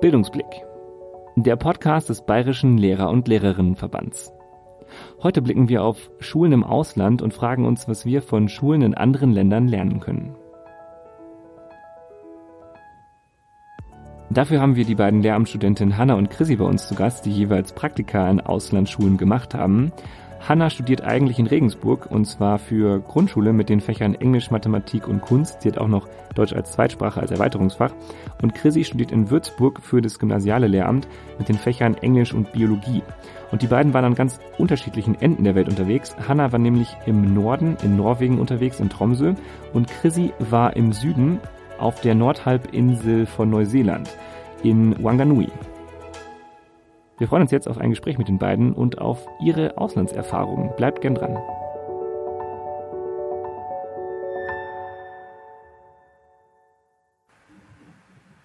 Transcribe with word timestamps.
Bildungsblick. 0.00 0.64
Der 1.36 1.56
Podcast 1.56 2.08
des 2.08 2.22
Bayerischen 2.22 2.78
Lehrer- 2.78 3.10
und 3.10 3.28
Lehrerinnenverbands. 3.28 4.32
Heute 5.22 5.42
blicken 5.42 5.68
wir 5.68 5.82
auf 5.82 6.10
Schulen 6.20 6.52
im 6.52 6.64
Ausland 6.64 7.20
und 7.20 7.34
fragen 7.34 7.66
uns, 7.66 7.88
was 7.88 8.06
wir 8.06 8.22
von 8.22 8.48
Schulen 8.48 8.82
in 8.82 8.94
anderen 8.94 9.32
Ländern 9.32 9.68
lernen 9.68 10.00
können. 10.00 10.36
Dafür 14.30 14.60
haben 14.60 14.76
wir 14.76 14.84
die 14.84 14.94
beiden 14.94 15.22
Lehramtsstudentinnen 15.22 15.96
Hanna 15.96 16.14
und 16.14 16.30
Chrissy 16.30 16.56
bei 16.56 16.64
uns 16.64 16.86
zu 16.86 16.94
Gast, 16.94 17.24
die 17.24 17.32
jeweils 17.32 17.72
Praktika 17.72 18.30
in 18.30 18.40
Auslandsschulen 18.40 19.16
gemacht 19.16 19.54
haben. 19.54 19.90
Hanna 20.48 20.70
studiert 20.70 21.02
eigentlich 21.02 21.38
in 21.38 21.46
Regensburg 21.46 22.10
und 22.10 22.24
zwar 22.24 22.58
für 22.58 23.00
Grundschule 23.00 23.52
mit 23.52 23.68
den 23.68 23.82
Fächern 23.82 24.14
Englisch, 24.14 24.50
Mathematik 24.50 25.06
und 25.06 25.20
Kunst. 25.20 25.60
Sie 25.60 25.68
hat 25.68 25.76
auch 25.76 25.88
noch 25.88 26.08
Deutsch 26.34 26.54
als 26.54 26.72
Zweitsprache 26.72 27.20
als 27.20 27.30
Erweiterungsfach. 27.30 27.92
Und 28.40 28.54
Chrissy 28.54 28.84
studiert 28.84 29.12
in 29.12 29.28
Würzburg 29.28 29.82
für 29.82 30.00
das 30.00 30.18
gymnasiale 30.18 30.66
Lehramt 30.66 31.06
mit 31.38 31.50
den 31.50 31.58
Fächern 31.58 31.98
Englisch 31.98 32.32
und 32.32 32.50
Biologie. 32.50 33.02
Und 33.50 33.60
die 33.60 33.66
beiden 33.66 33.92
waren 33.92 34.06
an 34.06 34.14
ganz 34.14 34.40
unterschiedlichen 34.56 35.20
Enden 35.20 35.44
der 35.44 35.54
Welt 35.54 35.68
unterwegs. 35.68 36.16
Hanna 36.26 36.50
war 36.50 36.58
nämlich 36.58 36.96
im 37.04 37.34
Norden 37.34 37.76
in 37.82 37.98
Norwegen 37.98 38.38
unterwegs, 38.38 38.80
in 38.80 38.88
Tromsø. 38.88 39.34
Und 39.74 39.88
Chrissy 39.88 40.32
war 40.38 40.74
im 40.76 40.92
Süden 40.92 41.40
auf 41.78 42.00
der 42.00 42.14
Nordhalbinsel 42.14 43.26
von 43.26 43.50
Neuseeland, 43.50 44.08
in 44.62 44.96
Wanganui. 45.04 45.48
Wir 47.18 47.26
freuen 47.26 47.42
uns 47.42 47.50
jetzt 47.50 47.68
auf 47.68 47.78
ein 47.78 47.90
Gespräch 47.90 48.16
mit 48.16 48.28
den 48.28 48.38
beiden 48.38 48.72
und 48.72 48.98
auf 48.98 49.26
ihre 49.40 49.76
Auslandserfahrungen. 49.76 50.70
Bleibt 50.76 51.00
gern 51.00 51.16
dran. 51.16 51.36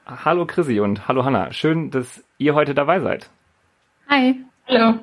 Hallo 0.07 0.47
Chrissy 0.47 0.79
und 0.79 1.07
hallo 1.07 1.23
Hanna. 1.23 1.53
Schön, 1.53 1.91
dass 1.91 2.23
ihr 2.39 2.55
heute 2.55 2.73
dabei 2.73 2.99
seid. 2.99 3.29
Hi. 4.09 4.43
Hallo. 4.67 4.99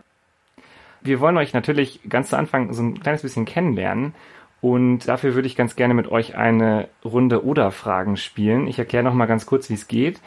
Wir 1.01 1.21
wollen 1.21 1.37
euch 1.37 1.55
natürlich 1.55 2.01
ganz 2.09 2.31
zu 2.31 2.37
Anfang 2.37 2.73
so 2.73 2.83
ein 2.83 2.99
kleines 2.99 3.23
bisschen 3.23 3.45
kennenlernen. 3.45 4.15
Und 4.61 5.07
dafür 5.07 5.35
würde 5.35 5.47
ich 5.47 5.57
ganz 5.57 5.77
gerne 5.77 5.95
mit 5.95 6.09
euch 6.09 6.37
eine 6.37 6.89
Runde 7.05 7.45
Oder-Fragen 7.45 8.17
spielen. 8.17 8.67
Ich 8.67 8.81
erkläre 8.81 9.05
noch 9.05 9.15
mal 9.15 9.27
ganz 9.27 9.47
kurz, 9.47 9.71
wie 9.71 9.75
es 9.75 9.87
geht. 9.87 10.21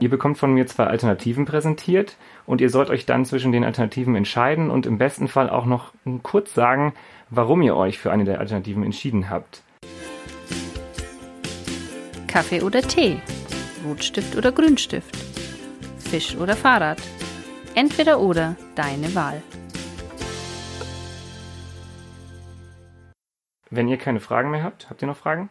Ihr 0.00 0.08
bekommt 0.08 0.38
von 0.38 0.54
mir 0.54 0.66
zwei 0.66 0.86
Alternativen 0.86 1.44
präsentiert 1.44 2.16
und 2.46 2.62
ihr 2.62 2.70
sollt 2.70 2.88
euch 2.88 3.04
dann 3.04 3.26
zwischen 3.26 3.52
den 3.52 3.64
Alternativen 3.64 4.16
entscheiden 4.16 4.70
und 4.70 4.86
im 4.86 4.96
besten 4.96 5.28
Fall 5.28 5.50
auch 5.50 5.66
noch 5.66 5.92
kurz 6.22 6.54
sagen, 6.54 6.94
warum 7.28 7.60
ihr 7.60 7.76
euch 7.76 7.98
für 7.98 8.10
eine 8.10 8.24
der 8.24 8.40
Alternativen 8.40 8.82
entschieden 8.82 9.28
habt. 9.28 9.62
Kaffee 12.26 12.62
oder 12.62 12.80
Tee? 12.80 13.20
Rotstift 13.86 14.36
oder 14.36 14.52
Grünstift? 14.52 15.14
Fisch 15.98 16.34
oder 16.34 16.56
Fahrrad? 16.56 17.02
Entweder 17.74 18.20
oder, 18.20 18.56
deine 18.76 19.14
Wahl. 19.14 19.42
Wenn 23.68 23.86
ihr 23.86 23.98
keine 23.98 24.20
Fragen 24.20 24.50
mehr 24.50 24.62
habt, 24.62 24.88
habt 24.88 25.02
ihr 25.02 25.08
noch 25.08 25.16
Fragen? 25.18 25.50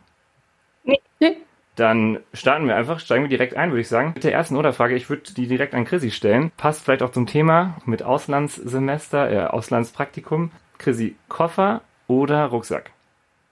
Nee. 0.83 0.99
nee. 1.19 1.37
Dann 1.79 2.19
starten 2.33 2.67
wir 2.67 2.75
einfach, 2.75 2.99
steigen 2.99 3.23
wir 3.23 3.29
direkt 3.29 3.55
ein, 3.55 3.69
würde 3.69 3.79
ich 3.79 3.87
sagen. 3.87 4.11
Mit 4.13 4.25
der 4.25 4.33
ersten 4.33 4.57
Oder-Frage, 4.57 4.95
ich 4.95 5.09
würde 5.09 5.33
die 5.33 5.47
direkt 5.47 5.73
an 5.73 5.85
Chrissy 5.85 6.11
stellen. 6.11 6.51
Passt 6.57 6.83
vielleicht 6.83 7.01
auch 7.01 7.11
zum 7.11 7.25
Thema 7.25 7.77
mit 7.85 8.03
Auslandssemester, 8.03 9.31
äh, 9.31 9.45
Auslandspraktikum. 9.45 10.51
Chrissy, 10.77 11.15
Koffer 11.29 11.79
oder 12.07 12.47
Rucksack? 12.47 12.91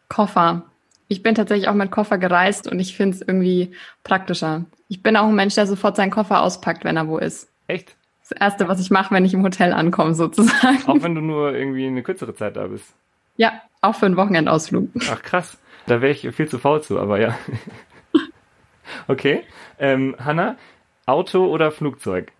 Koffer. 0.09 0.63
Ich 1.07 1.23
bin 1.23 1.35
tatsächlich 1.35 1.69
auch 1.69 1.73
mit 1.73 1.89
Koffer 1.89 2.17
gereist 2.17 2.69
und 2.69 2.81
ich 2.81 2.97
finde 2.97 3.15
es 3.15 3.21
irgendwie 3.21 3.73
praktischer. 4.03 4.65
Ich 4.89 5.01
bin 5.01 5.15
auch 5.15 5.27
ein 5.27 5.35
Mensch, 5.35 5.55
der 5.55 5.65
sofort 5.65 5.95
seinen 5.95 6.11
Koffer 6.11 6.41
auspackt, 6.41 6.83
wenn 6.83 6.97
er 6.97 7.07
wo 7.07 7.19
ist. 7.19 7.49
Echt? 7.67 7.95
Das 8.27 8.31
Erste, 8.37 8.67
was 8.67 8.81
ich 8.81 8.91
mache, 8.91 9.15
wenn 9.15 9.23
ich 9.23 9.33
im 9.33 9.43
Hotel 9.43 9.71
ankomme, 9.71 10.15
sozusagen. 10.15 10.79
Auch 10.85 11.01
wenn 11.01 11.15
du 11.15 11.21
nur 11.21 11.55
irgendwie 11.55 11.87
eine 11.87 12.03
kürzere 12.03 12.35
Zeit 12.35 12.57
da 12.57 12.67
bist? 12.67 12.93
Ja, 13.37 13.53
auch 13.79 13.95
für 13.95 14.05
einen 14.05 14.17
Wochenendausflug. 14.17 14.89
Ach 15.09 15.21
krass. 15.21 15.57
Da 15.85 16.01
wäre 16.01 16.11
ich 16.11 16.29
viel 16.35 16.49
zu 16.49 16.59
faul 16.59 16.81
zu, 16.83 16.99
aber 16.99 17.21
ja. 17.21 17.37
Okay. 19.07 19.43
Ähm, 19.79 20.15
Hanna, 20.19 20.57
Auto 21.05 21.45
oder 21.45 21.71
Flugzeug? 21.71 22.31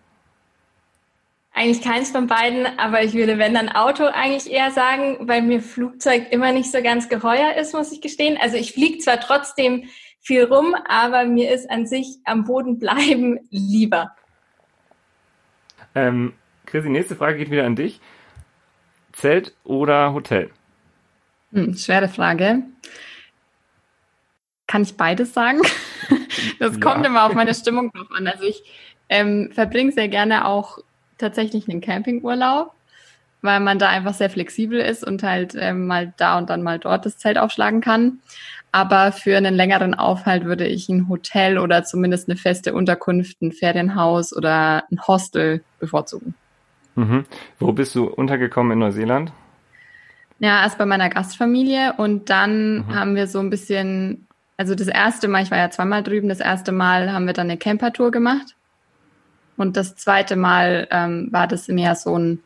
Eigentlich 1.52 1.82
keins 1.82 2.10
von 2.10 2.28
beiden, 2.28 2.66
aber 2.78 3.02
ich 3.02 3.14
würde, 3.14 3.38
wenn 3.38 3.54
dann 3.54 3.68
Auto 3.68 4.04
eigentlich 4.04 4.52
eher 4.52 4.70
sagen, 4.70 5.16
weil 5.28 5.42
mir 5.42 5.60
Flugzeug 5.60 6.28
immer 6.30 6.52
nicht 6.52 6.70
so 6.70 6.82
ganz 6.82 7.08
geheuer 7.08 7.54
ist, 7.56 7.74
muss 7.74 7.90
ich 7.90 8.00
gestehen. 8.00 8.38
Also 8.40 8.56
ich 8.56 8.72
fliege 8.72 8.98
zwar 8.98 9.18
trotzdem 9.18 9.88
viel 10.20 10.44
rum, 10.44 10.76
aber 10.86 11.24
mir 11.24 11.52
ist 11.52 11.68
an 11.68 11.86
sich 11.86 12.18
am 12.24 12.44
Boden 12.44 12.78
bleiben 12.78 13.40
lieber. 13.50 14.14
Ähm, 15.94 16.34
Chrissy, 16.66 16.90
nächste 16.90 17.16
Frage 17.16 17.38
geht 17.38 17.50
wieder 17.50 17.64
an 17.64 17.74
dich. 17.74 18.00
Zelt 19.12 19.56
oder 19.64 20.12
Hotel? 20.12 20.50
Hm, 21.52 21.74
schwere 21.74 22.08
Frage. 22.08 22.62
Kann 24.68 24.82
ich 24.82 24.96
beides 24.96 25.34
sagen? 25.34 25.60
Das 26.60 26.74
ja. 26.74 26.80
kommt 26.80 27.04
immer 27.04 27.24
auf 27.24 27.34
meine 27.34 27.52
Stimmung 27.52 27.90
drauf 27.92 28.08
an. 28.16 28.28
Also 28.28 28.44
ich 28.44 28.62
ähm, 29.08 29.50
verbringe 29.52 29.90
sehr 29.90 30.08
gerne 30.08 30.46
auch 30.46 30.78
tatsächlich 31.18 31.68
einen 31.68 31.80
Campingurlaub, 31.80 32.72
weil 33.42 33.58
man 33.58 33.80
da 33.80 33.88
einfach 33.88 34.14
sehr 34.14 34.30
flexibel 34.30 34.78
ist 34.78 35.04
und 35.04 35.24
halt 35.24 35.56
ähm, 35.58 35.86
mal 35.86 36.12
da 36.16 36.38
und 36.38 36.48
dann 36.48 36.62
mal 36.62 36.78
dort 36.78 37.06
das 37.06 37.18
Zelt 37.18 37.38
aufschlagen 37.38 37.80
kann. 37.80 38.20
Aber 38.70 39.12
für 39.12 39.36
einen 39.36 39.54
längeren 39.54 39.94
Aufhalt 39.94 40.44
würde 40.44 40.66
ich 40.66 40.88
ein 40.88 41.08
Hotel 41.08 41.58
oder 41.58 41.84
zumindest 41.84 42.28
eine 42.28 42.38
feste 42.38 42.72
Unterkunft, 42.72 43.42
ein 43.42 43.52
Ferienhaus 43.52 44.36
oder 44.36 44.84
ein 44.92 45.00
Hostel 45.06 45.64
bevorzugen. 45.80 46.34
Mhm. 46.94 47.24
Wo 47.58 47.72
bist 47.72 47.94
du 47.94 48.04
untergekommen 48.04 48.72
in 48.72 48.78
Neuseeland? 48.78 49.32
Ja, 50.38 50.62
erst 50.62 50.78
bei 50.78 50.86
meiner 50.86 51.08
Gastfamilie 51.08 51.94
und 51.96 52.30
dann 52.30 52.78
mhm. 52.78 52.94
haben 52.94 53.14
wir 53.16 53.26
so 53.26 53.40
ein 53.40 53.50
bisschen 53.50 54.27
also 54.58 54.74
das 54.74 54.88
erste 54.88 55.28
Mal, 55.28 55.44
ich 55.44 55.50
war 55.50 55.58
ja 55.58 55.70
zweimal 55.70 56.02
drüben, 56.02 56.28
das 56.28 56.40
erste 56.40 56.72
Mal 56.72 57.12
haben 57.12 57.26
wir 57.26 57.32
dann 57.32 57.48
eine 57.48 57.56
Campertour 57.56 58.10
gemacht. 58.10 58.56
Und 59.56 59.76
das 59.76 59.96
zweite 59.96 60.36
Mal 60.36 60.88
ähm, 60.90 61.28
war 61.30 61.46
das 61.46 61.68
mehr 61.68 61.94
so 61.94 62.18
ein 62.18 62.42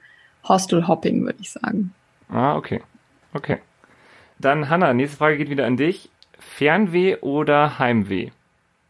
Hostel-Hopping, 0.47 1.25
würde 1.25 1.39
ich 1.41 1.51
sagen. 1.51 1.95
Ah, 2.29 2.57
okay. 2.57 2.83
Okay. 3.33 3.59
Dann 4.39 4.69
Hanna, 4.69 4.93
nächste 4.93 5.17
Frage 5.17 5.39
geht 5.39 5.51
wieder 5.51 5.67
an 5.67 5.77
dich. 5.77 6.11
Fernweh 6.39 7.17
oder 7.21 7.79
Heimweh? 7.79 8.31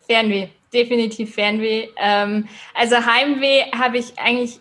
Fernweh, 0.00 0.48
definitiv 0.72 1.34
Fernweh. 1.34 1.88
Ähm, 1.96 2.48
also 2.74 2.96
Heimweh 2.96 3.70
habe 3.72 3.98
ich 3.98 4.18
eigentlich 4.18 4.60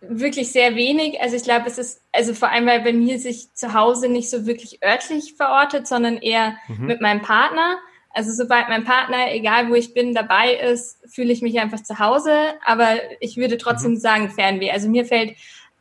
wirklich 0.00 0.52
sehr 0.52 0.74
wenig. 0.76 1.20
Also 1.20 1.36
ich 1.36 1.44
glaube, 1.44 1.66
es 1.66 1.78
ist, 1.78 2.02
also 2.12 2.34
vor 2.34 2.50
allem, 2.50 2.66
weil 2.66 2.80
bei 2.82 2.92
mir 2.92 3.18
sich 3.18 3.52
zu 3.54 3.74
Hause 3.74 4.08
nicht 4.08 4.30
so 4.30 4.46
wirklich 4.46 4.82
örtlich 4.84 5.34
verortet, 5.36 5.86
sondern 5.86 6.18
eher 6.18 6.56
mhm. 6.68 6.86
mit 6.86 7.00
meinem 7.00 7.22
Partner. 7.22 7.78
Also 8.10 8.32
sobald 8.32 8.68
mein 8.68 8.84
Partner, 8.84 9.32
egal 9.32 9.70
wo 9.70 9.74
ich 9.74 9.94
bin, 9.94 10.14
dabei 10.14 10.54
ist, 10.54 10.98
fühle 11.10 11.32
ich 11.32 11.40
mich 11.40 11.58
einfach 11.58 11.82
zu 11.82 11.98
Hause. 11.98 12.54
Aber 12.64 12.96
ich 13.20 13.36
würde 13.36 13.56
trotzdem 13.56 13.92
mhm. 13.92 13.98
sagen 13.98 14.30
Fernweh. 14.30 14.70
Also 14.70 14.88
mir 14.88 15.06
fällt 15.06 15.36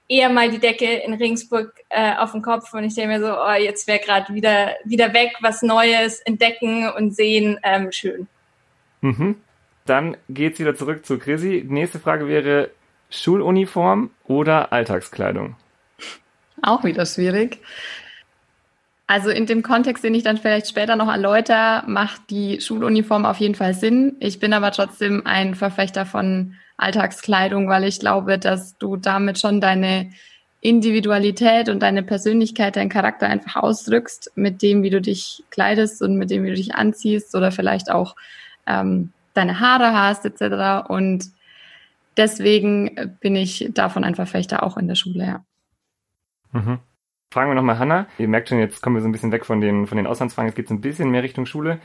eher 0.08 0.30
mal 0.30 0.50
die 0.50 0.60
Decke 0.60 0.86
in 0.86 1.14
Regensburg 1.14 1.74
äh, 1.90 2.16
auf 2.16 2.34
den 2.34 2.42
Kopf 2.42 2.74
und 2.74 2.84
ich 2.84 2.96
denke 2.96 3.18
mir 3.18 3.22
so, 3.22 3.34
oh, 3.34 3.54
jetzt 3.54 3.88
wäre 3.88 4.00
gerade 4.00 4.34
wieder, 4.34 4.76
wieder 4.84 5.14
weg, 5.14 5.32
was 5.40 5.62
Neues 5.62 6.20
entdecken 6.20 6.90
und 6.90 7.16
sehen, 7.16 7.58
ähm, 7.64 7.92
schön. 7.94 8.28
Mhm. 9.00 9.38
Dann 9.86 10.18
geht's 10.30 10.60
wieder 10.60 10.76
zurück 10.76 11.06
zu 11.06 11.18
Chrissy. 11.18 11.66
Nächste 11.68 12.00
Frage 12.00 12.28
wäre, 12.28 12.72
Schuluniform 13.12 14.10
oder 14.28 14.74
Alltagskleidung? 14.74 15.56
Auch 16.64 16.84
wieder 16.84 17.06
schwierig. 17.06 17.60
Also 19.08 19.30
in 19.30 19.46
dem 19.46 19.62
Kontext, 19.62 20.04
den 20.04 20.16
ich 20.16 20.24
dann 20.24 20.38
vielleicht 20.38 20.70
später 20.70 20.96
noch 20.96 21.12
erläutere, 21.12 21.84
macht 21.86 22.30
die 22.30 22.62
Schuluniform 22.62 23.26
auf 23.26 23.38
jeden 23.38 23.56
Fall 23.56 23.74
Sinn. 23.74 24.16
Ich 24.20 24.40
bin 24.40 24.54
aber 24.54 24.72
trotzdem 24.72 25.26
ein 25.26 25.54
Verfechter 25.54 26.06
von 26.06 26.56
Alltagskleidung, 26.78 27.68
weil 27.68 27.84
ich 27.84 28.00
glaube, 28.00 28.40
dass 28.40 28.78
du 28.78 28.96
damit 28.96 29.38
schon 29.38 29.60
deine 29.60 30.12
Individualität 30.62 31.68
und 31.68 31.80
deine 31.80 32.04
Persönlichkeit, 32.04 32.76
deinen 32.76 32.90
Charakter 32.90 33.28
einfach 33.28 33.58
ausdrückst 33.62 34.32
mit 34.36 34.62
dem, 34.62 34.82
wie 34.84 34.92
du 34.92 35.02
dich 35.02 35.44
kleidest 35.50 36.02
und 36.02 36.16
mit 36.16 36.30
dem, 36.30 36.44
wie 36.44 36.50
du 36.50 36.56
dich 36.56 36.76
anziehst 36.76 37.36
oder 37.36 37.52
vielleicht 37.52 37.92
auch 37.92 38.16
ähm, 38.68 39.12
deine 39.34 39.60
Haare 39.60 39.94
hast 39.94 40.24
etc. 40.26 40.88
Und 40.88 41.26
deswegen 42.18 43.18
bin 43.20 43.36
ich 43.36 43.70
davon 43.74 44.04
ein 44.04 44.16
Verfechter 44.16 44.64
auch 44.64 44.78
in 44.78 44.88
der 44.88 44.96
Schule, 44.96 45.26
ja. 45.26 45.46
Mhm. 46.52 46.80
Fragen 47.32 47.50
wir 47.50 47.56
nochmal 47.56 47.80
Hanna. 47.80 48.08
Ihr 48.18 48.28
merkt 48.28 48.50
schon, 48.50 48.60
jetzt 48.60 48.82
kommen 48.82 48.98
wir 48.98 49.02
so 49.02 49.08
ein 49.08 49.14
bisschen 49.14 49.32
weg 49.32 49.46
von 49.46 49.62
den, 49.62 49.88
von 49.88 49.96
den 49.96 50.06
Auslandsfragen. 50.06 50.50
Jetzt 50.50 50.58
geht 50.58 50.66
es 50.66 50.72
ein 50.72 50.82
bisschen 50.82 51.12
mehr 51.12 51.24
Richtung 51.24 51.46
Schule. 51.46 51.80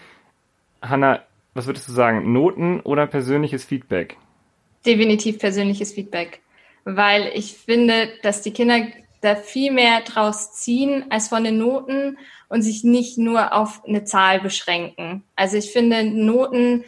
Hanna, 0.82 1.22
was 1.54 1.66
würdest 1.66 1.88
du 1.88 1.92
sagen? 1.92 2.32
Noten 2.32 2.80
oder 2.80 3.06
persönliches 3.06 3.64
Feedback? 3.64 4.16
Definitiv 4.84 5.38
persönliches 5.38 5.92
Feedback. 5.92 6.42
Weil 6.84 7.30
ich 7.34 7.54
finde, 7.54 8.08
dass 8.22 8.42
die 8.42 8.52
Kinder 8.52 8.86
da 9.20 9.36
viel 9.36 9.72
mehr 9.72 10.00
draus 10.02 10.52
ziehen 10.52 11.04
als 11.10 11.28
von 11.28 11.44
den 11.44 11.58
Noten 11.58 12.18
und 12.48 12.62
sich 12.62 12.84
nicht 12.84 13.18
nur 13.18 13.54
auf 13.54 13.84
eine 13.84 14.04
Zahl 14.04 14.40
beschränken. 14.40 15.24
Also 15.34 15.56
ich 15.56 15.72
finde 15.72 16.04
Noten, 16.04 16.84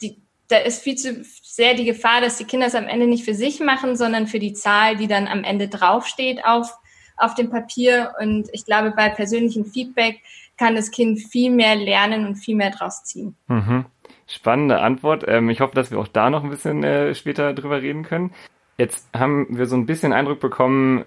die, 0.00 0.16
da 0.48 0.58
ist 0.58 0.82
viel 0.82 0.96
zu 0.96 1.24
sehr 1.56 1.74
die 1.74 1.86
Gefahr, 1.86 2.20
dass 2.20 2.36
die 2.36 2.44
Kinder 2.44 2.66
es 2.66 2.74
am 2.74 2.86
Ende 2.86 3.06
nicht 3.06 3.24
für 3.24 3.34
sich 3.34 3.60
machen, 3.60 3.96
sondern 3.96 4.26
für 4.26 4.38
die 4.38 4.52
Zahl, 4.52 4.96
die 4.96 5.06
dann 5.06 5.26
am 5.26 5.42
Ende 5.42 5.68
draufsteht 5.68 6.44
auf, 6.44 6.70
auf 7.16 7.34
dem 7.34 7.48
Papier. 7.50 8.12
Und 8.20 8.48
ich 8.52 8.66
glaube, 8.66 8.90
bei 8.90 9.08
persönlichem 9.08 9.64
Feedback 9.64 10.20
kann 10.58 10.74
das 10.74 10.90
Kind 10.90 11.18
viel 11.18 11.50
mehr 11.50 11.74
lernen 11.74 12.26
und 12.26 12.36
viel 12.36 12.56
mehr 12.56 12.70
draus 12.70 13.04
ziehen. 13.04 13.36
Mhm. 13.48 13.86
Spannende 14.26 14.80
Antwort. 14.80 15.24
Ähm, 15.26 15.48
ich 15.48 15.60
hoffe, 15.60 15.74
dass 15.74 15.90
wir 15.90 15.98
auch 15.98 16.08
da 16.08 16.28
noch 16.28 16.44
ein 16.44 16.50
bisschen 16.50 16.84
äh, 16.84 17.14
später 17.14 17.54
drüber 17.54 17.80
reden 17.80 18.02
können. 18.02 18.32
Jetzt 18.76 19.08
haben 19.14 19.46
wir 19.56 19.64
so 19.64 19.76
ein 19.76 19.86
bisschen 19.86 20.12
Eindruck 20.12 20.40
bekommen, 20.40 21.04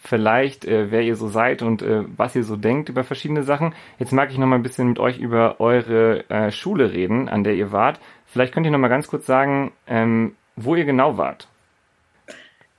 vielleicht, 0.00 0.64
äh, 0.64 0.90
wer 0.90 1.02
ihr 1.02 1.16
so 1.16 1.28
seid 1.28 1.62
und 1.62 1.82
äh, 1.82 2.04
was 2.16 2.36
ihr 2.36 2.44
so 2.44 2.56
denkt 2.56 2.88
über 2.88 3.04
verschiedene 3.04 3.42
Sachen. 3.42 3.74
Jetzt 3.98 4.12
mag 4.12 4.30
ich 4.30 4.38
noch 4.38 4.46
mal 4.46 4.56
ein 4.56 4.62
bisschen 4.62 4.88
mit 4.88 4.98
euch 4.98 5.18
über 5.18 5.60
eure 5.60 6.28
äh, 6.30 6.50
Schule 6.52 6.92
reden, 6.92 7.28
an 7.28 7.44
der 7.44 7.54
ihr 7.54 7.72
wart. 7.72 7.98
Vielleicht 8.26 8.54
könnt 8.54 8.66
ihr 8.66 8.72
noch 8.72 8.78
mal 8.78 8.88
ganz 8.88 9.08
kurz 9.08 9.26
sagen, 9.26 9.72
ähm, 9.86 10.36
wo 10.56 10.76
ihr 10.76 10.84
genau 10.84 11.18
wart. 11.18 11.48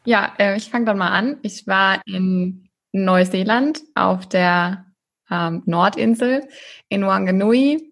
Ja, 0.05 0.33
äh, 0.37 0.55
ich 0.55 0.69
fange 0.69 0.85
dann 0.85 0.97
mal 0.97 1.11
an. 1.11 1.37
Ich 1.41 1.67
war 1.67 2.01
in 2.05 2.69
Neuseeland 2.93 3.81
auf 3.95 4.27
der 4.27 4.85
ähm, 5.29 5.63
Nordinsel 5.65 6.47
in 6.87 7.05
Wanganui 7.05 7.91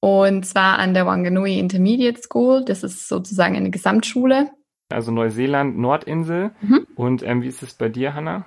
und 0.00 0.44
zwar 0.44 0.78
an 0.78 0.94
der 0.94 1.06
Wanganui 1.06 1.58
Intermediate 1.58 2.20
School. 2.20 2.64
Das 2.64 2.84
ist 2.84 3.08
sozusagen 3.08 3.56
eine 3.56 3.70
Gesamtschule 3.70 4.50
also 4.94 5.12
Neuseeland, 5.12 5.78
Nordinsel. 5.78 6.52
Mhm. 6.60 6.86
Und 6.94 7.22
ähm, 7.22 7.42
wie 7.42 7.48
ist 7.48 7.62
es 7.62 7.74
bei 7.74 7.88
dir, 7.88 8.14
Hanna? 8.14 8.44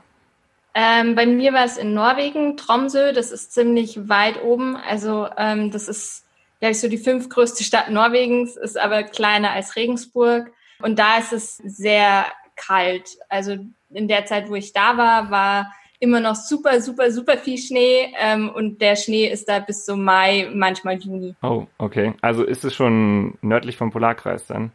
Ähm, 0.73 1.15
bei 1.15 1.25
mir 1.25 1.53
war 1.53 1.65
es 1.65 1.77
in 1.77 1.93
Norwegen, 1.93 2.55
Tromsø, 2.55 3.11
das 3.11 3.31
ist 3.31 3.51
ziemlich 3.51 4.09
weit 4.09 4.43
oben. 4.43 4.75
Also 4.75 5.27
ähm, 5.37 5.71
das 5.71 5.87
ist, 5.87 6.25
glaube 6.59 6.73
ich, 6.73 6.79
so 6.79 6.87
die 6.87 6.99
fünftgrößte 6.99 7.63
Stadt 7.63 7.89
Norwegens, 7.89 8.55
ist 8.55 8.79
aber 8.79 9.03
kleiner 9.03 9.51
als 9.51 9.75
Regensburg. 9.75 10.51
Und 10.79 10.99
da 10.99 11.17
ist 11.17 11.33
es 11.33 11.57
sehr 11.57 12.25
kalt. 12.55 13.17
Also 13.29 13.57
in 13.89 14.07
der 14.07 14.25
Zeit, 14.25 14.49
wo 14.49 14.55
ich 14.55 14.73
da 14.73 14.97
war, 14.97 15.31
war 15.31 15.73
immer 15.99 16.19
noch 16.19 16.35
super, 16.35 16.79
super, 16.81 17.11
super 17.11 17.37
viel 17.37 17.57
Schnee 17.57 18.13
ähm, 18.19 18.49
und 18.49 18.81
der 18.81 18.95
Schnee 18.95 19.27
ist 19.27 19.49
da 19.49 19.59
bis 19.59 19.85
zum 19.85 20.03
Mai, 20.03 20.49
manchmal 20.53 20.97
Juni. 20.99 21.35
Oh, 21.41 21.65
okay. 21.79 22.13
Also 22.21 22.43
ist 22.43 22.63
es 22.63 22.75
schon 22.75 23.37
nördlich 23.41 23.77
vom 23.77 23.91
Polarkreis 23.91 24.45
dann? 24.45 24.71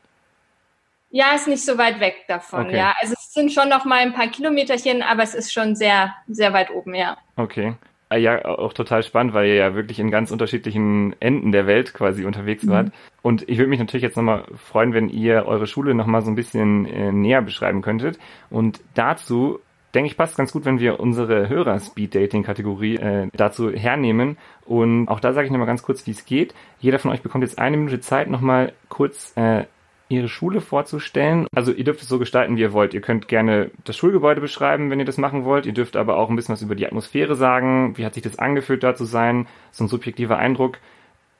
Ja, 1.13 1.35
ist 1.35 1.47
nicht 1.47 1.65
so 1.65 1.77
weit 1.77 2.01
weg 2.01 2.25
davon, 2.27 2.67
okay. 2.67 2.79
ja. 2.79 2.95
Also 3.01 3.13
es 3.13 3.33
sind 3.35 3.53
schon 3.53 3.69
noch 3.69 3.85
mal 3.85 3.99
ein 3.99 4.15
paar 4.15 4.29
Kilometerchen, 4.29 5.03
aber 5.03 5.23
es 5.23 5.35
ist 5.35 5.53
schon 5.53 5.77
sehr, 5.77 6.15
sehr 6.27 6.55
weit 6.55 6.71
oben, 6.71 6.95
ja. 6.95 7.19
Okay. 7.37 7.75
Ah, 8.09 8.17
ja, 8.17 8.45
auch 8.45 8.73
total 8.73 9.03
spannend, 9.03 9.33
weil 9.33 9.47
ihr 9.47 9.55
ja 9.55 9.75
wirklich 9.75 9.99
in 9.99 10.11
ganz 10.11 10.31
unterschiedlichen 10.31 11.15
Enden 11.21 11.53
der 11.53 11.67
Welt 11.67 11.95
quasi 11.95 12.25
unterwegs 12.25 12.67
wart. 12.67 12.89
Mhm. 12.89 12.93
Und 13.23 13.49
ich 13.49 13.59
würde 13.59 13.71
mich 13.71 13.79
natürlich 13.79 14.03
jetzt 14.03 14.17
nochmal 14.17 14.45
freuen, 14.57 14.93
wenn 14.93 15.09
ihr 15.09 15.47
eure 15.47 15.67
Schule 15.67 15.95
nochmal 15.95 16.23
so 16.23 16.31
ein 16.31 16.35
bisschen 16.35 16.87
äh, 16.87 17.13
näher 17.13 17.41
beschreiben 17.41 17.81
könntet. 17.81 18.19
Und 18.51 18.81
dazu 18.95 19.61
denke 19.95 20.11
ich, 20.11 20.17
passt 20.17 20.37
ganz 20.37 20.53
gut, 20.53 20.65
wenn 20.65 20.79
wir 20.79 21.01
unsere 21.01 21.49
Hörer-Speed-Dating-Kategorie 21.49 22.97
äh, 22.97 23.29
dazu 23.35 23.71
hernehmen. 23.71 24.39
Und 24.65 25.09
auch 25.09 25.21
da 25.21 25.33
sage 25.33 25.47
ich 25.47 25.51
nochmal 25.51 25.67
ganz 25.67 25.83
kurz, 25.83 26.07
wie 26.07 26.13
es 26.13 26.25
geht. 26.25 26.55
Jeder 26.81 26.99
von 26.99 27.11
euch 27.11 27.23
bekommt 27.23 27.45
jetzt 27.45 27.59
eine 27.59 27.77
Minute 27.77 28.01
Zeit, 28.01 28.29
nochmal 28.29 28.73
kurz 28.89 29.33
äh, 29.37 29.65
Ihre 30.13 30.29
Schule 30.29 30.61
vorzustellen. 30.61 31.47
Also 31.55 31.73
ihr 31.73 31.85
dürft 31.85 32.03
es 32.03 32.09
so 32.09 32.19
gestalten, 32.19 32.57
wie 32.57 32.61
ihr 32.61 32.73
wollt. 32.73 32.95
Ihr 32.95 33.01
könnt 33.01 33.29
gerne 33.29 33.71
das 33.85 33.97
Schulgebäude 33.97 34.41
beschreiben, 34.41 34.91
wenn 34.91 34.99
ihr 34.99 35.05
das 35.05 35.19
machen 35.19 35.45
wollt. 35.45 35.67
Ihr 35.67 35.75
dürft 35.75 35.97
aber 35.97 36.17
auch 36.17 36.31
ein 36.31 36.37
bisschen 36.37 36.55
was 36.55 36.63
über 36.63 36.75
die 36.75 36.87
Atmosphäre 36.87 37.35
sagen. 37.35 37.97
Wie 37.97 38.05
hat 38.05 38.15
sich 38.15 38.23
das 38.23 38.39
angefühlt, 38.39 38.83
da 38.83 38.95
zu 38.95 39.05
sein? 39.05 39.47
So 39.71 39.85
ein 39.85 39.89
subjektiver 39.89 40.39
Eindruck. 40.39 40.79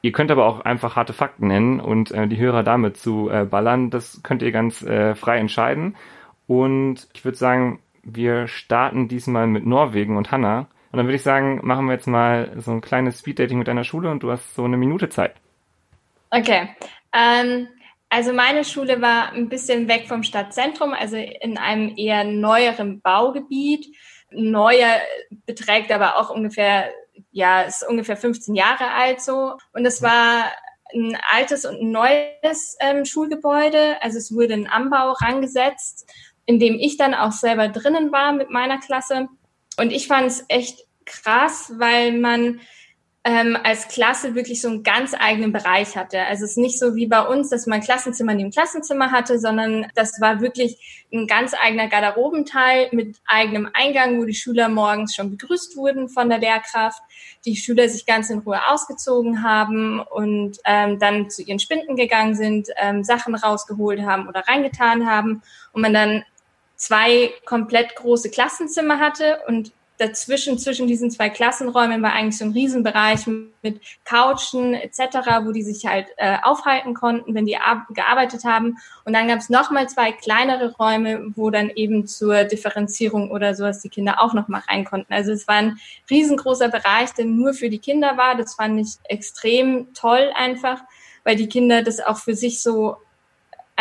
Ihr 0.03 0.13
könnt 0.13 0.33
aber 0.33 0.47
auch 0.47 0.61
einfach 0.61 0.97
harte 0.97 1.13
Fakten 1.13 1.47
nennen 1.47 1.79
und 1.79 2.11
äh, 2.11 2.27
die 2.27 2.39
Hörer 2.39 2.65
damit 2.65 2.97
zu 2.97 3.31
äh, 3.31 3.45
ballern. 3.45 3.91
Das 3.91 4.21
könnt 4.25 4.43
ihr 4.43 4.51
ganz 4.51 4.83
äh, 4.83 5.15
frei 5.15 5.39
entscheiden. 5.39 5.97
Und 6.49 7.09
ich 7.15 7.25
würde 7.25 7.39
sagen, 7.39 7.79
wir 8.03 8.49
starten 8.49 9.07
diesmal 9.07 9.47
mit 9.47 9.65
Norwegen 9.65 10.17
und 10.17 10.33
Hanna. 10.33 10.67
Und 10.91 10.97
dann 10.99 11.07
würde 11.07 11.17
ich 11.17 11.23
sagen, 11.23 11.61
machen 11.63 11.87
wir 11.87 11.95
jetzt 11.95 12.09
mal 12.09 12.53
so 12.59 12.73
ein 12.73 12.81
kleines 12.81 13.21
Speeddating 13.21 13.59
mit 13.59 13.69
deiner 13.69 13.85
Schule 13.85 14.11
und 14.11 14.23
du 14.23 14.31
hast 14.31 14.55
so 14.55 14.65
eine 14.65 14.77
Minute 14.77 15.09
Zeit. 15.09 15.37
Okay. 16.31 16.69
Ähm, 17.15 17.69
also 18.13 18.35
meine 18.35 18.63
Schule 18.63 19.01
war 19.01 19.33
ein 19.33 19.49
bisschen 19.49 19.89
weg 19.89 20.07
vom 20.07 20.23
Stadtzentrum, 20.23 20.93
also 20.93 21.17
in 21.17 21.57
einem 21.57 21.97
eher 21.97 22.25
neueren 22.25 23.01
Baugebiet. 23.01 23.87
Neuer 24.31 25.01
beträgt 25.47 25.91
aber 25.91 26.19
auch 26.19 26.29
ungefähr, 26.29 26.93
ja, 27.31 27.63
ist 27.63 27.89
ungefähr 27.89 28.19
15 28.19 28.55
Jahre 28.55 28.91
alt 28.91 29.23
so. 29.23 29.57
Und 29.73 29.87
es 29.87 30.03
war 30.03 30.45
ein 30.93 31.17
altes 31.33 31.65
und 31.65 31.91
neues 31.91 32.77
ähm, 32.81 33.07
Schulgebäude. 33.07 33.97
Also 34.03 34.19
es 34.19 34.31
wurde 34.31 34.53
ein 34.53 34.67
Anbau 34.67 35.13
rangesetzt, 35.13 36.07
in 36.45 36.59
dem 36.59 36.75
ich 36.75 36.99
dann 36.99 37.15
auch 37.15 37.33
selber 37.33 37.69
drinnen 37.69 38.13
war 38.13 38.35
mit 38.35 38.51
meiner 38.51 38.79
Klasse. 38.79 39.29
Und 39.79 39.91
ich 39.91 40.07
fand 40.07 40.27
es 40.27 40.45
echt 40.49 40.85
krass, 41.07 41.73
weil 41.79 42.13
man 42.13 42.61
ähm, 43.25 43.57
als 43.63 43.87
Klasse 43.87 44.35
wirklich 44.35 44.61
so 44.61 44.69
einen 44.69 44.83
ganz 44.83 45.15
eigenen 45.17 45.53
Bereich 45.53 45.97
hatte. 45.97 46.21
Also 46.23 46.45
es 46.45 46.53
ist 46.53 46.57
nicht 46.57 46.79
so 46.79 46.97
wie 46.97 47.07
bei 47.07 47.21
uns, 47.21 47.51
dass 47.51 47.67
man 47.67 47.81
Klassenzimmer 47.81 48.35
neben 48.35 48.51
Klassenzimmer 48.51 49.13
hatte, 49.13 49.39
sondern 49.39 49.87
das 49.95 50.21
war 50.21 50.41
wirklich 50.41 51.07
ein 51.13 51.29
ganz 51.29 51.55
eigener 51.55 51.87
Garderobenteil 51.87 52.89
mit 52.91 53.19
eigenem 53.25 53.69
Eingang, 53.75 54.19
wo 54.19 54.25
die 54.25 54.35
Schüler 54.35 54.69
morgens 54.69 55.15
schon 55.15 55.31
begrüßt 55.31 55.77
wurden 55.77 56.09
von 56.09 56.29
der 56.31 56.39
Lehrkraft, 56.39 57.01
die 57.45 57.55
Schüler 57.55 57.89
sich 57.89 58.07
ganz 58.07 58.29
in 58.29 58.41
Ruhe 58.41 58.59
ausgezogen 58.69 59.45
haben 59.45 60.01
und 60.01 60.59
ähm, 60.65 60.99
dann 60.99 61.31
zu 61.31 61.43
ihren 61.43 61.61
Spinden 61.61 61.95
gegangen 61.95 62.35
sind, 62.35 62.71
ähm, 62.77 63.05
Sachen 63.05 63.37
rausgeholt 63.37 64.03
haben 64.03 64.27
oder 64.27 64.41
reingetan 64.49 65.09
haben 65.09 65.43
und 65.73 65.83
man 65.83 65.95
dann 65.95 66.25
zwei 66.75 67.33
komplett 67.45 67.95
große 67.95 68.31
Klassenzimmer 68.31 68.99
hatte 68.99 69.39
und 69.47 69.73
dazwischen, 69.99 70.59
zwischen 70.59 70.87
diesen 70.87 71.11
zwei 71.11 71.29
Klassenräumen 71.29 72.03
war 72.03 72.13
eigentlich 72.13 72.39
so 72.39 72.45
ein 72.45 72.53
Riesenbereich 72.53 73.27
mit 73.63 73.81
Couchen 74.05 74.75
etc., 74.75 75.01
wo 75.45 75.53
die 75.53 75.63
sich 75.63 75.87
halt 75.87 76.09
äh, 76.17 76.39
aufhalten 76.43 76.95
konnten, 76.95 77.35
wenn 77.35 77.47
die 77.47 77.57
gearbeitet 77.91 78.45
haben. 78.45 78.79
Und 79.05 79.13
dann 79.13 79.29
gab 79.29 79.39
es 79.39 79.49
nochmal 79.49 79.89
zwei 79.89 80.13
kleinere 80.13 80.75
Räume, 80.77 81.33
wo 81.37 81.51
dann 81.51 81.71
eben 81.71 82.07
zur 82.07 82.45
Differenzierung 82.45 83.31
oder 83.31 83.55
sowas 83.55 83.81
die 83.81 83.89
Kinder 83.89 84.23
auch 84.23 84.35
nochmal 84.35 84.63
rein 84.69 84.85
konnten. 84.85 85.13
Also 85.13 85.33
es 85.33 85.47
war 85.47 85.57
ein 85.57 85.79
riesengroßer 86.11 86.69
Bereich, 86.69 87.13
der 87.15 87.27
nur 87.27 87.55
für 87.55 87.69
die 87.69 87.79
Kinder 87.79 88.17
war. 88.17 88.37
Das 88.37 88.55
fand 88.55 88.81
ich 88.81 88.97
extrem 89.05 89.95
toll 89.95 90.33
einfach, 90.35 90.81
weil 91.25 91.37
die 91.37 91.49
Kinder 91.49 91.83
das 91.83 92.01
auch 92.01 92.19
für 92.19 92.35
sich 92.35 92.61
so 92.63 92.97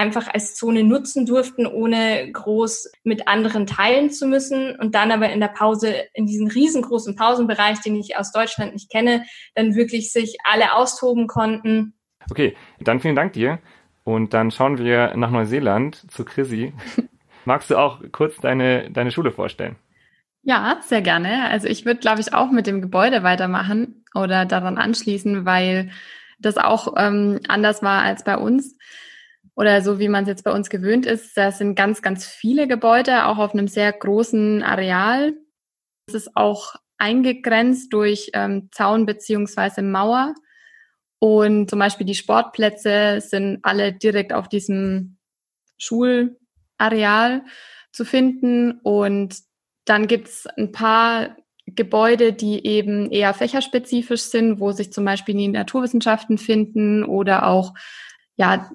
einfach 0.02 0.28
als 0.34 0.56
Zone 0.56 0.84
nutzen 0.84 1.28
durften, 1.28 1.68
ohne 1.68 2.32
groß 2.32 2.92
mit 3.04 3.28
anderen 3.28 3.68
teilen 3.68 4.10
zu 4.10 4.26
müssen 4.26 4.76
und 4.78 4.96
dann 4.96 5.12
aber 5.12 5.30
in 5.30 5.40
der 5.40 5.48
Pause, 5.48 5.94
in 6.16 6.26
diesen 6.26 6.50
riesengroßen 6.50 7.16
Pausenbereich, 7.16 7.82
den 7.82 7.96
ich 7.96 8.18
aus 8.18 8.32
Deutschland 8.32 8.74
nicht 8.74 8.90
kenne, 8.90 9.24
dann 9.54 9.76
wirklich 9.76 10.12
sich 10.12 10.38
alle 10.44 10.74
austoben 10.74 11.28
konnten. 11.28 11.94
Okay, 12.32 12.56
dann 12.80 13.00
vielen 13.00 13.16
Dank 13.16 13.34
dir 13.34 13.60
und 14.04 14.34
dann 14.34 14.50
schauen 14.50 14.80
wir 14.80 15.16
nach 15.16 15.30
Neuseeland 15.30 16.12
zu 16.12 16.26
Chrissy. 16.26 16.74
Magst 17.46 17.70
du 17.70 17.78
auch 17.78 18.02
kurz 18.12 18.38
deine, 18.38 18.90
deine 18.90 19.12
Schule 19.12 19.32
vorstellen? 19.32 19.76
Ja, 20.44 20.80
sehr 20.82 21.04
gerne. 21.04 21.48
Also 21.50 21.68
ich 21.68 21.86
würde, 21.86 22.00
glaube 22.00 22.22
ich, 22.22 22.34
auch 22.34 22.50
mit 22.50 22.66
dem 22.66 22.82
Gebäude 22.82 23.22
weitermachen 23.22 24.04
oder 24.16 24.46
daran 24.46 24.80
anschließen, 24.80 25.46
weil 25.46 25.92
das 26.40 26.58
auch 26.58 26.96
ähm, 26.98 27.40
anders 27.48 27.84
war 27.84 28.02
als 28.02 28.24
bei 28.24 28.36
uns 28.36 28.76
oder 29.56 29.82
so 29.82 30.00
wie 30.00 30.08
man 30.08 30.24
es 30.24 30.30
jetzt 30.30 30.44
bei 30.44 30.52
uns 30.52 30.70
gewöhnt 30.70 31.06
ist, 31.06 31.36
da 31.36 31.52
sind 31.52 31.76
ganz, 31.76 32.02
ganz 32.02 32.26
viele 32.26 32.68
Gebäude, 32.68 33.26
auch 33.26 33.38
auf 33.38 33.54
einem 33.54 33.68
sehr 33.68 33.92
großen 33.92 34.64
Areal. 34.64 35.34
Es 36.08 36.14
ist 36.14 36.36
auch 36.36 36.76
eingegrenzt 36.98 37.92
durch 37.94 38.30
ähm, 38.34 38.70
Zaun 38.72 39.06
beziehungsweise 39.06 39.82
Mauer. 39.82 40.34
Und 41.20 41.70
zum 41.70 41.80
Beispiel 41.80 42.06
die 42.06 42.16
Sportplätze 42.16 43.22
sind 43.22 43.60
alle 43.64 43.94
direkt 43.94 44.34
auf 44.34 44.48
diesem 44.48 45.18
Schulareal 45.78 47.44
zu 47.92 48.06
finden. 48.06 48.80
Und 48.84 49.36
dann 49.86 50.08
gibt 50.08 50.28
es 50.28 50.48
ein 50.48 50.72
paar 50.72 51.36
Gebäude, 51.66 52.34
die 52.34 52.66
eben 52.66 53.12
eher 53.12 53.34
fächerspezifisch 53.34 54.22
sind, 54.22 54.60
wo 54.60 54.72
sich 54.72 54.92
zum 54.94 55.06
Beispiel 55.06 55.36
die 55.36 55.48
Naturwissenschaften 55.48 56.38
finden 56.38 57.04
oder 57.04 57.48
auch 57.48 57.74
ja 58.36 58.72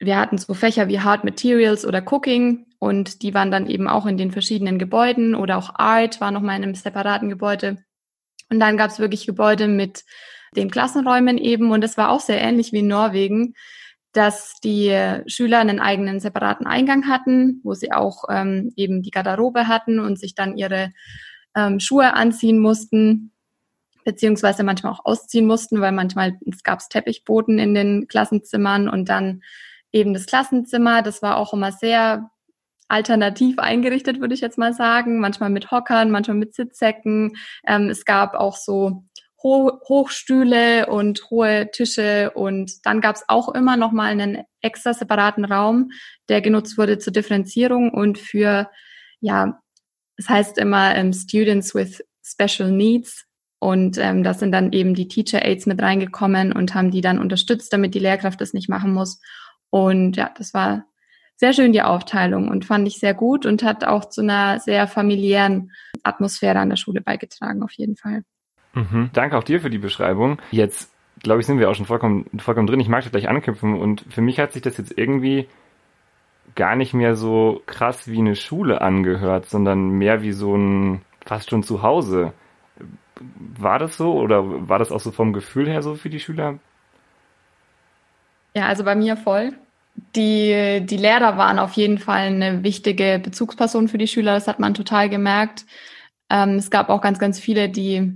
wir 0.00 0.16
hatten 0.18 0.38
so 0.38 0.54
Fächer 0.54 0.88
wie 0.88 1.00
Hard 1.00 1.24
Materials 1.24 1.84
oder 1.84 2.02
Cooking 2.12 2.66
und 2.78 3.22
die 3.22 3.34
waren 3.34 3.50
dann 3.50 3.66
eben 3.66 3.88
auch 3.88 4.06
in 4.06 4.16
den 4.16 4.30
verschiedenen 4.30 4.78
Gebäuden 4.78 5.34
oder 5.34 5.58
auch 5.58 5.74
Art 5.74 6.20
war 6.20 6.30
nochmal 6.30 6.56
in 6.56 6.62
einem 6.62 6.74
separaten 6.74 7.28
Gebäude. 7.28 7.78
Und 8.50 8.60
dann 8.60 8.76
gab 8.76 8.90
es 8.90 8.98
wirklich 8.98 9.26
Gebäude 9.26 9.68
mit 9.68 10.04
den 10.56 10.70
Klassenräumen 10.70 11.36
eben 11.36 11.72
und 11.72 11.82
das 11.82 11.96
war 11.96 12.10
auch 12.10 12.20
sehr 12.20 12.40
ähnlich 12.40 12.72
wie 12.72 12.78
in 12.78 12.88
Norwegen. 12.88 13.54
dass 14.12 14.54
die 14.64 15.20
Schüler 15.26 15.58
einen 15.58 15.80
eigenen 15.80 16.18
separaten 16.18 16.66
Eingang 16.66 17.08
hatten, 17.08 17.60
wo 17.62 17.74
sie 17.74 17.92
auch 17.92 18.24
ähm, 18.30 18.72
eben 18.74 19.02
die 19.02 19.10
Garderobe 19.10 19.68
hatten 19.68 20.00
und 20.00 20.18
sich 20.18 20.34
dann 20.34 20.56
ihre 20.56 20.92
ähm, 21.54 21.78
Schuhe 21.78 22.14
anziehen 22.14 22.58
mussten, 22.58 23.32
beziehungsweise 24.04 24.64
manchmal 24.64 24.92
auch 24.92 25.04
ausziehen 25.04 25.46
mussten, 25.46 25.80
weil 25.80 25.92
manchmal 25.92 26.38
gab 26.64 26.78
es 26.80 26.88
Teppichboden 26.88 27.58
in 27.58 27.74
den 27.74 28.08
Klassenzimmern 28.08 28.88
und 28.88 29.08
dann 29.08 29.42
eben 29.92 30.14
das 30.14 30.26
Klassenzimmer. 30.26 31.02
Das 31.02 31.22
war 31.22 31.36
auch 31.36 31.52
immer 31.52 31.72
sehr 31.72 32.30
alternativ 32.88 33.58
eingerichtet, 33.58 34.20
würde 34.20 34.34
ich 34.34 34.40
jetzt 34.40 34.58
mal 34.58 34.72
sagen. 34.72 35.20
Manchmal 35.20 35.50
mit 35.50 35.70
Hockern, 35.70 36.10
manchmal 36.10 36.36
mit 36.36 36.54
Sitzsäcken. 36.54 37.36
Ähm, 37.66 37.90
es 37.90 38.04
gab 38.04 38.34
auch 38.34 38.56
so 38.56 39.04
Ho 39.42 39.78
Hochstühle 39.88 40.86
und 40.86 41.30
hohe 41.30 41.70
Tische 41.70 42.32
und 42.34 42.84
dann 42.84 43.00
gab 43.00 43.14
es 43.14 43.24
auch 43.28 43.48
immer 43.54 43.76
noch 43.76 43.92
mal 43.92 44.10
einen 44.10 44.42
extra 44.62 44.94
separaten 44.94 45.44
Raum, 45.44 45.90
der 46.28 46.40
genutzt 46.40 46.76
wurde 46.76 46.98
zur 46.98 47.12
Differenzierung 47.12 47.90
und 47.92 48.18
für 48.18 48.68
ja, 49.20 49.60
es 50.16 50.28
heißt 50.28 50.58
immer 50.58 50.96
ähm, 50.96 51.12
Students 51.12 51.72
with 51.72 52.02
Special 52.24 52.72
Needs 52.72 53.26
und 53.60 53.96
ähm, 53.98 54.24
da 54.24 54.34
sind 54.34 54.50
dann 54.50 54.72
eben 54.72 54.94
die 54.94 55.06
Teacher 55.06 55.44
Aids 55.44 55.66
mit 55.66 55.80
reingekommen 55.80 56.52
und 56.52 56.74
haben 56.74 56.90
die 56.90 57.00
dann 57.00 57.20
unterstützt, 57.20 57.72
damit 57.72 57.94
die 57.94 58.00
Lehrkraft 58.00 58.40
das 58.40 58.52
nicht 58.52 58.68
machen 58.68 58.92
muss. 58.92 59.20
Und 59.70 60.16
ja, 60.16 60.30
das 60.36 60.54
war 60.54 60.84
sehr 61.36 61.52
schön 61.52 61.72
die 61.72 61.82
Aufteilung 61.82 62.48
und 62.48 62.64
fand 62.64 62.86
ich 62.88 62.98
sehr 62.98 63.14
gut 63.14 63.46
und 63.46 63.62
hat 63.62 63.84
auch 63.84 64.06
zu 64.06 64.22
einer 64.22 64.58
sehr 64.58 64.88
familiären 64.88 65.70
Atmosphäre 66.02 66.58
an 66.58 66.70
der 66.70 66.76
Schule 66.76 67.00
beigetragen, 67.00 67.62
auf 67.62 67.72
jeden 67.72 67.96
Fall. 67.96 68.22
Mhm. 68.74 69.10
Danke 69.12 69.38
auch 69.38 69.44
dir 69.44 69.60
für 69.60 69.70
die 69.70 69.78
Beschreibung. 69.78 70.40
Jetzt, 70.50 70.92
glaube 71.22 71.40
ich, 71.40 71.46
sind 71.46 71.60
wir 71.60 71.70
auch 71.70 71.74
schon 71.74 71.86
vollkommen, 71.86 72.26
vollkommen 72.38 72.66
drin. 72.66 72.80
Ich 72.80 72.88
mag 72.88 73.02
das 73.02 73.12
gleich 73.12 73.28
anknüpfen 73.28 73.78
und 73.78 74.04
für 74.10 74.20
mich 74.20 74.40
hat 74.40 74.52
sich 74.52 74.62
das 74.62 74.76
jetzt 74.78 74.96
irgendwie 74.96 75.48
gar 76.54 76.74
nicht 76.74 76.92
mehr 76.92 77.14
so 77.14 77.62
krass 77.66 78.08
wie 78.08 78.18
eine 78.18 78.34
Schule 78.34 78.80
angehört, 78.80 79.46
sondern 79.46 79.90
mehr 79.90 80.22
wie 80.22 80.32
so 80.32 80.56
ein 80.56 81.02
fast 81.24 81.50
schon 81.50 81.62
zu 81.62 81.82
Hause. 81.82 82.32
War 83.58 83.78
das 83.78 83.96
so 83.96 84.14
oder 84.14 84.68
war 84.68 84.78
das 84.78 84.90
auch 84.90 85.00
so 85.00 85.12
vom 85.12 85.32
Gefühl 85.32 85.68
her 85.68 85.82
so 85.82 85.94
für 85.94 86.10
die 86.10 86.20
Schüler? 86.20 86.58
Ja, 88.54 88.66
also 88.66 88.84
bei 88.84 88.94
mir 88.94 89.16
voll. 89.16 89.52
Die, 90.14 90.80
die 90.84 90.96
Lehrer 90.96 91.36
waren 91.36 91.58
auf 91.58 91.72
jeden 91.72 91.98
Fall 91.98 92.28
eine 92.28 92.62
wichtige 92.62 93.20
Bezugsperson 93.22 93.88
für 93.88 93.98
die 93.98 94.06
Schüler. 94.06 94.34
Das 94.34 94.48
hat 94.48 94.60
man 94.60 94.74
total 94.74 95.08
gemerkt. 95.08 95.66
Ähm, 96.30 96.56
es 96.56 96.70
gab 96.70 96.88
auch 96.88 97.00
ganz, 97.00 97.18
ganz 97.18 97.40
viele, 97.40 97.68
die 97.68 98.14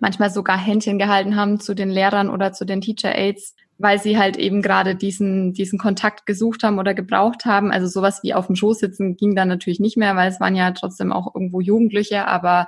manchmal 0.00 0.30
sogar 0.30 0.58
Händchen 0.58 0.98
gehalten 0.98 1.36
haben 1.36 1.60
zu 1.60 1.74
den 1.74 1.90
Lehrern 1.90 2.28
oder 2.28 2.52
zu 2.52 2.64
den 2.64 2.80
Teacher 2.80 3.14
Aids, 3.14 3.54
weil 3.78 4.00
sie 4.00 4.18
halt 4.18 4.36
eben 4.36 4.62
gerade 4.62 4.94
diesen, 4.94 5.52
diesen 5.52 5.78
Kontakt 5.78 6.26
gesucht 6.26 6.62
haben 6.62 6.78
oder 6.78 6.94
gebraucht 6.94 7.44
haben. 7.44 7.70
Also 7.70 7.86
sowas 7.86 8.22
wie 8.22 8.34
auf 8.34 8.46
dem 8.46 8.56
Schoß 8.56 8.78
sitzen 8.78 9.16
ging 9.16 9.34
dann 9.34 9.48
natürlich 9.48 9.80
nicht 9.80 9.96
mehr, 9.96 10.16
weil 10.16 10.30
es 10.30 10.40
waren 10.40 10.56
ja 10.56 10.70
trotzdem 10.72 11.12
auch 11.12 11.34
irgendwo 11.34 11.60
Jugendliche, 11.60 12.26
aber 12.26 12.66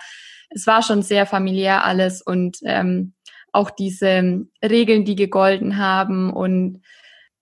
es 0.50 0.66
war 0.66 0.82
schon 0.82 1.02
sehr 1.02 1.26
familiär 1.26 1.84
alles 1.84 2.22
und 2.22 2.58
ähm, 2.64 3.12
auch 3.52 3.70
diese 3.70 4.46
Regeln, 4.62 5.04
die 5.04 5.16
gegolten 5.16 5.78
haben 5.78 6.32
und 6.32 6.82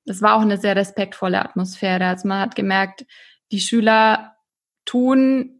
es 0.05 0.23
war 0.23 0.37
auch 0.37 0.43
eine 0.43 0.59
sehr 0.59 0.77
respektvolle 0.77 1.45
Atmosphäre. 1.45 2.07
Also 2.07 2.29
man 2.29 2.41
hat 2.41 2.55
gemerkt, 2.55 3.05
die 3.51 3.61
Schüler 3.61 4.37
tun 4.85 5.57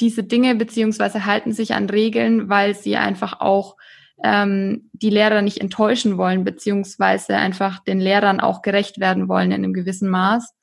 diese 0.00 0.22
Dinge 0.22 0.54
beziehungsweise 0.54 1.26
halten 1.26 1.52
sich 1.52 1.74
an 1.74 1.90
Regeln, 1.90 2.48
weil 2.48 2.74
sie 2.74 2.96
einfach 2.96 3.40
auch 3.40 3.76
ähm, 4.22 4.90
die 4.92 5.10
Lehrer 5.10 5.42
nicht 5.42 5.60
enttäuschen 5.60 6.18
wollen, 6.18 6.44
beziehungsweise 6.44 7.36
einfach 7.36 7.82
den 7.84 8.00
Lehrern 8.00 8.40
auch 8.40 8.62
gerecht 8.62 9.00
werden 9.00 9.28
wollen 9.28 9.50
in 9.50 9.64
einem 9.64 9.74
gewissen 9.74 10.08
Maß. 10.08 10.54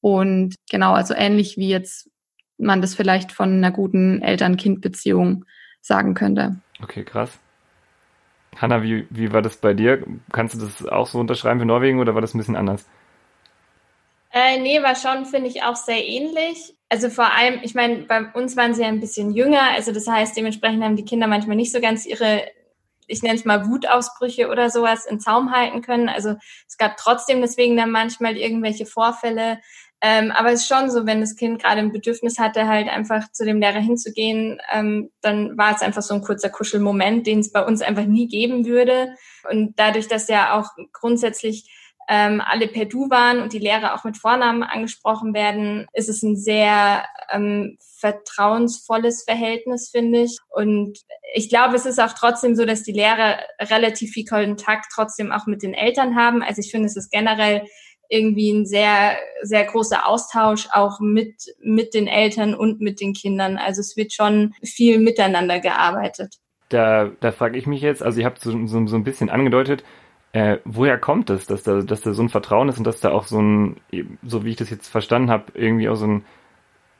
Und 0.00 0.54
genau, 0.70 0.92
also 0.92 1.14
ähnlich 1.14 1.56
wie 1.56 1.68
jetzt 1.68 2.10
man 2.58 2.80
das 2.80 2.94
vielleicht 2.94 3.32
von 3.32 3.52
einer 3.52 3.70
guten 3.70 4.22
Eltern-Kind-Beziehung 4.22 5.44
sagen 5.80 6.14
könnte. 6.14 6.56
Okay, 6.82 7.04
krass. 7.04 7.38
Hanna, 8.56 8.82
wie, 8.82 9.06
wie 9.10 9.32
war 9.32 9.42
das 9.42 9.56
bei 9.58 9.74
dir? 9.74 10.04
Kannst 10.32 10.54
du 10.54 10.58
das 10.58 10.86
auch 10.86 11.06
so 11.06 11.18
unterschreiben 11.18 11.60
für 11.60 11.66
Norwegen 11.66 12.00
oder 12.00 12.14
war 12.14 12.22
das 12.22 12.34
ein 12.34 12.38
bisschen 12.38 12.56
anders? 12.56 12.86
Äh, 14.32 14.60
nee, 14.60 14.82
war 14.82 14.94
schon, 14.94 15.24
finde 15.24 15.48
ich, 15.48 15.62
auch 15.62 15.76
sehr 15.76 16.06
ähnlich. 16.06 16.74
Also 16.88 17.08
vor 17.10 17.32
allem, 17.32 17.60
ich 17.62 17.74
meine, 17.74 18.02
bei 18.02 18.26
uns 18.32 18.56
waren 18.56 18.74
sie 18.74 18.82
ja 18.82 18.88
ein 18.88 19.00
bisschen 19.00 19.32
jünger, 19.32 19.62
also 19.74 19.92
das 19.92 20.06
heißt, 20.06 20.36
dementsprechend 20.36 20.84
haben 20.84 20.96
die 20.96 21.04
Kinder 21.04 21.26
manchmal 21.26 21.56
nicht 21.56 21.72
so 21.72 21.80
ganz 21.80 22.06
ihre, 22.06 22.42
ich 23.06 23.22
nenne 23.22 23.36
es 23.36 23.44
mal 23.44 23.66
Wutausbrüche 23.66 24.48
oder 24.48 24.70
sowas 24.70 25.06
in 25.06 25.20
Zaum 25.20 25.52
halten 25.52 25.80
können. 25.80 26.08
Also 26.08 26.36
es 26.68 26.76
gab 26.76 26.96
trotzdem 26.96 27.40
deswegen 27.40 27.76
dann 27.76 27.90
manchmal 27.90 28.36
irgendwelche 28.36 28.86
Vorfälle. 28.86 29.58
Ähm, 30.02 30.30
aber 30.30 30.52
es 30.52 30.60
ist 30.62 30.68
schon 30.68 30.90
so, 30.90 31.06
wenn 31.06 31.20
das 31.20 31.36
Kind 31.36 31.62
gerade 31.62 31.80
ein 31.80 31.92
Bedürfnis 31.92 32.38
hatte, 32.38 32.68
halt 32.68 32.88
einfach 32.88 33.30
zu 33.32 33.44
dem 33.44 33.60
Lehrer 33.60 33.80
hinzugehen, 33.80 34.60
ähm, 34.70 35.10
dann 35.22 35.56
war 35.56 35.74
es 35.74 35.80
einfach 35.80 36.02
so 36.02 36.14
ein 36.14 36.22
kurzer 36.22 36.50
Kuschelmoment, 36.50 37.26
den 37.26 37.40
es 37.40 37.50
bei 37.50 37.64
uns 37.64 37.80
einfach 37.80 38.04
nie 38.04 38.28
geben 38.28 38.66
würde. 38.66 39.14
Und 39.50 39.78
dadurch, 39.78 40.06
dass 40.06 40.28
ja 40.28 40.58
auch 40.58 40.68
grundsätzlich 40.92 41.70
ähm, 42.08 42.40
alle 42.44 42.68
per 42.68 42.84
Du 42.84 43.10
waren 43.10 43.40
und 43.40 43.52
die 43.52 43.58
Lehrer 43.58 43.94
auch 43.94 44.04
mit 44.04 44.16
Vornamen 44.16 44.62
angesprochen 44.62 45.34
werden, 45.34 45.86
ist 45.92 46.08
es 46.08 46.22
ein 46.22 46.36
sehr 46.36 47.04
ähm, 47.30 47.78
vertrauensvolles 47.98 49.24
Verhältnis, 49.24 49.90
finde 49.90 50.22
ich. 50.22 50.38
Und 50.50 50.98
ich 51.34 51.48
glaube, 51.48 51.74
es 51.74 51.86
ist 51.86 52.00
auch 52.00 52.12
trotzdem 52.12 52.54
so, 52.54 52.64
dass 52.64 52.82
die 52.82 52.92
Lehrer 52.92 53.38
relativ 53.60 54.12
viel 54.12 54.24
Kontakt 54.24 54.86
trotzdem 54.94 55.32
auch 55.32 55.46
mit 55.46 55.62
den 55.62 55.74
Eltern 55.74 56.14
haben. 56.14 56.42
Also 56.42 56.60
ich 56.60 56.70
finde, 56.70 56.86
es 56.86 56.96
ist 56.96 57.10
generell 57.10 57.66
irgendwie 58.08 58.50
ein 58.50 58.66
sehr, 58.66 59.16
sehr 59.42 59.64
großer 59.64 60.06
Austausch 60.06 60.68
auch 60.72 61.00
mit, 61.00 61.34
mit 61.60 61.94
den 61.94 62.06
Eltern 62.06 62.54
und 62.54 62.80
mit 62.80 63.00
den 63.00 63.12
Kindern. 63.12 63.56
Also 63.56 63.80
es 63.80 63.96
wird 63.96 64.12
schon 64.12 64.54
viel 64.62 64.98
miteinander 64.98 65.60
gearbeitet. 65.60 66.36
Da, 66.68 67.10
da 67.20 67.32
frage 67.32 67.58
ich 67.58 67.66
mich 67.66 67.80
jetzt, 67.80 68.02
also 68.02 68.20
ihr 68.20 68.26
habt 68.26 68.40
so, 68.40 68.66
so, 68.66 68.86
so 68.86 68.96
ein 68.96 69.04
bisschen 69.04 69.30
angedeutet, 69.30 69.84
äh, 70.32 70.58
woher 70.64 70.98
kommt 70.98 71.30
es, 71.30 71.46
dass 71.46 71.62
da, 71.62 71.80
dass 71.80 72.02
da 72.02 72.12
so 72.12 72.22
ein 72.22 72.28
Vertrauen 72.28 72.68
ist 72.68 72.78
und 72.78 72.84
dass 72.84 73.00
da 73.00 73.10
auch 73.10 73.24
so 73.24 73.40
ein, 73.40 73.80
so 74.22 74.44
wie 74.44 74.50
ich 74.50 74.56
das 74.56 74.70
jetzt 74.70 74.88
verstanden 74.88 75.30
habe, 75.30 75.52
irgendwie 75.54 75.88
auch 75.88 75.94
so 75.94 76.06
ein, 76.06 76.24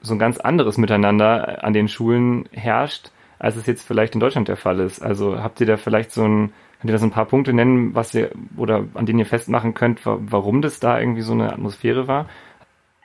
so 0.01 0.15
ein 0.15 0.19
ganz 0.19 0.39
anderes 0.39 0.79
Miteinander 0.79 1.65
an 1.65 1.73
den 1.73 1.89
Schulen 1.89 2.49
herrscht, 2.53 3.11
als 3.39 3.57
es 3.57 3.67
jetzt 3.67 3.87
vielleicht 3.87 4.15
in 4.15 4.21
Deutschland 4.21 4.49
der 4.49 4.57
Fall 4.57 4.81
ist. 4.81 5.03
Also 5.03 5.43
habt 5.43 5.61
ihr 5.61 5.67
da 5.67 5.77
vielleicht 5.77 6.13
so 6.13 6.25
ein, 6.25 6.53
Könnt 6.81 6.91
ihr 6.91 6.95
das 6.95 7.03
ein 7.03 7.11
paar 7.11 7.27
Punkte 7.27 7.53
nennen, 7.53 7.95
was 7.95 8.15
ihr 8.15 8.31
oder 8.57 8.87
an 8.95 9.07
denen 9.07 9.19
ihr 9.19 9.27
festmachen 9.27 9.75
könnt, 9.75 10.01
warum 10.05 10.63
das 10.63 10.79
da 10.79 11.01
irgendwie 11.01 11.23
so 11.23 11.33
eine 11.33 11.53
Atmosphäre 11.53 12.07
war? 12.07 12.29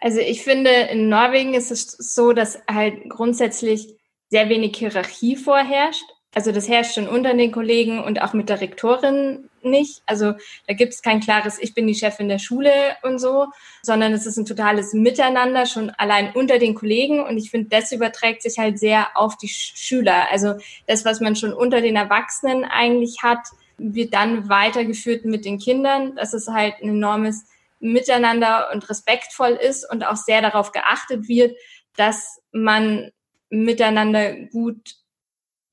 Also 0.02 0.20
ich 0.20 0.44
finde, 0.44 0.72
in 0.92 1.10
Norwegen 1.10 1.54
ist 1.54 1.72
es 1.72 1.92
so, 1.92 2.34
dass 2.34 2.60
halt 2.70 3.10
grundsätzlich 3.10 3.96
sehr 4.30 4.50
wenig 4.50 4.76
Hierarchie 4.76 5.36
vorherrscht. 5.36 6.06
Also 6.34 6.52
das 6.52 6.70
herrscht 6.70 6.96
schon 6.96 7.08
unter 7.08 7.34
den 7.34 7.52
Kollegen 7.52 8.02
und 8.02 8.22
auch 8.22 8.34
mit 8.34 8.50
der 8.50 8.62
Rektorin 8.62 9.50
nicht. 9.64 10.02
Also 10.06 10.34
da 10.66 10.74
gibt 10.74 10.94
es 10.94 11.02
kein 11.02 11.20
klares, 11.20 11.60
ich 11.60 11.74
bin 11.74 11.88
die 11.88 11.94
Chefin 11.94 12.30
der 12.30 12.40
Schule 12.40 12.72
und 13.04 13.20
so, 13.20 13.48
sondern 13.84 14.14
es 14.14 14.26
ist 14.26 14.38
ein 14.38 14.46
totales 14.46 14.94
Miteinander 14.94 15.66
schon 15.66 15.90
allein 15.92 16.32
unter 16.34 16.58
den 16.58 16.74
Kollegen. 16.74 17.22
Und 17.22 17.38
ich 17.38 17.52
finde, 17.52 17.70
das 17.70 17.92
überträgt 17.92 18.42
sich 18.44 18.58
halt 18.58 18.80
sehr 18.80 19.10
auf 19.16 19.38
die 19.38 19.50
Schüler. 19.50 20.32
Also 20.32 20.56
das, 20.88 21.04
was 21.04 21.20
man 21.20 21.36
schon 21.36 21.54
unter 21.54 21.82
den 21.82 21.98
Erwachsenen 21.98 22.64
eigentlich 22.64 23.18
hat, 23.24 23.46
wird 23.82 24.14
dann 24.14 24.50
weitergeführt 24.50 25.26
mit 25.26 25.46
den 25.46 25.60
Kindern, 25.60 26.16
dass 26.16 26.34
es 26.34 26.48
halt 26.48 26.76
ein 26.82 26.90
enormes 26.90 27.46
Miteinander 27.80 28.70
und 28.72 28.88
respektvoll 28.90 29.52
ist 29.52 29.90
und 29.90 30.06
auch 30.06 30.16
sehr 30.16 30.42
darauf 30.42 30.72
geachtet 30.72 31.28
wird, 31.28 31.58
dass 31.96 32.40
man 32.52 33.12
miteinander 33.50 34.34
gut 34.34 34.96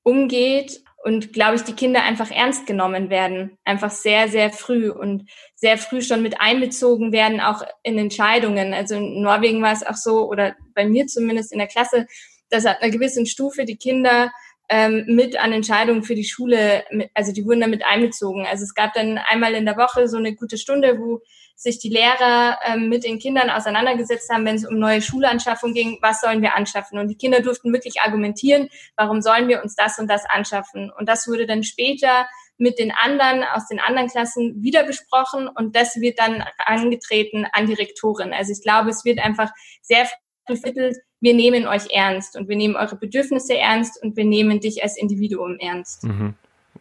umgeht 0.03 0.81
und 1.03 1.31
glaube 1.31 1.55
ich, 1.55 1.63
die 1.63 1.75
Kinder 1.75 2.03
einfach 2.03 2.29
ernst 2.29 2.65
genommen 2.65 3.09
werden, 3.09 3.57
einfach 3.63 3.91
sehr, 3.91 4.27
sehr 4.27 4.51
früh 4.51 4.89
und 4.89 5.29
sehr 5.55 5.77
früh 5.77 6.01
schon 6.01 6.21
mit 6.21 6.41
einbezogen 6.41 7.13
werden, 7.13 7.39
auch 7.39 7.63
in 7.83 7.97
Entscheidungen. 7.97 8.73
Also 8.73 8.95
in 8.95 9.21
Norwegen 9.21 9.61
war 9.61 9.71
es 9.71 9.85
auch 9.85 9.95
so, 9.95 10.29
oder 10.29 10.55
bei 10.75 10.85
mir 10.85 11.07
zumindest 11.07 11.53
in 11.53 11.59
der 11.59 11.67
Klasse, 11.67 12.05
dass 12.49 12.65
ab 12.65 12.77
einer 12.81 12.91
gewissen 12.91 13.25
Stufe 13.25 13.63
die 13.63 13.77
Kinder 13.77 14.31
ähm, 14.69 15.03
mit 15.07 15.39
an 15.39 15.51
Entscheidungen 15.51 16.03
für 16.03 16.15
die 16.15 16.23
Schule, 16.23 16.83
also 17.15 17.33
die 17.33 17.45
wurden 17.45 17.61
damit 17.61 17.83
einbezogen. 17.85 18.45
Also 18.45 18.63
es 18.63 18.75
gab 18.75 18.93
dann 18.93 19.17
einmal 19.17 19.55
in 19.55 19.65
der 19.65 19.77
Woche 19.77 20.07
so 20.07 20.17
eine 20.17 20.35
gute 20.35 20.57
Stunde, 20.57 20.99
wo 20.99 21.21
sich 21.55 21.79
die 21.79 21.89
Lehrer 21.89 22.57
ähm, 22.65 22.87
mit 22.87 23.03
den 23.03 23.19
Kindern 23.19 23.49
auseinandergesetzt 23.49 24.29
haben, 24.31 24.45
wenn 24.45 24.55
es 24.55 24.65
um 24.65 24.79
neue 24.79 25.01
Schulanschaffung 25.01 25.73
ging, 25.73 25.97
was 26.01 26.21
sollen 26.21 26.41
wir 26.41 26.55
anschaffen. 26.55 26.99
Und 26.99 27.09
die 27.09 27.17
Kinder 27.17 27.41
durften 27.41 27.73
wirklich 27.73 27.99
argumentieren, 27.99 28.69
warum 28.95 29.21
sollen 29.21 29.49
wir 29.49 29.61
uns 29.61 29.75
das 29.75 29.99
und 29.99 30.09
das 30.09 30.23
anschaffen. 30.25 30.89
Und 30.97 31.09
das 31.09 31.27
wurde 31.27 31.47
dann 31.47 31.63
später 31.63 32.27
mit 32.57 32.77
den 32.77 32.91
anderen 32.91 33.43
aus 33.43 33.67
den 33.67 33.79
anderen 33.79 34.09
Klassen 34.09 34.61
wieder 34.61 34.83
besprochen 34.83 35.47
und 35.47 35.75
das 35.75 35.95
wird 35.99 36.19
dann 36.19 36.43
angetreten 36.57 37.45
an 37.51 37.67
die 37.67 37.73
Rektorin. 37.73 38.33
Also 38.33 38.51
ich 38.51 38.61
glaube, 38.61 38.89
es 38.89 39.03
wird 39.03 39.19
einfach 39.19 39.49
sehr 39.81 40.07
vermittelt, 40.55 40.97
wir 41.21 41.33
nehmen 41.33 41.67
euch 41.67 41.91
ernst 41.91 42.37
und 42.37 42.47
wir 42.47 42.55
nehmen 42.55 42.75
eure 42.75 42.95
Bedürfnisse 42.95 43.57
ernst 43.57 44.01
und 44.01 44.15
wir 44.15 44.25
nehmen 44.25 44.59
dich 44.59 44.83
als 44.83 44.97
Individuum 44.97 45.57
ernst. 45.59 46.05
Mhm. 46.05 46.33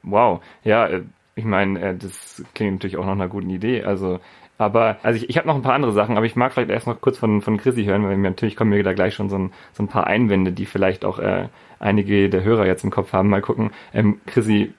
Wow, 0.03 0.41
ja, 0.65 0.87
äh, 0.87 1.03
ich 1.35 1.45
meine, 1.45 1.81
äh, 1.81 1.97
das 1.97 2.43
klingt 2.55 2.75
natürlich 2.75 2.97
auch 2.97 3.05
noch 3.05 3.13
einer 3.13 3.29
guten 3.29 3.51
Idee. 3.51 3.85
Also, 3.85 4.21
aber, 4.59 4.99
also 5.03 5.17
ich, 5.17 5.31
ich 5.31 5.39
habe 5.39 5.47
noch 5.47 5.55
ein 5.55 5.63
paar 5.63 5.75
andere 5.75 5.93
Sachen, 5.93 6.17
aber 6.17 6.27
ich 6.27 6.37
mag 6.37 6.53
vielleicht 6.53 6.71
erst 6.71 6.87
noch 6.87 7.01
kurz 7.01 7.17
von, 7.19 7.43
von 7.43 7.59
Chrissy 7.59 7.85
hören, 7.85 8.05
weil 8.05 8.17
mir 8.17 8.31
natürlich 8.31 8.57
kommen 8.57 8.71
mir 8.71 8.83
da 8.83 8.93
gleich 8.93 9.15
schon 9.15 9.31
so 9.31 9.39
ein, 9.39 9.53
so 9.73 9.83
ein 9.83 9.89
paar 9.89 10.07
Einwände, 10.07 10.53
die 10.53 10.67
vielleicht 10.67 11.05
auch 11.05 11.19
äh, 11.19 11.49
einige 11.79 12.29
der 12.29 12.43
Hörer 12.43 12.67
jetzt 12.67 12.85
im 12.85 12.91
Kopf 12.91 13.13
haben. 13.13 13.29
Mal 13.29 13.41
gucken. 13.41 13.71
Ähm, 13.95 14.21
Chrissy, 14.27 14.75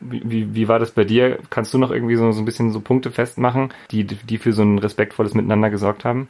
wie, 0.00 0.22
wie, 0.24 0.54
wie 0.54 0.68
war 0.68 0.78
das 0.78 0.92
bei 0.92 1.04
dir? 1.04 1.38
Kannst 1.50 1.74
du 1.74 1.78
noch 1.78 1.90
irgendwie 1.90 2.16
so, 2.16 2.32
so 2.32 2.40
ein 2.40 2.46
bisschen 2.46 2.70
so 2.70 2.80
Punkte 2.80 3.10
festmachen, 3.10 3.72
die, 3.90 4.04
die 4.04 4.38
für 4.38 4.52
so 4.52 4.62
ein 4.62 4.78
respektvolles 4.78 5.34
Miteinander 5.34 5.70
gesorgt 5.70 6.04
haben? 6.04 6.28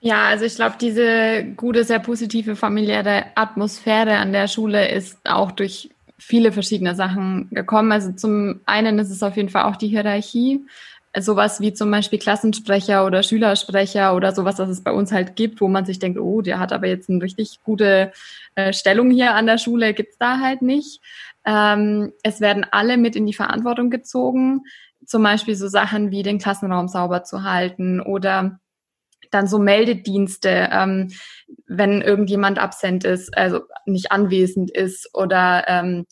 Ja, 0.00 0.28
also 0.28 0.44
ich 0.44 0.54
glaube, 0.54 0.76
diese 0.80 1.44
gute, 1.56 1.82
sehr 1.82 1.98
positive 1.98 2.54
familiäre 2.54 3.24
Atmosphäre 3.34 4.16
an 4.18 4.32
der 4.32 4.46
Schule 4.46 4.88
ist 4.88 5.18
auch 5.24 5.50
durch 5.50 5.90
viele 6.18 6.52
verschiedene 6.52 6.94
Sachen 6.94 7.48
gekommen. 7.50 7.90
Also 7.90 8.12
zum 8.12 8.60
einen 8.66 8.98
ist 9.00 9.10
es 9.10 9.22
auf 9.22 9.36
jeden 9.36 9.48
Fall 9.48 9.64
auch 9.64 9.76
die 9.76 9.88
Hierarchie. 9.88 10.64
Sowas 11.18 11.60
wie 11.60 11.72
zum 11.72 11.90
Beispiel 11.90 12.18
Klassensprecher 12.18 13.04
oder 13.06 13.24
Schülersprecher 13.24 14.14
oder 14.14 14.32
sowas, 14.32 14.58
was 14.58 14.68
es 14.68 14.82
bei 14.82 14.92
uns 14.92 15.10
halt 15.10 15.34
gibt, 15.34 15.60
wo 15.60 15.66
man 15.66 15.84
sich 15.84 15.98
denkt, 15.98 16.18
oh, 16.18 16.42
der 16.42 16.60
hat 16.60 16.72
aber 16.72 16.86
jetzt 16.86 17.10
eine 17.10 17.22
richtig 17.22 17.60
gute 17.64 18.12
äh, 18.54 18.72
Stellung 18.72 19.10
hier 19.10 19.34
an 19.34 19.46
der 19.46 19.58
Schule, 19.58 19.94
gibt's 19.94 20.18
da 20.18 20.38
halt 20.38 20.62
nicht. 20.62 21.00
Ähm, 21.44 22.12
es 22.22 22.40
werden 22.40 22.66
alle 22.70 22.98
mit 22.98 23.16
in 23.16 23.26
die 23.26 23.34
Verantwortung 23.34 23.90
gezogen. 23.90 24.62
Zum 25.06 25.22
Beispiel 25.22 25.56
so 25.56 25.66
Sachen 25.66 26.10
wie 26.10 26.22
den 26.22 26.38
Klassenraum 26.38 26.86
sauber 26.88 27.24
zu 27.24 27.42
halten 27.42 28.00
oder 28.00 28.60
dann 29.30 29.46
so 29.46 29.58
Meldedienste, 29.58 30.68
ähm, 30.72 31.10
wenn 31.66 32.02
irgendjemand 32.02 32.58
absent 32.58 33.04
ist, 33.04 33.36
also 33.36 33.62
nicht 33.86 34.12
anwesend 34.12 34.70
ist 34.70 35.14
oder 35.14 35.64
ähm, 35.68 36.06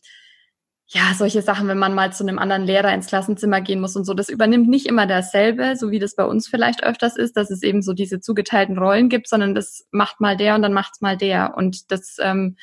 ja, 0.88 1.14
solche 1.16 1.42
Sachen, 1.42 1.66
wenn 1.66 1.78
man 1.78 1.94
mal 1.94 2.12
zu 2.12 2.22
einem 2.22 2.38
anderen 2.38 2.64
Lehrer 2.64 2.94
ins 2.94 3.08
Klassenzimmer 3.08 3.60
gehen 3.60 3.80
muss 3.80 3.96
und 3.96 4.04
so, 4.04 4.14
das 4.14 4.28
übernimmt 4.28 4.68
nicht 4.68 4.86
immer 4.86 5.06
derselbe, 5.06 5.74
so 5.76 5.90
wie 5.90 5.98
das 5.98 6.14
bei 6.14 6.24
uns 6.24 6.46
vielleicht 6.46 6.84
öfters 6.84 7.16
ist, 7.16 7.36
dass 7.36 7.50
es 7.50 7.62
eben 7.62 7.82
so 7.82 7.92
diese 7.92 8.20
zugeteilten 8.20 8.78
Rollen 8.78 9.08
gibt, 9.08 9.28
sondern 9.28 9.54
das 9.54 9.86
macht 9.90 10.20
mal 10.20 10.36
der 10.36 10.54
und 10.54 10.62
dann 10.62 10.72
macht's 10.72 11.00
mal 11.00 11.16
der. 11.16 11.54
Und 11.56 11.90
das, 11.90 12.18
ähm, 12.20 12.56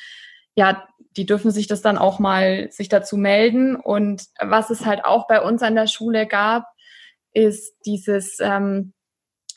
ja, 0.54 0.86
die 1.18 1.26
dürfen 1.26 1.50
sich 1.50 1.66
das 1.66 1.82
dann 1.82 1.98
auch 1.98 2.18
mal 2.18 2.68
sich 2.70 2.88
dazu 2.88 3.18
melden. 3.18 3.76
Und 3.76 4.24
was 4.40 4.70
es 4.70 4.86
halt 4.86 5.04
auch 5.04 5.26
bei 5.26 5.42
uns 5.42 5.62
an 5.62 5.74
der 5.74 5.86
Schule 5.86 6.26
gab, 6.26 6.64
ist 7.34 7.76
dieses 7.84 8.38
ähm, 8.40 8.94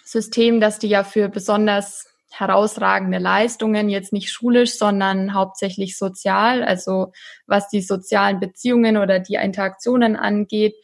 System, 0.08 0.62
dass 0.62 0.80
die 0.80 0.88
ja 0.88 1.04
für 1.04 1.30
besonders 1.30 2.06
herausragende 2.32 3.18
Leistungen, 3.18 3.90
jetzt 3.90 4.14
nicht 4.14 4.32
schulisch, 4.32 4.78
sondern 4.78 5.34
hauptsächlich 5.34 5.98
sozial, 5.98 6.64
also 6.64 7.12
was 7.46 7.70
die 7.70 7.82
sozialen 7.82 8.40
Beziehungen 8.40 8.98
oder 8.98 9.20
die 9.20 9.36
Interaktionen 9.36 10.16
angeht, 10.16 10.76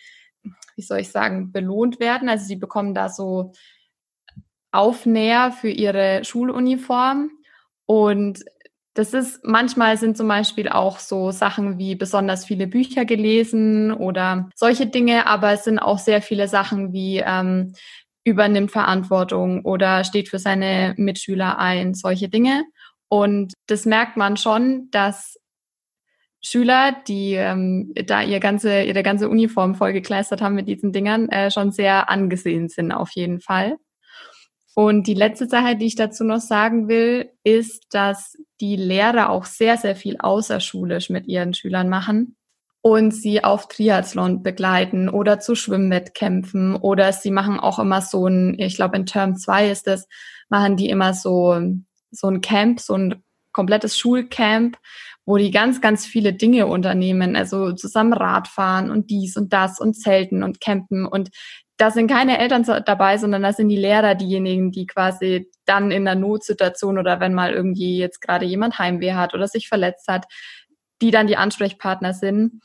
wie 0.75 0.81
soll 0.81 0.99
ich 0.99 1.11
sagen, 1.11 1.51
belohnt 1.51 1.99
werden. 1.99 2.29
Also 2.29 2.45
sie 2.45 2.55
bekommen 2.55 2.93
da 2.93 3.09
so 3.09 3.51
Aufnäher 4.71 5.51
für 5.51 5.69
ihre 5.69 6.23
Schuluniform 6.25 7.29
und 7.85 8.43
das 8.95 9.13
ist, 9.13 9.43
manchmal 9.43 9.97
sind 9.97 10.17
zum 10.17 10.27
Beispiel 10.27 10.69
auch 10.69 10.99
so 10.99 11.31
Sachen 11.31 11.79
wie 11.79 11.95
besonders 11.95 12.45
viele 12.45 12.67
Bücher 12.67 13.05
gelesen 13.05 13.91
oder 13.91 14.49
solche 14.55 14.85
Dinge, 14.85 15.25
aber 15.25 15.51
es 15.51 15.63
sind 15.63 15.79
auch 15.79 15.97
sehr 15.97 16.21
viele 16.21 16.47
Sachen 16.47 16.93
wie 16.93 17.17
ähm, 17.25 17.73
übernimmt 18.23 18.71
Verantwortung 18.71 19.65
oder 19.65 20.03
steht 20.03 20.29
für 20.29 20.39
seine 20.39 20.93
Mitschüler 20.97 21.57
ein, 21.59 21.93
solche 21.93 22.29
Dinge. 22.29 22.63
Und 23.09 23.53
das 23.67 23.85
merkt 23.85 24.17
man 24.17 24.37
schon, 24.37 24.89
dass 24.91 25.37
Schüler, 26.41 26.95
die 27.07 27.33
ähm, 27.33 27.93
da 28.05 28.21
ihr 28.21 28.39
ganze, 28.39 28.83
ihre 28.83 29.03
ganze 29.03 29.29
Uniform 29.29 29.75
vollgekleistert 29.75 30.41
haben 30.41 30.55
mit 30.55 30.67
diesen 30.67 30.91
Dingern, 30.91 31.29
äh, 31.29 31.51
schon 31.51 31.71
sehr 31.71 32.09
angesehen 32.09 32.69
sind 32.69 32.91
auf 32.91 33.11
jeden 33.11 33.39
Fall. 33.39 33.77
Und 34.75 35.07
die 35.07 35.13
letzte 35.13 35.47
Sache, 35.47 35.77
die 35.77 35.85
ich 35.85 35.95
dazu 35.95 36.23
noch 36.23 36.41
sagen 36.41 36.87
will, 36.87 37.29
ist, 37.43 37.85
dass 37.91 38.35
die 38.59 38.75
Lehrer 38.75 39.29
auch 39.29 39.45
sehr, 39.45 39.77
sehr 39.77 39.95
viel 39.95 40.17
außerschulisch 40.17 41.09
mit 41.09 41.27
ihren 41.27 41.53
Schülern 41.53 41.89
machen 41.89 42.35
und 42.85 43.11
sie 43.11 43.45
auf 43.45 43.69
Triathlon 43.69 44.43
begleiten 44.43 45.07
oder 45.07 45.39
zu 45.39 45.55
Schwimmwettkämpfen 45.55 46.75
oder 46.75 47.13
sie 47.13 47.31
machen 47.31 47.57
auch 47.57 47.79
immer 47.79 48.01
so 48.01 48.27
ein, 48.27 48.59
ich 48.59 48.75
glaube 48.75 48.97
in 48.97 49.05
Term 49.05 49.37
2 49.37 49.71
ist 49.71 49.87
das, 49.87 50.05
machen 50.49 50.75
die 50.75 50.89
immer 50.89 51.13
so, 51.13 51.57
so 52.11 52.27
ein 52.27 52.41
Camp, 52.41 52.81
so 52.81 52.95
ein 52.95 53.23
komplettes 53.53 53.97
Schulcamp, 53.97 54.77
wo 55.25 55.37
die 55.37 55.49
ganz, 55.49 55.79
ganz 55.79 56.05
viele 56.05 56.33
Dinge 56.33 56.67
unternehmen, 56.67 57.37
also 57.37 57.71
zusammen 57.71 58.11
Radfahren 58.11 58.91
und 58.91 59.09
dies 59.09 59.37
und 59.37 59.53
das 59.53 59.79
und 59.79 59.93
Zelten 59.93 60.43
und 60.43 60.59
Campen 60.59 61.05
und 61.05 61.29
da 61.77 61.89
sind 61.89 62.07
keine 62.07 62.37
Eltern 62.37 62.63
dabei, 62.85 63.17
sondern 63.17 63.43
da 63.43 63.53
sind 63.53 63.69
die 63.69 63.77
Lehrer 63.77 64.13
diejenigen, 64.13 64.71
die 64.71 64.85
quasi 64.85 65.49
dann 65.65 65.89
in 65.89 66.05
der 66.05 66.15
Notsituation 66.15 66.99
oder 66.99 67.19
wenn 67.21 67.33
mal 67.33 67.53
irgendwie 67.53 67.97
jetzt 67.97 68.21
gerade 68.21 68.45
jemand 68.45 68.77
Heimweh 68.77 69.13
hat 69.13 69.33
oder 69.33 69.47
sich 69.47 69.69
verletzt 69.69 70.07
hat, 70.07 70.25
die 71.01 71.11
dann 71.11 71.27
die 71.27 71.37
Ansprechpartner 71.37 72.13
sind. 72.13 72.61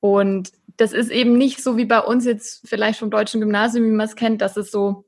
Und 0.00 0.50
das 0.76 0.92
ist 0.92 1.10
eben 1.10 1.36
nicht 1.36 1.62
so 1.62 1.76
wie 1.76 1.84
bei 1.84 2.00
uns 2.00 2.24
jetzt 2.24 2.68
vielleicht 2.68 3.00
vom 3.00 3.10
deutschen 3.10 3.40
Gymnasium, 3.40 3.86
wie 3.86 3.90
man 3.90 4.06
es 4.06 4.16
kennt, 4.16 4.40
dass 4.40 4.56
es 4.56 4.70
so 4.70 5.04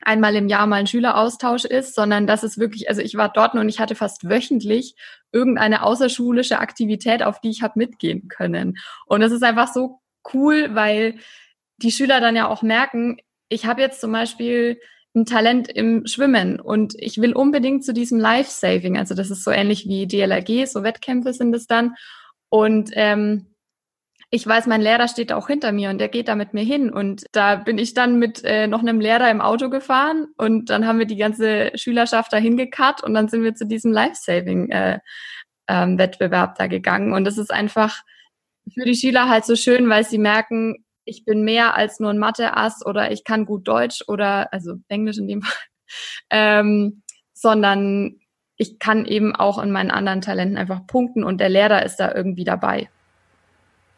einmal 0.00 0.36
im 0.36 0.48
Jahr 0.48 0.66
mal 0.66 0.76
ein 0.76 0.86
Schüleraustausch 0.86 1.64
ist, 1.64 1.94
sondern 1.94 2.26
dass 2.26 2.44
es 2.44 2.58
wirklich, 2.58 2.88
also 2.88 3.02
ich 3.02 3.16
war 3.16 3.30
dort 3.30 3.54
und 3.54 3.68
ich 3.68 3.80
hatte 3.80 3.96
fast 3.96 4.28
wöchentlich 4.28 4.94
irgendeine 5.32 5.82
außerschulische 5.82 6.60
Aktivität, 6.60 7.22
auf 7.22 7.40
die 7.40 7.50
ich 7.50 7.62
habe 7.62 7.74
mitgehen 7.76 8.28
können. 8.28 8.78
Und 9.06 9.20
das 9.20 9.32
ist 9.32 9.42
einfach 9.42 9.72
so 9.72 10.00
cool, 10.32 10.74
weil 10.74 11.18
die 11.78 11.90
Schüler 11.90 12.20
dann 12.20 12.36
ja 12.36 12.48
auch 12.48 12.62
merken, 12.62 13.18
ich 13.48 13.66
habe 13.66 13.80
jetzt 13.80 14.00
zum 14.00 14.12
Beispiel 14.12 14.80
ein 15.14 15.26
Talent 15.26 15.68
im 15.68 16.06
Schwimmen 16.06 16.60
und 16.60 16.94
ich 16.96 17.20
will 17.20 17.32
unbedingt 17.32 17.84
zu 17.84 17.92
diesem 17.92 18.18
Life-Saving, 18.18 18.98
also 18.98 19.14
das 19.14 19.30
ist 19.30 19.42
so 19.42 19.50
ähnlich 19.50 19.86
wie 19.86 20.06
DLRG, 20.06 20.66
so 20.66 20.82
Wettkämpfe 20.82 21.32
sind 21.32 21.54
es 21.54 21.66
dann. 21.66 21.94
Und 22.50 22.90
ähm, 22.92 23.46
ich 24.30 24.46
weiß, 24.46 24.66
mein 24.66 24.82
Lehrer 24.82 25.08
steht 25.08 25.32
auch 25.32 25.46
hinter 25.46 25.72
mir 25.72 25.88
und 25.90 25.98
der 25.98 26.08
geht 26.08 26.28
da 26.28 26.34
mit 26.34 26.52
mir 26.52 26.64
hin. 26.64 26.90
Und 26.90 27.24
da 27.32 27.56
bin 27.56 27.78
ich 27.78 27.94
dann 27.94 28.18
mit 28.18 28.44
äh, 28.44 28.66
noch 28.66 28.80
einem 28.80 29.00
Lehrer 29.00 29.30
im 29.30 29.40
Auto 29.40 29.70
gefahren 29.70 30.26
und 30.36 30.68
dann 30.68 30.86
haben 30.86 30.98
wir 30.98 31.06
die 31.06 31.16
ganze 31.16 31.70
Schülerschaft 31.76 32.30
dahin 32.32 32.58
gekarrt 32.58 33.02
und 33.02 33.14
dann 33.14 33.28
sind 33.28 33.42
wir 33.42 33.54
zu 33.54 33.66
diesem 33.66 33.90
Life-Saving-Wettbewerb 33.92 36.50
äh, 36.50 36.52
ähm, 36.52 36.56
da 36.58 36.66
gegangen. 36.66 37.14
Und 37.14 37.24
das 37.24 37.38
ist 37.38 37.50
einfach 37.50 38.02
für 38.74 38.84
die 38.84 38.96
Schüler 38.96 39.30
halt 39.30 39.46
so 39.46 39.56
schön, 39.56 39.88
weil 39.88 40.04
sie 40.04 40.18
merken, 40.18 40.84
ich 41.06 41.24
bin 41.24 41.42
mehr 41.42 41.74
als 41.74 41.98
nur 41.98 42.10
ein 42.10 42.18
Mathe-Ass 42.18 42.84
oder 42.84 43.10
ich 43.10 43.24
kann 43.24 43.46
gut 43.46 43.66
Deutsch 43.66 44.04
oder, 44.08 44.52
also 44.52 44.74
Englisch 44.88 45.16
in 45.16 45.26
dem 45.26 45.40
Fall, 45.40 45.56
ähm, 46.30 47.02
sondern 47.32 48.16
ich 48.56 48.78
kann 48.78 49.06
eben 49.06 49.34
auch 49.34 49.56
in 49.62 49.70
meinen 49.70 49.90
anderen 49.90 50.20
Talenten 50.20 50.58
einfach 50.58 50.86
punkten 50.86 51.24
und 51.24 51.40
der 51.40 51.48
Lehrer 51.48 51.86
ist 51.86 51.96
da 51.96 52.14
irgendwie 52.14 52.44
dabei. 52.44 52.90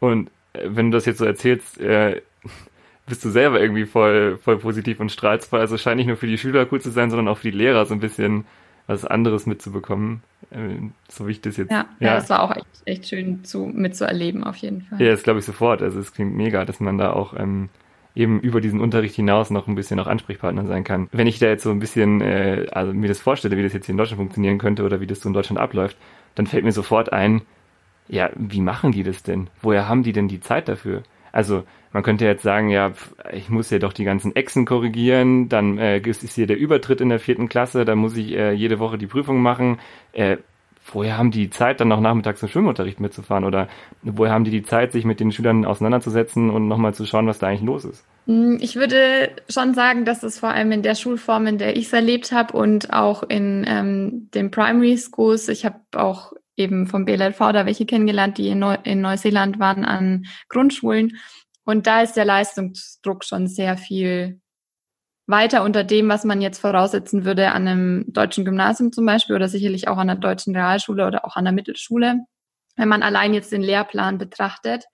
Und 0.01 0.29
äh, 0.51 0.63
wenn 0.65 0.91
du 0.91 0.97
das 0.97 1.05
jetzt 1.05 1.19
so 1.19 1.25
erzählst, 1.25 1.79
äh, 1.79 2.21
bist 3.07 3.23
du 3.23 3.29
selber 3.29 3.61
irgendwie 3.61 3.85
voll, 3.85 4.37
voll 4.37 4.57
positiv 4.57 4.99
und 4.99 5.11
strahlst 5.11 5.49
voll. 5.49 5.61
Also 5.61 5.77
scheint 5.77 5.97
nicht 5.97 6.07
nur 6.07 6.17
für 6.17 6.27
die 6.27 6.37
Schüler 6.37 6.67
cool 6.71 6.81
zu 6.81 6.89
sein, 6.89 7.09
sondern 7.09 7.29
auch 7.29 7.37
für 7.37 7.51
die 7.51 7.57
Lehrer 7.57 7.85
so 7.85 7.93
ein 7.93 8.01
bisschen 8.01 8.45
was 8.87 9.05
anderes 9.05 9.45
mitzubekommen. 9.45 10.23
Äh, 10.49 10.89
so 11.07 11.27
wie 11.27 11.31
ich 11.31 11.41
das 11.41 11.55
jetzt. 11.57 11.71
Ja, 11.71 11.85
ja. 11.99 12.07
ja 12.07 12.15
das 12.15 12.29
war 12.29 12.41
auch 12.41 12.55
echt, 12.55 12.65
echt 12.85 13.07
schön 13.07 13.43
zu, 13.45 13.65
mitzuerleben, 13.65 14.43
auf 14.43 14.57
jeden 14.57 14.81
Fall. 14.81 15.01
Ja, 15.01 15.11
das 15.11 15.23
glaube 15.23 15.39
ich 15.39 15.45
sofort. 15.45 15.81
Also 15.81 15.99
es 15.99 16.13
klingt 16.13 16.35
mega, 16.35 16.65
dass 16.65 16.79
man 16.79 16.97
da 16.97 17.13
auch 17.13 17.33
ähm, 17.37 17.69
eben 18.15 18.39
über 18.39 18.59
diesen 18.59 18.81
Unterricht 18.81 19.15
hinaus 19.15 19.49
noch 19.49 19.67
ein 19.67 19.75
bisschen 19.75 19.99
auch 19.99 20.07
Ansprechpartner 20.07 20.65
sein 20.65 20.83
kann. 20.83 21.07
Wenn 21.11 21.27
ich 21.27 21.39
da 21.39 21.47
jetzt 21.47 21.63
so 21.63 21.71
ein 21.71 21.79
bisschen, 21.79 22.21
äh, 22.21 22.67
also 22.71 22.93
mir 22.93 23.07
das 23.07 23.19
vorstelle, 23.19 23.55
wie 23.57 23.63
das 23.63 23.73
jetzt 23.73 23.85
hier 23.85 23.93
in 23.93 23.97
Deutschland 23.97 24.19
funktionieren 24.19 24.57
könnte 24.57 24.83
oder 24.83 24.99
wie 24.99 25.07
das 25.07 25.21
so 25.21 25.29
in 25.29 25.33
Deutschland 25.33 25.59
abläuft, 25.59 25.97
dann 26.35 26.47
fällt 26.47 26.65
mir 26.65 26.71
sofort 26.71 27.13
ein, 27.13 27.41
ja, 28.11 28.29
wie 28.35 28.61
machen 28.61 28.91
die 28.91 29.03
das 29.03 29.23
denn? 29.23 29.47
Woher 29.61 29.87
haben 29.87 30.03
die 30.03 30.11
denn 30.11 30.27
die 30.27 30.41
Zeit 30.41 30.67
dafür? 30.67 31.03
Also 31.31 31.63
man 31.93 32.03
könnte 32.03 32.25
jetzt 32.25 32.43
sagen, 32.43 32.69
ja, 32.69 32.91
ich 33.31 33.49
muss 33.49 33.69
ja 33.69 33.79
doch 33.79 33.93
die 33.93 34.03
ganzen 34.03 34.35
Echsen 34.35 34.65
korrigieren, 34.65 35.47
dann 35.47 35.77
äh, 35.77 35.99
ist 35.99 36.33
hier 36.33 36.45
der 36.45 36.57
Übertritt 36.57 36.99
in 36.99 37.07
der 37.07 37.19
vierten 37.19 37.47
Klasse, 37.47 37.85
da 37.85 37.95
muss 37.95 38.17
ich 38.17 38.33
äh, 38.33 38.51
jede 38.51 38.79
Woche 38.79 38.97
die 38.97 39.07
Prüfung 39.07 39.41
machen. 39.41 39.79
Äh, 40.11 40.37
woher 40.91 41.17
haben 41.17 41.31
die 41.31 41.49
Zeit, 41.49 41.79
dann 41.79 41.87
noch 41.87 42.01
nachmittags 42.01 42.41
zum 42.41 42.49
Schwimmunterricht 42.49 42.99
mitzufahren? 42.99 43.45
Oder 43.45 43.69
woher 44.01 44.33
haben 44.33 44.43
die 44.43 44.51
die 44.51 44.63
Zeit, 44.63 44.91
sich 44.91 45.05
mit 45.05 45.21
den 45.21 45.31
Schülern 45.31 45.63
auseinanderzusetzen 45.63 46.49
und 46.49 46.67
nochmal 46.67 46.93
zu 46.93 47.05
schauen, 47.05 47.27
was 47.27 47.39
da 47.39 47.47
eigentlich 47.47 47.61
los 47.61 47.85
ist? 47.85 48.03
Hm, 48.25 48.57
ich 48.59 48.75
würde 48.75 49.29
schon 49.47 49.73
sagen, 49.73 50.03
dass 50.03 50.23
es 50.23 50.39
vor 50.39 50.49
allem 50.49 50.73
in 50.73 50.81
der 50.81 50.95
Schulform, 50.95 51.47
in 51.47 51.57
der 51.57 51.77
ich 51.77 51.85
es 51.85 51.93
erlebt 51.93 52.33
habe 52.33 52.57
und 52.57 52.91
auch 52.91 53.23
in 53.23 53.65
ähm, 53.67 54.29
den 54.33 54.51
Primary 54.51 54.97
Schools, 54.97 55.47
ich 55.47 55.63
habe 55.65 55.79
auch 55.93 56.33
eben 56.55 56.87
vom 56.87 57.05
BLV 57.05 57.37
da 57.37 57.65
welche 57.65 57.85
kennengelernt, 57.85 58.37
die 58.37 58.49
in, 58.49 58.59
Neu 58.59 58.77
in 58.83 59.01
Neuseeland 59.01 59.59
waren 59.59 59.85
an 59.85 60.25
Grundschulen. 60.49 61.17
Und 61.63 61.87
da 61.87 62.01
ist 62.01 62.13
der 62.13 62.25
Leistungsdruck 62.25 63.23
schon 63.23 63.47
sehr 63.47 63.77
viel 63.77 64.41
weiter 65.27 65.63
unter 65.63 65.83
dem, 65.83 66.09
was 66.09 66.25
man 66.25 66.41
jetzt 66.41 66.59
voraussetzen 66.59 67.25
würde 67.25 67.51
an 67.51 67.67
einem 67.67 68.05
deutschen 68.07 68.45
Gymnasium 68.45 68.91
zum 68.91 69.05
Beispiel 69.05 69.35
oder 69.35 69.47
sicherlich 69.47 69.87
auch 69.87 69.97
an 69.97 70.09
einer 70.09 70.19
deutschen 70.19 70.55
Realschule 70.55 71.07
oder 71.07 71.25
auch 71.25 71.35
an 71.35 71.45
der 71.45 71.53
Mittelschule, 71.53 72.19
wenn 72.75 72.89
man 72.89 73.03
allein 73.03 73.33
jetzt 73.33 73.51
den 73.51 73.61
Lehrplan 73.61 74.17
betrachtet. 74.17 74.85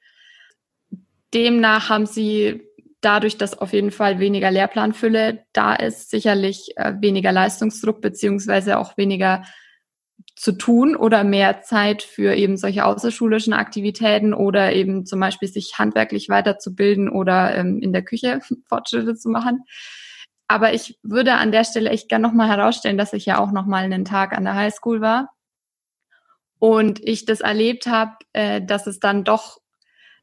demnach 1.34 1.90
haben 1.90 2.06
sie 2.06 2.64
dadurch, 3.02 3.38
dass 3.38 3.58
auf 3.58 3.74
jeden 3.74 3.92
Fall 3.92 4.20
weniger 4.20 4.52
Lehrplanfülle 4.52 5.46
da 5.54 5.74
ist, 5.76 6.10
sicherlich 6.10 6.74
äh, 6.78 6.94
weniger 7.00 7.32
Leistungsdruck 7.32 8.02
beziehungsweise 8.02 8.78
auch 8.78 8.98
weniger 8.98 9.44
zu 10.38 10.52
tun 10.52 10.96
oder 10.96 11.24
mehr 11.24 11.62
Zeit 11.62 12.04
für 12.04 12.36
eben 12.36 12.58
solche 12.58 12.86
außerschulischen 12.86 13.54
Aktivitäten 13.54 14.36
oder 14.36 14.72
eben 14.72 15.06
zum 15.06 15.20
Beispiel 15.20 15.48
sich 15.48 15.80
handwerklich 15.80 16.30
weiterzubilden 16.30 17.10
oder 17.10 17.56
ähm, 17.56 17.80
in 17.82 17.92
der 17.92 18.04
Küche 18.04 18.42
Fortschritte 18.70 19.16
zu 19.16 19.30
machen. 19.30 19.64
Aber 20.48 20.74
ich 20.74 21.00
würde 21.02 21.34
an 21.34 21.52
der 21.52 21.64
Stelle 21.64 21.90
echt 21.90 22.08
gerne 22.08 22.28
nochmal 22.28 22.48
herausstellen, 22.48 22.98
dass 22.98 23.14
ich 23.14 23.26
ja 23.26 23.40
auch 23.40 23.52
nochmal 23.52 23.84
einen 23.84 24.06
Tag 24.06 24.38
an 24.38 24.44
der 24.44 24.56
Highschool 24.56 25.02
war 25.02 25.30
und 26.60 27.04
ich 27.04 27.26
das 27.26 27.42
erlebt 27.42 27.88
habe, 27.88 28.14
äh, 28.34 28.62
dass 28.62 28.86
es 28.86 29.00
dann 29.00 29.24
doch 29.24 29.60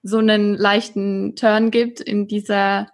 so 0.03 0.19
einen 0.19 0.55
leichten 0.55 1.35
Turn 1.35 1.73
gibt 1.73 2.01
in 2.01 2.29
dieser, 2.29 2.89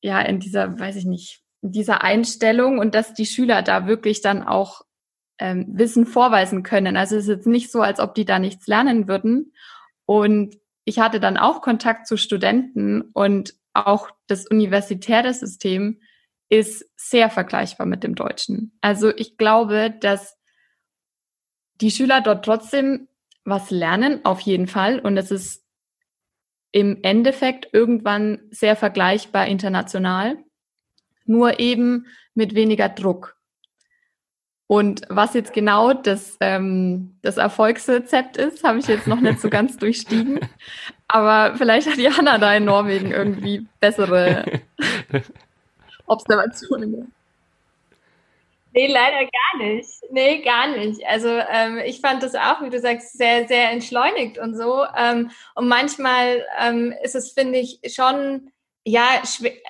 ja, 0.00 0.20
in 0.20 0.38
dieser, 0.38 0.78
weiß 0.78 0.94
ich 0.94 1.06
nicht, 1.06 1.42
dieser 1.60 2.04
Einstellung 2.04 2.78
und 2.78 2.94
dass 2.94 3.14
die 3.14 3.26
Schüler 3.26 3.62
da 3.62 3.88
wirklich 3.88 4.20
dann 4.20 4.44
auch 4.44 4.85
ähm, 5.38 5.66
Wissen 5.68 6.06
vorweisen 6.06 6.62
können. 6.62 6.96
Also 6.96 7.16
es 7.16 7.24
ist 7.24 7.28
jetzt 7.28 7.46
nicht 7.46 7.70
so, 7.70 7.82
als 7.82 8.00
ob 8.00 8.14
die 8.14 8.24
da 8.24 8.38
nichts 8.38 8.66
lernen 8.66 9.08
würden. 9.08 9.52
Und 10.04 10.56
ich 10.84 10.98
hatte 10.98 11.20
dann 11.20 11.36
auch 11.36 11.62
Kontakt 11.62 12.06
zu 12.06 12.16
Studenten 12.16 13.02
und 13.12 13.54
auch 13.74 14.10
das 14.26 14.46
universitäre 14.46 15.34
System 15.34 16.00
ist 16.48 16.88
sehr 16.96 17.28
vergleichbar 17.28 17.86
mit 17.86 18.04
dem 18.04 18.14
Deutschen. 18.14 18.76
Also 18.80 19.14
ich 19.14 19.36
glaube, 19.36 19.94
dass 20.00 20.38
die 21.80 21.90
Schüler 21.90 22.20
dort 22.20 22.44
trotzdem 22.44 23.08
was 23.44 23.70
lernen, 23.70 24.24
auf 24.24 24.40
jeden 24.40 24.66
Fall. 24.66 24.98
Und 24.98 25.16
es 25.16 25.30
ist 25.30 25.64
im 26.72 26.98
Endeffekt 27.02 27.68
irgendwann 27.72 28.40
sehr 28.50 28.76
vergleichbar 28.76 29.46
international, 29.46 30.38
nur 31.24 31.58
eben 31.58 32.06
mit 32.34 32.54
weniger 32.54 32.88
Druck. 32.88 33.35
Und 34.68 35.02
was 35.08 35.34
jetzt 35.34 35.52
genau 35.52 35.92
das, 35.92 36.36
ähm, 36.40 37.14
das 37.22 37.36
Erfolgsrezept 37.36 38.36
ist, 38.36 38.64
habe 38.64 38.78
ich 38.78 38.88
jetzt 38.88 39.06
noch 39.06 39.20
nicht 39.20 39.40
so 39.40 39.48
ganz 39.48 39.76
durchstiegen. 39.76 40.40
Aber 41.08 41.56
vielleicht 41.56 41.88
hat 41.88 41.98
Jana 41.98 42.38
da 42.38 42.54
in 42.54 42.64
Norwegen 42.64 43.12
irgendwie 43.12 43.64
bessere 43.78 44.44
Observationen. 46.06 47.12
Nee, 48.72 48.92
leider 48.92 49.20
gar 49.20 49.64
nicht. 49.64 49.88
Nee, 50.10 50.42
gar 50.42 50.68
nicht. 50.68 51.00
Also 51.06 51.28
ähm, 51.28 51.78
ich 51.78 52.00
fand 52.00 52.22
das 52.22 52.34
auch, 52.34 52.60
wie 52.60 52.68
du 52.68 52.78
sagst, 52.78 53.16
sehr, 53.16 53.48
sehr 53.48 53.70
entschleunigt 53.70 54.36
und 54.36 54.54
so. 54.54 54.84
Ähm, 54.96 55.30
und 55.54 55.68
manchmal 55.68 56.44
ähm, 56.60 56.92
ist 57.02 57.14
es, 57.14 57.32
finde 57.32 57.58
ich, 57.58 57.80
schon 57.94 58.50
ja, 58.88 59.20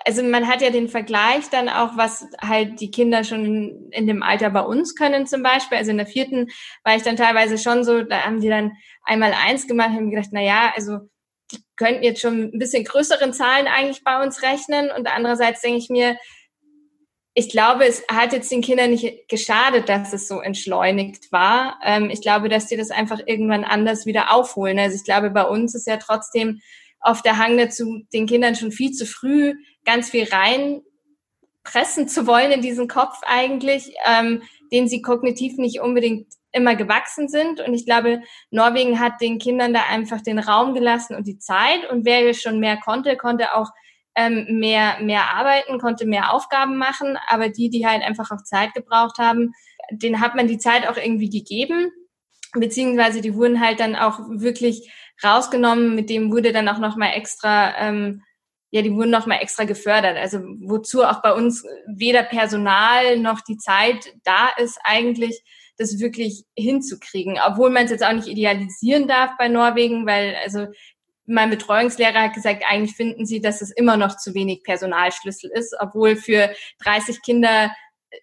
also 0.05 0.23
man 0.23 0.47
hat 0.47 0.61
ja 0.61 0.69
den 0.69 0.89
Vergleich 0.89 1.49
dann 1.49 1.71
auch, 1.71 1.97
was 1.97 2.27
halt 2.39 2.81
die 2.83 2.91
Kinder 2.91 3.25
schon 3.25 3.91
in 3.91 4.07
dem 4.07 4.23
Alter 4.23 4.51
bei 4.51 4.61
uns 4.61 4.95
können 4.95 5.27
zum 5.27 5.43
Beispiel. 5.43 5.79
Also 5.79 5.91
in 5.91 5.97
der 5.97 6.07
vierten 6.07 6.49
war 6.85 6.97
ich 6.97 7.03
dann 7.03 7.17
teilweise 7.17 7.57
schon 7.57 7.83
so, 7.83 8.03
da 8.03 8.27
haben 8.27 8.43
die 8.43 8.51
dann 8.51 8.73
einmal 9.05 9.33
eins 9.33 9.67
gemacht 9.67 9.89
und 9.89 9.97
haben 9.97 10.11
gedacht, 10.11 10.29
na 10.33 10.43
ja, 10.43 10.71
also 10.77 10.99
die 11.51 11.65
könnten 11.77 12.03
jetzt 12.03 12.21
schon 12.21 12.51
ein 12.53 12.59
bisschen 12.59 12.85
größeren 12.85 13.33
Zahlen 13.33 13.69
eigentlich 13.69 14.05
bei 14.05 14.23
uns 14.23 14.43
rechnen. 14.43 14.91
Und 14.91 15.07
andererseits 15.07 15.63
denke 15.63 15.79
ich 15.79 15.89
mir, 15.89 16.19
ich 17.33 17.49
glaube, 17.49 17.87
es 17.87 18.05
hat 18.09 18.35
jetzt 18.35 18.53
den 18.53 18.61
Kindern 18.61 18.91
nicht 18.91 19.31
geschadet, 19.31 19.89
dass 19.89 20.13
es 20.13 20.29
so 20.29 20.41
entschleunigt 20.41 21.33
war. 21.33 21.81
Ähm, 21.83 22.11
ich 22.11 22.21
glaube, 22.21 22.51
dass 22.51 22.67
die 22.67 22.77
das 22.77 22.91
einfach 22.91 23.21
irgendwann 23.25 23.65
anders 23.65 24.05
wieder 24.05 24.31
aufholen. 24.31 24.79
Also 24.79 24.97
ich 24.97 25.05
glaube, 25.05 25.31
bei 25.31 25.45
uns 25.45 25.75
ist 25.75 25.87
ja 25.87 25.97
trotzdem 25.97 26.61
auf 27.01 27.23
der 27.23 27.39
Hang 27.39 27.57
dazu, 27.57 28.03
den 28.13 28.27
Kindern 28.27 28.55
schon 28.55 28.73
viel 28.73 28.93
zu 28.93 29.07
früh 29.07 29.55
ganz 29.85 30.11
viel 30.11 30.27
reinpressen 30.29 32.09
zu 32.09 32.27
wollen 32.27 32.53
in 32.53 32.63
diesen 32.63 32.89
Kopf 32.89 33.21
eigentlich, 33.23 33.95
ähm, 34.05 34.43
den 34.73 34.89
sie 34.89 35.03
kognitiv 35.03 35.57
nicht 35.59 35.81
unbedingt 35.81 36.27
immer 36.57 36.75
gewachsen 36.75 37.29
sind. 37.29 37.61
Und 37.61 37.75
ich 37.75 37.85
glaube, 37.85 38.23
Norwegen 38.51 38.99
hat 38.99 39.21
den 39.21 39.39
Kindern 39.39 39.75
da 39.75 39.83
einfach 39.89 40.23
den 40.23 40.39
Raum 40.39 40.75
gelassen 40.75 41.15
und 41.15 41.27
die 41.27 41.39
Zeit. 41.39 41.89
Und 41.91 42.05
wer 42.05 42.33
schon 42.35 42.59
mehr 42.59 42.79
konnte, 42.79 43.17
konnte 43.17 43.55
auch 43.55 43.69
ähm, 44.17 44.59
mehr, 44.59 44.99
mehr 45.01 45.35
arbeiten, 45.35 45.79
konnte 45.79 46.07
mehr 46.07 46.33
Aufgaben 46.33 46.77
machen. 46.77 47.19
Aber 47.29 47.51
die, 47.51 47.69
die 47.69 47.87
halt 47.87 48.03
einfach 48.03 48.31
auch 48.31 48.43
Zeit 48.43 48.75
gebraucht 48.75 49.19
haben, 49.19 49.53
denen 49.91 50.21
hat 50.21 50.35
man 50.35 50.49
die 50.49 50.59
Zeit 50.59 50.89
auch 50.89 50.97
irgendwie 50.97 51.31
gegeben. 51.31 51.93
Beziehungsweise 52.55 53.21
die 53.21 53.35
wurden 53.35 53.61
halt 53.61 53.79
dann 53.79 53.95
auch 53.95 54.19
wirklich 54.29 54.91
rausgenommen, 55.23 55.95
mit 55.95 56.11
dem 56.11 56.31
wurde 56.31 56.53
dann 56.53 56.69
auch 56.69 56.79
nochmal 56.79 57.13
extra, 57.15 57.77
ähm, 57.79 58.23
ja, 58.71 58.83
die 58.83 58.93
wurden 58.93 59.11
nochmal 59.11 59.41
extra 59.41 59.65
gefördert. 59.65 60.17
Also 60.17 60.41
wozu 60.61 61.05
auch 61.05 61.23
bei 61.23 61.33
uns 61.33 61.65
weder 61.87 62.23
Personal 62.23 63.19
noch 63.19 63.41
die 63.41 63.57
Zeit 63.57 64.13
da 64.25 64.49
ist 64.59 64.79
eigentlich, 64.85 65.43
das 65.79 65.99
wirklich 65.99 66.45
hinzukriegen. 66.57 67.39
Obwohl 67.45 67.71
man 67.71 67.85
es 67.85 67.91
jetzt 67.91 68.05
auch 68.05 68.13
nicht 68.13 68.29
idealisieren 68.29 69.09
darf 69.09 69.33
bei 69.39 69.49
Norwegen, 69.49 70.07
weil 70.07 70.35
also 70.43 70.67
mein 71.27 71.51
Betreuungslehrer 71.51 72.23
hat 72.23 72.35
gesagt, 72.35 72.63
eigentlich 72.69 72.97
finden 72.97 73.27
sie, 73.27 73.41
dass 73.41 73.61
es 73.61 73.71
immer 73.71 73.97
noch 73.97 74.17
zu 74.17 74.35
wenig 74.35 74.63
Personalschlüssel 74.63 75.51
ist, 75.51 75.75
obwohl 75.79 76.17
für 76.17 76.51
30 76.85 77.21
Kinder 77.23 77.75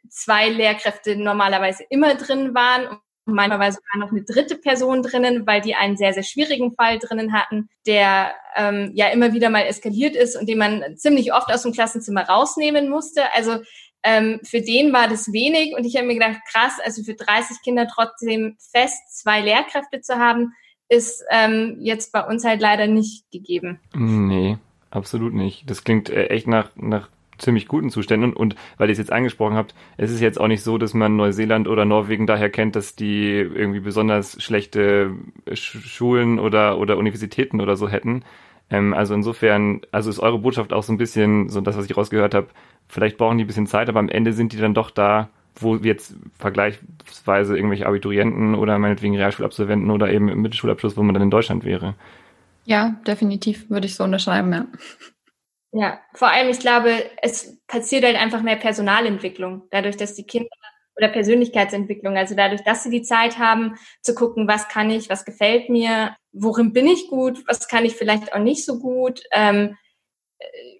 zwei 0.10 0.49
Lehrkräfte 0.49 1.15
normalerweise 1.15 1.84
immer 1.89 2.15
drin 2.15 2.56
waren 2.56 2.97
Manchmal 3.25 3.59
war 3.59 3.71
sogar 3.71 3.97
noch 3.97 4.12
eine 4.12 4.23
dritte 4.23 4.57
Person 4.57 5.01
drinnen, 5.01 5.47
weil 5.47 5.62
die 5.62 5.75
einen 5.75 5.95
sehr, 5.95 6.13
sehr 6.13 6.23
schwierigen 6.23 6.75
Fall 6.75 6.99
drinnen 6.99 7.31
hatten, 7.31 7.69
der 7.88 8.33
ähm, 8.55 8.91
ja 8.95 9.07
immer 9.07 9.33
wieder 9.33 9.49
mal 9.49 9.62
eskaliert 9.62 10.15
ist 10.15 10.36
und 10.36 10.49
den 10.49 10.57
man 10.57 10.97
ziemlich 10.97 11.33
oft 11.33 11.51
aus 11.51 11.63
dem 11.63 11.71
Klassenzimmer 11.71 12.27
rausnehmen 12.27 12.89
musste. 12.89 13.33
Also 13.33 13.59
ähm, 14.03 14.41
für 14.43 14.62
den 14.62 14.91
war 14.91 15.07
das 15.07 15.31
wenig 15.31 15.73
und 15.75 15.86
ich 15.86 15.95
habe 15.95 16.07
mir 16.07 16.15
gedacht, 16.15 16.39
krass, 16.51 16.79
also 16.83 17.03
für 17.03 17.15
30 17.15 17.62
Kinder 17.63 17.88
trotzdem 17.88 18.57
fest 18.71 19.21
zwei 19.21 19.39
Lehrkräfte 19.39 20.01
zu 20.01 20.15
haben, 20.15 20.53
ist 20.89 21.23
ähm, 21.31 21.77
jetzt 21.79 22.12
bei 22.12 22.21
uns 22.25 22.43
halt 22.43 22.62
leider 22.62 22.88
nicht 22.88 23.31
gegeben. 23.31 23.79
Nee, 23.93 24.57
absolut 24.91 25.33
nicht. 25.33 25.69
Das 25.69 25.86
klingt 25.86 26.09
äh, 26.09 26.27
echt 26.27 26.47
nach, 26.47 26.71
nach 26.75 27.09
ziemlich 27.37 27.67
guten 27.67 27.89
Zuständen. 27.89 28.33
Und 28.33 28.55
weil 28.77 28.89
ihr 28.89 28.93
es 28.93 28.97
jetzt 28.97 29.11
angesprochen 29.11 29.55
habt, 29.55 29.73
es 29.97 30.11
ist 30.11 30.21
jetzt 30.21 30.39
auch 30.39 30.47
nicht 30.47 30.63
so, 30.63 30.77
dass 30.77 30.93
man 30.93 31.15
Neuseeland 31.15 31.67
oder 31.67 31.85
Norwegen 31.85 32.27
daher 32.27 32.49
kennt, 32.49 32.75
dass 32.75 32.95
die 32.95 33.31
irgendwie 33.31 33.79
besonders 33.79 34.41
schlechte 34.41 35.11
Schulen 35.53 36.39
oder, 36.39 36.77
oder 36.77 36.97
Universitäten 36.97 37.61
oder 37.61 37.75
so 37.75 37.89
hätten. 37.89 38.23
Ähm, 38.69 38.93
also 38.93 39.13
insofern, 39.13 39.81
also 39.91 40.09
ist 40.09 40.19
eure 40.19 40.39
Botschaft 40.39 40.73
auch 40.73 40.83
so 40.83 40.93
ein 40.93 40.97
bisschen, 40.97 41.49
so 41.49 41.61
das, 41.61 41.77
was 41.77 41.85
ich 41.85 41.95
rausgehört 41.95 42.33
habe, 42.33 42.47
vielleicht 42.87 43.17
brauchen 43.17 43.37
die 43.37 43.43
ein 43.43 43.47
bisschen 43.47 43.67
Zeit, 43.67 43.89
aber 43.89 43.99
am 43.99 44.09
Ende 44.09 44.33
sind 44.33 44.53
die 44.53 44.57
dann 44.57 44.73
doch 44.73 44.89
da, 44.89 45.29
wo 45.55 45.75
jetzt 45.75 46.15
vergleichsweise 46.39 47.55
irgendwelche 47.55 47.85
Abiturienten 47.85 48.55
oder 48.55 48.79
meinetwegen 48.79 49.15
Realschulabsolventen 49.15 49.91
oder 49.91 50.11
eben 50.11 50.29
im 50.29 50.41
Mittelschulabschluss, 50.41 50.97
wo 50.97 51.03
man 51.03 51.13
dann 51.13 51.23
in 51.23 51.29
Deutschland 51.29 51.63
wäre. 51.63 51.93
Ja, 52.65 52.95
definitiv 53.05 53.69
würde 53.69 53.87
ich 53.87 53.95
so 53.95 54.03
unterschreiben, 54.03 54.53
ja. 54.53 54.65
Ja, 55.75 55.99
vor 56.13 56.27
allem, 56.29 56.49
ich 56.49 56.59
glaube, 56.59 57.03
es 57.23 57.57
passiert 57.65 58.03
halt 58.05 58.15
einfach 58.15 58.43
mehr 58.43 58.57
Personalentwicklung, 58.57 59.63
dadurch, 59.71 59.97
dass 59.97 60.13
die 60.13 60.23
Kinder 60.25 60.49
oder 60.95 61.07
Persönlichkeitsentwicklung, 61.09 62.15
also 62.15 62.36
dadurch, 62.36 62.62
dass 62.63 62.83
sie 62.83 62.91
die 62.91 63.01
Zeit 63.01 63.39
haben 63.39 63.75
zu 64.03 64.13
gucken, 64.13 64.47
was 64.47 64.67
kann 64.67 64.91
ich, 64.91 65.09
was 65.09 65.25
gefällt 65.25 65.69
mir, 65.69 66.15
worin 66.31 66.73
bin 66.73 66.86
ich 66.86 67.07
gut, 67.07 67.43
was 67.47 67.67
kann 67.67 67.86
ich 67.86 67.95
vielleicht 67.95 68.33
auch 68.33 68.39
nicht 68.39 68.63
so 68.65 68.77
gut, 68.77 69.23
ähm, 69.31 69.75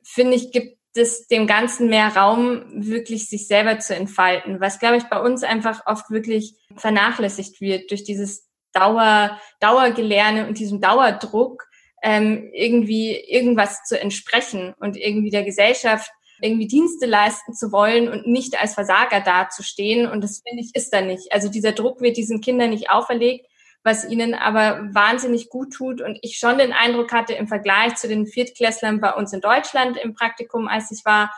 finde 0.03 0.36
ich, 0.36 0.51
gibt 0.51 0.77
es 0.95 1.27
dem 1.27 1.47
Ganzen 1.47 1.89
mehr 1.89 2.15
Raum, 2.15 2.63
wirklich 2.86 3.27
sich 3.29 3.47
selber 3.47 3.79
zu 3.79 3.95
entfalten, 3.95 4.62
was, 4.62 4.79
glaube 4.79 4.97
ich, 4.97 5.06
bei 5.06 5.19
uns 5.19 5.43
einfach 5.43 5.88
oft 5.88 6.12
wirklich 6.12 6.56
vernachlässigt 6.75 7.62
wird 7.62 7.89
durch 7.91 8.03
dieses 8.03 8.47
Dauer, 8.73 9.39
Dauergelerne 9.60 10.47
und 10.47 10.60
diesem 10.60 10.82
Dauerdruck, 10.82 11.65
ähm, 12.03 12.49
irgendwie 12.53 13.15
irgendwas 13.15 13.83
zu 13.85 13.99
entsprechen 13.99 14.75
und 14.79 14.97
irgendwie 14.97 15.29
der 15.29 15.43
Gesellschaft 15.43 16.11
irgendwie 16.41 16.67
Dienste 16.67 17.05
leisten 17.05 17.53
zu 17.53 17.71
wollen 17.71 18.09
und 18.09 18.27
nicht 18.27 18.59
als 18.59 18.73
Versager 18.73 19.21
dazustehen. 19.21 20.09
Und 20.09 20.21
das 20.21 20.41
finde 20.45 20.61
ich 20.63 20.75
ist 20.75 20.91
da 20.91 20.99
nicht. 20.99 21.31
Also 21.31 21.49
dieser 21.49 21.71
Druck 21.71 22.01
wird 22.01 22.17
diesen 22.17 22.41
Kindern 22.41 22.71
nicht 22.71 22.89
auferlegt, 22.89 23.47
was 23.83 24.03
ihnen 24.03 24.33
aber 24.33 24.89
wahnsinnig 24.93 25.49
gut 25.49 25.73
tut. 25.73 26.01
Und 26.01 26.19
ich 26.21 26.37
schon 26.37 26.57
den 26.57 26.73
Eindruck 26.73 27.13
hatte 27.13 27.33
im 27.33 27.47
Vergleich 27.47 27.95
zu 27.95 28.09
den 28.09 28.27
Viertklässlern 28.27 28.99
bei 28.99 29.13
uns 29.13 29.31
in 29.31 29.39
Deutschland 29.39 29.97
im 29.97 30.13
Praktikum, 30.13 30.67
als 30.67 30.91
ich 30.91 31.05
war, 31.05 31.33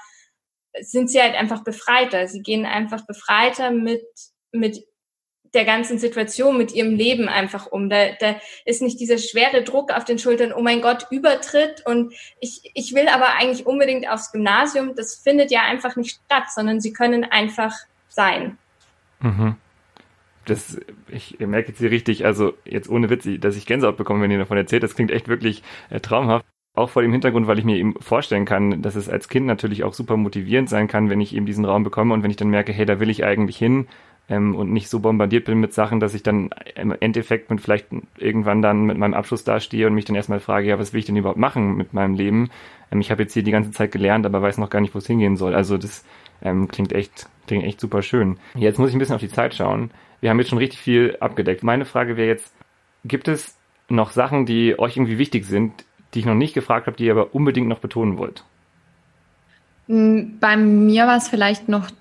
sind 0.81 1.11
sie 1.11 1.21
halt 1.21 1.35
einfach 1.35 1.63
befreiter. 1.63 2.27
Sie 2.27 2.41
gehen 2.41 2.65
einfach 2.65 3.05
befreiter 3.05 3.69
mit, 3.69 4.03
mit 4.51 4.83
der 5.55 5.65
ganzen 5.65 5.97
Situation, 5.97 6.57
mit 6.57 6.73
ihrem 6.73 6.93
Leben 6.95 7.27
einfach 7.27 7.67
um. 7.67 7.89
Da, 7.89 8.11
da 8.19 8.35
ist 8.65 8.81
nicht 8.81 8.99
dieser 8.99 9.17
schwere 9.17 9.63
Druck 9.63 9.91
auf 9.91 10.05
den 10.05 10.19
Schultern, 10.19 10.53
oh 10.53 10.61
mein 10.61 10.81
Gott, 10.81 11.07
Übertritt 11.09 11.83
und 11.85 12.13
ich, 12.39 12.71
ich 12.73 12.93
will 12.93 13.07
aber 13.07 13.35
eigentlich 13.39 13.65
unbedingt 13.65 14.07
aufs 14.09 14.31
Gymnasium. 14.31 14.95
Das 14.95 15.15
findet 15.15 15.51
ja 15.51 15.61
einfach 15.63 15.95
nicht 15.95 16.19
statt, 16.25 16.45
sondern 16.53 16.81
sie 16.81 16.93
können 16.93 17.23
einfach 17.23 17.73
sein. 18.09 18.57
Mhm. 19.21 19.55
Das, 20.45 20.79
ich 21.07 21.39
merke 21.39 21.69
jetzt 21.69 21.79
hier 21.79 21.89
richtig, 21.89 22.25
also 22.25 22.53
jetzt 22.65 22.87
ohne 22.87 23.09
Witz, 23.09 23.27
dass 23.39 23.55
ich 23.55 23.65
Gänsehaut 23.65 23.97
bekomme, 23.97 24.21
wenn 24.21 24.31
ihr 24.31 24.37
davon 24.37 24.57
erzählt. 24.57 24.83
Das 24.83 24.93
klingt 24.93 25.09
echt 25.09 25.27
wirklich 25.27 25.63
äh, 25.89 25.99
traumhaft. 25.99 26.45
Auch 26.75 26.89
vor 26.89 27.01
dem 27.01 27.13
Hintergrund, 27.13 27.47
weil 27.47 27.57
ich 27.57 27.63
mir 27.63 27.77
eben 27.77 27.95
vorstellen 28.01 28.45
kann, 28.45 28.81
dass 28.81 28.95
es 28.95 29.07
als 29.07 29.29
Kind 29.29 29.45
natürlich 29.45 29.85
auch 29.85 29.93
super 29.93 30.17
motivierend 30.17 30.69
sein 30.69 30.89
kann, 30.89 31.09
wenn 31.09 31.21
ich 31.21 31.33
eben 31.33 31.45
diesen 31.45 31.63
Raum 31.63 31.83
bekomme 31.83 32.13
und 32.13 32.21
wenn 32.21 32.31
ich 32.31 32.37
dann 32.37 32.49
merke, 32.49 32.73
hey, 32.73 32.85
da 32.85 32.99
will 32.99 33.09
ich 33.09 33.23
eigentlich 33.23 33.57
hin 33.57 33.87
ähm, 34.29 34.55
und 34.55 34.71
nicht 34.71 34.89
so 34.89 34.99
bombardiert 34.99 35.45
bin 35.45 35.59
mit 35.59 35.73
Sachen, 35.73 35.99
dass 35.99 36.13
ich 36.13 36.23
dann 36.23 36.49
im 36.75 36.95
Endeffekt 36.99 37.49
mit 37.49 37.61
vielleicht 37.61 37.87
irgendwann 38.17 38.61
dann 38.61 38.85
mit 38.85 38.97
meinem 38.97 39.13
Abschluss 39.13 39.43
dastehe 39.43 39.87
und 39.87 39.93
mich 39.93 40.05
dann 40.05 40.15
erstmal 40.15 40.39
frage, 40.39 40.67
ja, 40.67 40.79
was 40.79 40.93
will 40.93 40.99
ich 40.99 41.05
denn 41.05 41.15
überhaupt 41.15 41.39
machen 41.39 41.75
mit 41.75 41.93
meinem 41.93 42.15
Leben? 42.15 42.49
Ähm, 42.91 43.01
ich 43.01 43.11
habe 43.11 43.23
jetzt 43.23 43.33
hier 43.33 43.43
die 43.43 43.51
ganze 43.51 43.71
Zeit 43.71 43.91
gelernt, 43.91 44.25
aber 44.25 44.41
weiß 44.41 44.57
noch 44.57 44.69
gar 44.69 44.81
nicht, 44.81 44.95
wo 44.95 44.99
es 44.99 45.07
hingehen 45.07 45.37
soll. 45.37 45.53
Also 45.53 45.77
das 45.77 46.03
ähm, 46.41 46.67
klingt 46.67 46.93
echt, 46.93 47.29
klingt 47.47 47.63
echt 47.63 47.79
super 47.79 48.01
schön. 48.01 48.37
Jetzt 48.55 48.79
muss 48.79 48.89
ich 48.89 48.95
ein 48.95 48.99
bisschen 48.99 49.15
auf 49.15 49.21
die 49.21 49.29
Zeit 49.29 49.53
schauen. 49.53 49.91
Wir 50.21 50.29
haben 50.29 50.39
jetzt 50.39 50.49
schon 50.49 50.57
richtig 50.57 50.79
viel 50.79 51.17
abgedeckt. 51.19 51.63
Meine 51.63 51.85
Frage 51.85 52.17
wäre 52.17 52.27
jetzt, 52.27 52.53
gibt 53.03 53.27
es 53.27 53.57
noch 53.89 54.11
Sachen, 54.11 54.45
die 54.45 54.79
euch 54.79 54.97
irgendwie 54.97 55.19
wichtig 55.19 55.45
sind, 55.45 55.85
die 56.13 56.19
ich 56.19 56.25
noch 56.25 56.33
nicht 56.33 56.53
gefragt 56.53 56.87
habe, 56.87 56.97
die 56.97 57.05
ihr 57.05 57.11
aber 57.11 57.35
unbedingt 57.35 57.67
noch 57.67 57.79
betonen 57.79 58.17
wollt? 58.17 58.43
Hm, 59.87 60.37
bei 60.39 60.57
mir 60.57 61.05
war 61.05 61.17
es 61.17 61.27
vielleicht 61.27 61.69
noch 61.69 61.91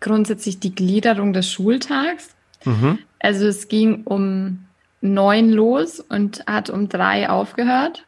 grundsätzlich 0.00 0.60
die 0.60 0.74
Gliederung 0.74 1.32
des 1.32 1.50
Schultags. 1.50 2.34
Mhm. 2.64 2.98
Also 3.18 3.46
es 3.46 3.68
ging 3.68 4.04
um 4.04 4.66
neun 5.00 5.50
los 5.50 6.00
und 6.00 6.44
hat 6.46 6.70
um 6.70 6.88
drei 6.88 7.28
aufgehört. 7.28 8.04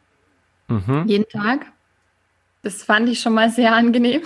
Mhm. 0.67 1.05
Jeden 1.07 1.29
Tag. 1.29 1.65
Das 2.63 2.83
fand 2.83 3.09
ich 3.09 3.21
schon 3.21 3.33
mal 3.33 3.49
sehr 3.49 3.73
angenehm, 3.73 4.21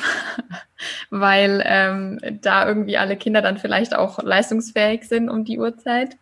weil 1.10 1.63
ähm, 1.65 2.19
da 2.41 2.67
irgendwie 2.67 2.97
alle 2.97 3.15
Kinder 3.15 3.41
dann 3.41 3.58
vielleicht 3.58 3.95
auch 3.95 4.21
leistungsfähig 4.21 5.08
sind 5.08 5.30
um 5.30 5.45
die 5.45 5.58
Uhrzeit. 5.58 6.17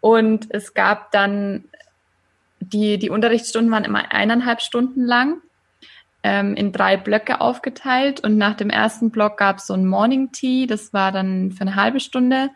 Und 0.00 0.46
es 0.50 0.74
gab 0.74 1.12
dann 1.12 1.64
die, 2.60 2.98
die 2.98 3.10
Unterrichtsstunden 3.10 3.72
waren 3.72 3.84
immer 3.84 4.12
eineinhalb 4.12 4.60
Stunden 4.60 5.04
lang, 5.04 5.40
ähm, 6.22 6.54
in 6.54 6.72
drei 6.72 6.96
Blöcke 6.96 7.40
aufgeteilt. 7.40 8.20
Und 8.20 8.36
nach 8.36 8.54
dem 8.54 8.70
ersten 8.70 9.10
Block 9.10 9.36
gab 9.36 9.58
es 9.58 9.66
so 9.66 9.74
ein 9.74 9.86
Morning 9.86 10.32
Tea, 10.32 10.66
das 10.66 10.92
war 10.92 11.12
dann 11.12 11.52
für 11.52 11.62
eine 11.62 11.76
halbe 11.76 12.00
Stunde. 12.00 12.50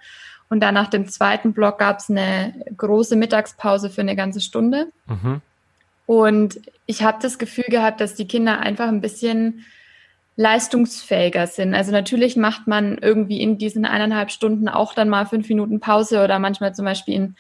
Und 0.51 0.61
dann 0.61 0.75
nach 0.75 0.89
dem 0.89 1.09
zweiten 1.09 1.53
Block 1.53 1.79
gab 1.79 1.99
es 1.99 2.11
eine 2.11 2.55
große 2.77 3.17
Mittagspause 3.17 3.91
für 3.91 4.03
eine 4.03 4.17
ganze 4.17 4.41
Stunde. 4.41 4.89
Mhm. 5.07 5.41
Und 6.07 6.61
ich 6.87 7.03
habe 7.03 7.19
das 7.23 7.39
Gefühl 7.39 7.65
gehabt, 7.69 8.01
dass 8.01 8.15
die 8.15 8.29
Kinder 8.29 8.61
einfach 8.61 8.89
ein 8.89 9.01
bisschen 9.01 9.65
leistungsfähiger 10.37 11.47
sind. 11.47 11.75
Also 11.75 11.93
natürlich 11.93 12.37
macht 12.37 12.67
man 12.67 12.99
irgendwie 12.99 13.41
in 13.41 13.57
diesen 13.57 13.87
eineinhalb 13.87 14.31
Stunden 14.31 14.69
auch 14.69 14.93
dann 14.93 15.09
mal 15.09 15.27
fünf 15.27 15.49
Minuten 15.49 15.81
Pause 15.81 16.23
oder 16.23 16.39
manchmal 16.39 16.75
zum 16.75 16.85
Beispiel 16.85 17.15
in 17.15 17.37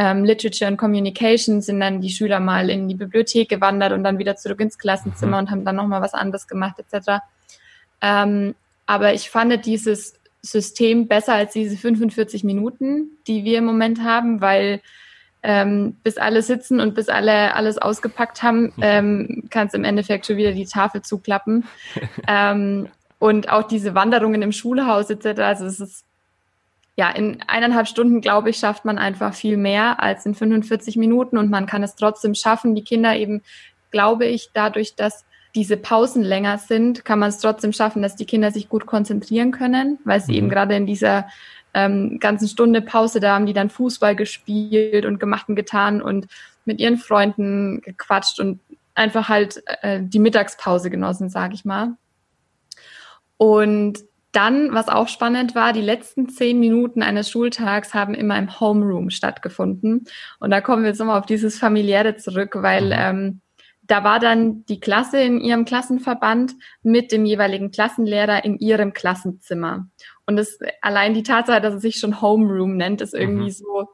ähm, 0.00 0.24
Literature 0.24 0.66
and 0.66 0.78
Communication 0.78 1.60
sind 1.60 1.78
dann 1.78 2.00
die 2.00 2.08
Schüler 2.08 2.40
mal 2.40 2.70
in 2.70 2.88
die 2.88 2.94
Bibliothek 2.94 3.50
gewandert 3.50 3.92
und 3.92 4.02
dann 4.02 4.18
wieder 4.18 4.34
zurück 4.34 4.58
ins 4.60 4.78
Klassenzimmer 4.78 5.36
mhm. 5.36 5.42
und 5.42 5.50
haben 5.50 5.64
dann 5.66 5.76
nochmal 5.76 6.00
was 6.00 6.14
anderes 6.14 6.48
gemacht 6.48 6.76
etc. 6.78 7.22
Ähm, 8.00 8.54
aber 8.86 9.12
ich 9.12 9.28
fand 9.28 9.66
dieses 9.66 10.14
System 10.40 11.06
besser 11.06 11.34
als 11.34 11.52
diese 11.52 11.76
45 11.76 12.44
Minuten, 12.44 13.10
die 13.26 13.44
wir 13.44 13.58
im 13.58 13.66
Moment 13.66 14.02
haben, 14.02 14.40
weil 14.40 14.80
ähm, 15.42 15.96
bis 16.02 16.16
alle 16.16 16.40
sitzen 16.40 16.80
und 16.80 16.94
bis 16.94 17.10
alle 17.10 17.54
alles 17.54 17.76
ausgepackt 17.76 18.42
haben, 18.42 18.72
ähm, 18.80 19.48
kann 19.50 19.66
es 19.66 19.74
im 19.74 19.84
Endeffekt 19.84 20.24
schon 20.24 20.38
wieder 20.38 20.52
die 20.52 20.64
Tafel 20.64 21.02
zuklappen. 21.02 21.66
ähm, 22.26 22.88
und 23.18 23.50
auch 23.50 23.64
diese 23.64 23.94
Wanderungen 23.94 24.40
im 24.40 24.52
Schulhaus 24.52 25.10
etc. 25.10 25.40
Also 25.40 25.66
es 25.66 25.78
ist 25.78 26.06
ja, 26.96 27.10
in 27.10 27.42
eineinhalb 27.46 27.88
Stunden, 27.88 28.20
glaube 28.20 28.50
ich, 28.50 28.58
schafft 28.58 28.84
man 28.84 28.98
einfach 28.98 29.34
viel 29.34 29.56
mehr 29.56 30.02
als 30.02 30.26
in 30.26 30.34
45 30.34 30.96
Minuten 30.96 31.38
und 31.38 31.50
man 31.50 31.66
kann 31.66 31.82
es 31.82 31.94
trotzdem 31.94 32.34
schaffen. 32.34 32.74
Die 32.74 32.84
Kinder 32.84 33.16
eben, 33.16 33.42
glaube 33.90 34.26
ich, 34.26 34.50
dadurch, 34.52 34.96
dass 34.96 35.24
diese 35.54 35.76
Pausen 35.76 36.22
länger 36.22 36.58
sind, 36.58 37.04
kann 37.04 37.18
man 37.18 37.30
es 37.30 37.38
trotzdem 37.38 37.72
schaffen, 37.72 38.02
dass 38.02 38.16
die 38.16 38.26
Kinder 38.26 38.52
sich 38.52 38.68
gut 38.68 38.86
konzentrieren 38.86 39.50
können, 39.50 39.98
weil 40.04 40.20
sie 40.20 40.32
mhm. 40.32 40.38
eben 40.38 40.48
gerade 40.48 40.76
in 40.76 40.86
dieser 40.86 41.26
ähm, 41.74 42.18
ganzen 42.20 42.48
Stunde 42.48 42.82
Pause 42.82 43.20
da 43.20 43.34
haben, 43.34 43.46
die 43.46 43.52
dann 43.52 43.70
Fußball 43.70 44.14
gespielt 44.14 45.04
und 45.06 45.18
gemacht 45.18 45.48
und 45.48 45.56
getan 45.56 46.02
und 46.02 46.26
mit 46.64 46.80
ihren 46.80 46.98
Freunden 46.98 47.80
gequatscht 47.80 48.38
und 48.40 48.60
einfach 48.94 49.28
halt 49.28 49.62
äh, 49.82 50.00
die 50.02 50.18
Mittagspause 50.18 50.90
genossen, 50.90 51.30
sage 51.30 51.54
ich 51.54 51.64
mal. 51.64 51.96
Und 53.36 54.00
dann, 54.32 54.72
was 54.72 54.88
auch 54.88 55.08
spannend 55.08 55.54
war, 55.54 55.72
die 55.72 55.80
letzten 55.80 56.28
zehn 56.28 56.60
Minuten 56.60 57.02
eines 57.02 57.30
Schultags 57.30 57.94
haben 57.94 58.14
immer 58.14 58.38
im 58.38 58.60
Homeroom 58.60 59.10
stattgefunden. 59.10 60.04
Und 60.38 60.50
da 60.50 60.60
kommen 60.60 60.82
wir 60.82 60.90
jetzt 60.90 60.98
nochmal 60.98 61.18
auf 61.18 61.26
dieses 61.26 61.58
Familiäre 61.58 62.16
zurück, 62.16 62.54
weil 62.56 62.86
mhm. 62.86 62.92
ähm, 62.96 63.40
da 63.82 64.04
war 64.04 64.20
dann 64.20 64.64
die 64.66 64.78
Klasse 64.78 65.20
in 65.20 65.40
ihrem 65.40 65.64
Klassenverband 65.64 66.54
mit 66.82 67.10
dem 67.10 67.24
jeweiligen 67.24 67.72
Klassenlehrer 67.72 68.44
in 68.44 68.56
ihrem 68.58 68.92
Klassenzimmer. 68.92 69.88
Und 70.26 70.36
das, 70.36 70.60
allein 70.80 71.12
die 71.12 71.24
Tatsache, 71.24 71.60
dass 71.60 71.74
es 71.74 71.82
sich 71.82 71.96
schon 71.96 72.20
Homeroom 72.20 72.76
nennt, 72.76 73.00
ist 73.00 73.14
irgendwie 73.14 73.46
mhm. 73.46 73.50
so 73.50 73.88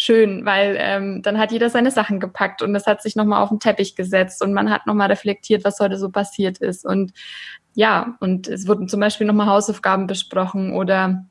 schön, 0.00 0.46
weil 0.46 0.76
ähm, 0.78 1.20
dann 1.20 1.38
hat 1.38 1.52
jeder 1.52 1.68
seine 1.68 1.90
Sachen 1.90 2.20
gepackt 2.20 2.62
und 2.62 2.74
es 2.74 2.86
hat 2.86 3.02
sich 3.02 3.16
nochmal 3.16 3.42
auf 3.42 3.50
den 3.50 3.60
Teppich 3.60 3.96
gesetzt 3.96 4.42
und 4.42 4.54
man 4.54 4.70
hat 4.70 4.86
nochmal 4.86 5.08
reflektiert, 5.08 5.62
was 5.62 5.78
heute 5.78 5.98
so 5.98 6.08
passiert 6.08 6.56
ist. 6.56 6.86
Und 6.86 7.12
ja, 7.74 8.16
und 8.20 8.48
es 8.48 8.66
wurden 8.66 8.88
zum 8.88 8.98
Beispiel 8.98 9.26
nochmal 9.26 9.48
Hausaufgaben 9.48 10.06
besprochen 10.06 10.72
oder 10.72 11.26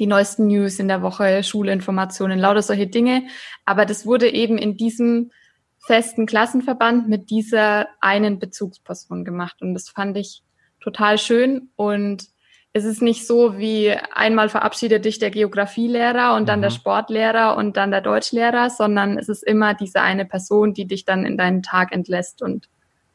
die 0.00 0.08
neuesten 0.08 0.48
News 0.48 0.80
in 0.80 0.88
der 0.88 1.02
Woche, 1.02 1.44
Schulinformationen, 1.44 2.40
lauter 2.40 2.62
solche 2.62 2.88
Dinge. 2.88 3.22
Aber 3.64 3.86
das 3.86 4.04
wurde 4.04 4.28
eben 4.28 4.58
in 4.58 4.76
diesem 4.76 5.30
festen 5.78 6.26
Klassenverband 6.26 7.08
mit 7.08 7.30
dieser 7.30 7.86
einen 8.00 8.40
Bezugsperson 8.40 9.24
gemacht. 9.24 9.62
Und 9.62 9.72
das 9.72 9.88
fand 9.88 10.16
ich 10.16 10.42
total 10.80 11.16
schön. 11.16 11.70
Und 11.76 12.24
es 12.72 12.84
ist 12.84 13.02
nicht 13.02 13.26
so 13.26 13.58
wie 13.58 13.92
einmal 14.14 14.48
verabschiedet 14.48 15.04
dich 15.04 15.18
der 15.18 15.30
Geografielehrer 15.30 16.36
und 16.36 16.48
dann 16.48 16.60
mhm. 16.60 16.62
der 16.62 16.70
Sportlehrer 16.70 17.56
und 17.56 17.76
dann 17.76 17.90
der 17.90 18.00
Deutschlehrer, 18.00 18.70
sondern 18.70 19.18
es 19.18 19.28
ist 19.28 19.42
immer 19.42 19.74
diese 19.74 20.02
eine 20.02 20.24
Person, 20.24 20.72
die 20.72 20.86
dich 20.86 21.04
dann 21.04 21.24
in 21.24 21.36
deinen 21.36 21.62
Tag 21.62 21.92
entlässt 21.92 22.42
und 22.42 22.68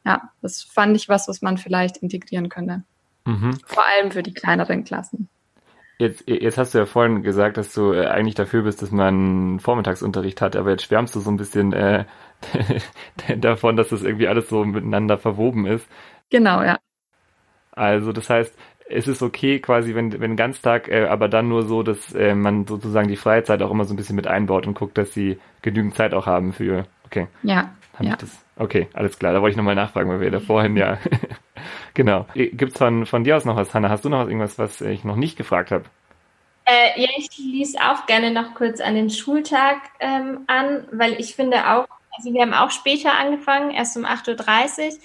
ja, 0.04 0.30
das 0.42 0.62
fand 0.62 0.96
ich 0.96 1.08
was, 1.08 1.26
was 1.26 1.42
man 1.42 1.58
vielleicht 1.58 1.96
integrieren 1.96 2.48
könnte. 2.48 2.84
Mhm. 3.24 3.58
Vor 3.64 3.84
allem 3.84 4.12
für 4.12 4.22
die 4.22 4.34
kleineren 4.34 4.84
Klassen. 4.84 5.28
Jetzt, 5.98 6.28
jetzt 6.28 6.58
hast 6.58 6.74
du 6.74 6.78
ja 6.78 6.86
vorhin 6.86 7.22
gesagt, 7.22 7.56
dass 7.56 7.72
du 7.72 7.92
äh, 7.92 8.06
eigentlich 8.06 8.34
dafür 8.34 8.62
bist, 8.62 8.82
dass 8.82 8.90
man 8.90 9.58
Vormittagsunterricht 9.58 10.42
hat, 10.42 10.54
aber 10.54 10.70
jetzt 10.70 10.84
schwärmst 10.84 11.14
du 11.14 11.20
so 11.20 11.30
ein 11.30 11.38
bisschen 11.38 11.72
äh, 11.72 12.04
davon, 13.38 13.76
dass 13.76 13.88
das 13.88 14.02
irgendwie 14.02 14.28
alles 14.28 14.50
so 14.50 14.62
miteinander 14.64 15.16
verwoben 15.16 15.66
ist. 15.66 15.88
Genau, 16.28 16.62
ja. 16.62 16.78
Also 17.72 18.12
das 18.12 18.28
heißt, 18.28 18.54
es 18.88 19.08
ist 19.08 19.22
okay 19.22 19.58
quasi, 19.60 19.94
wenn, 19.94 20.20
wenn 20.20 20.36
Ganztag, 20.36 20.88
äh, 20.88 21.06
aber 21.06 21.28
dann 21.28 21.48
nur 21.48 21.64
so, 21.64 21.82
dass 21.82 22.14
äh, 22.14 22.34
man 22.34 22.66
sozusagen 22.66 23.08
die 23.08 23.16
Freizeit 23.16 23.62
auch 23.62 23.70
immer 23.70 23.84
so 23.84 23.94
ein 23.94 23.96
bisschen 23.96 24.16
mit 24.16 24.26
einbaut 24.26 24.66
und 24.66 24.74
guckt, 24.74 24.96
dass 24.96 25.12
sie 25.12 25.38
genügend 25.62 25.96
Zeit 25.96 26.14
auch 26.14 26.26
haben 26.26 26.52
für, 26.52 26.86
okay. 27.04 27.26
Ja. 27.42 27.70
ja. 28.00 28.16
Das, 28.16 28.44
okay, 28.56 28.88
alles 28.94 29.18
klar, 29.18 29.32
da 29.32 29.42
wollte 29.42 29.52
ich 29.52 29.56
nochmal 29.56 29.74
nachfragen, 29.74 30.08
weil 30.08 30.20
wir 30.20 30.30
da 30.30 30.40
vorhin 30.40 30.76
ja, 30.76 30.98
genau. 31.94 32.26
Gibt's 32.34 32.78
von, 32.78 33.06
von 33.06 33.24
dir 33.24 33.36
aus 33.36 33.44
noch 33.44 33.56
was, 33.56 33.74
Hanna? 33.74 33.88
Hast 33.88 34.04
du 34.04 34.08
noch 34.08 34.20
was, 34.20 34.28
irgendwas, 34.28 34.58
was 34.58 34.80
ich 34.80 35.04
noch 35.04 35.16
nicht 35.16 35.36
gefragt 35.36 35.70
habe? 35.72 35.84
Äh, 36.64 37.00
ja, 37.00 37.08
ich 37.16 37.28
schließe 37.32 37.78
auch 37.80 38.06
gerne 38.06 38.32
noch 38.32 38.54
kurz 38.54 38.80
an 38.80 38.94
den 38.94 39.10
Schultag 39.10 39.78
ähm, 40.00 40.40
an, 40.46 40.84
weil 40.92 41.14
ich 41.14 41.34
finde 41.34 41.58
auch, 41.70 41.86
also 42.16 42.32
wir 42.32 42.42
haben 42.42 42.54
auch 42.54 42.70
später 42.70 43.16
angefangen, 43.18 43.70
erst 43.70 43.96
um 43.96 44.04
8.30 44.04 44.86
Uhr 44.86 44.98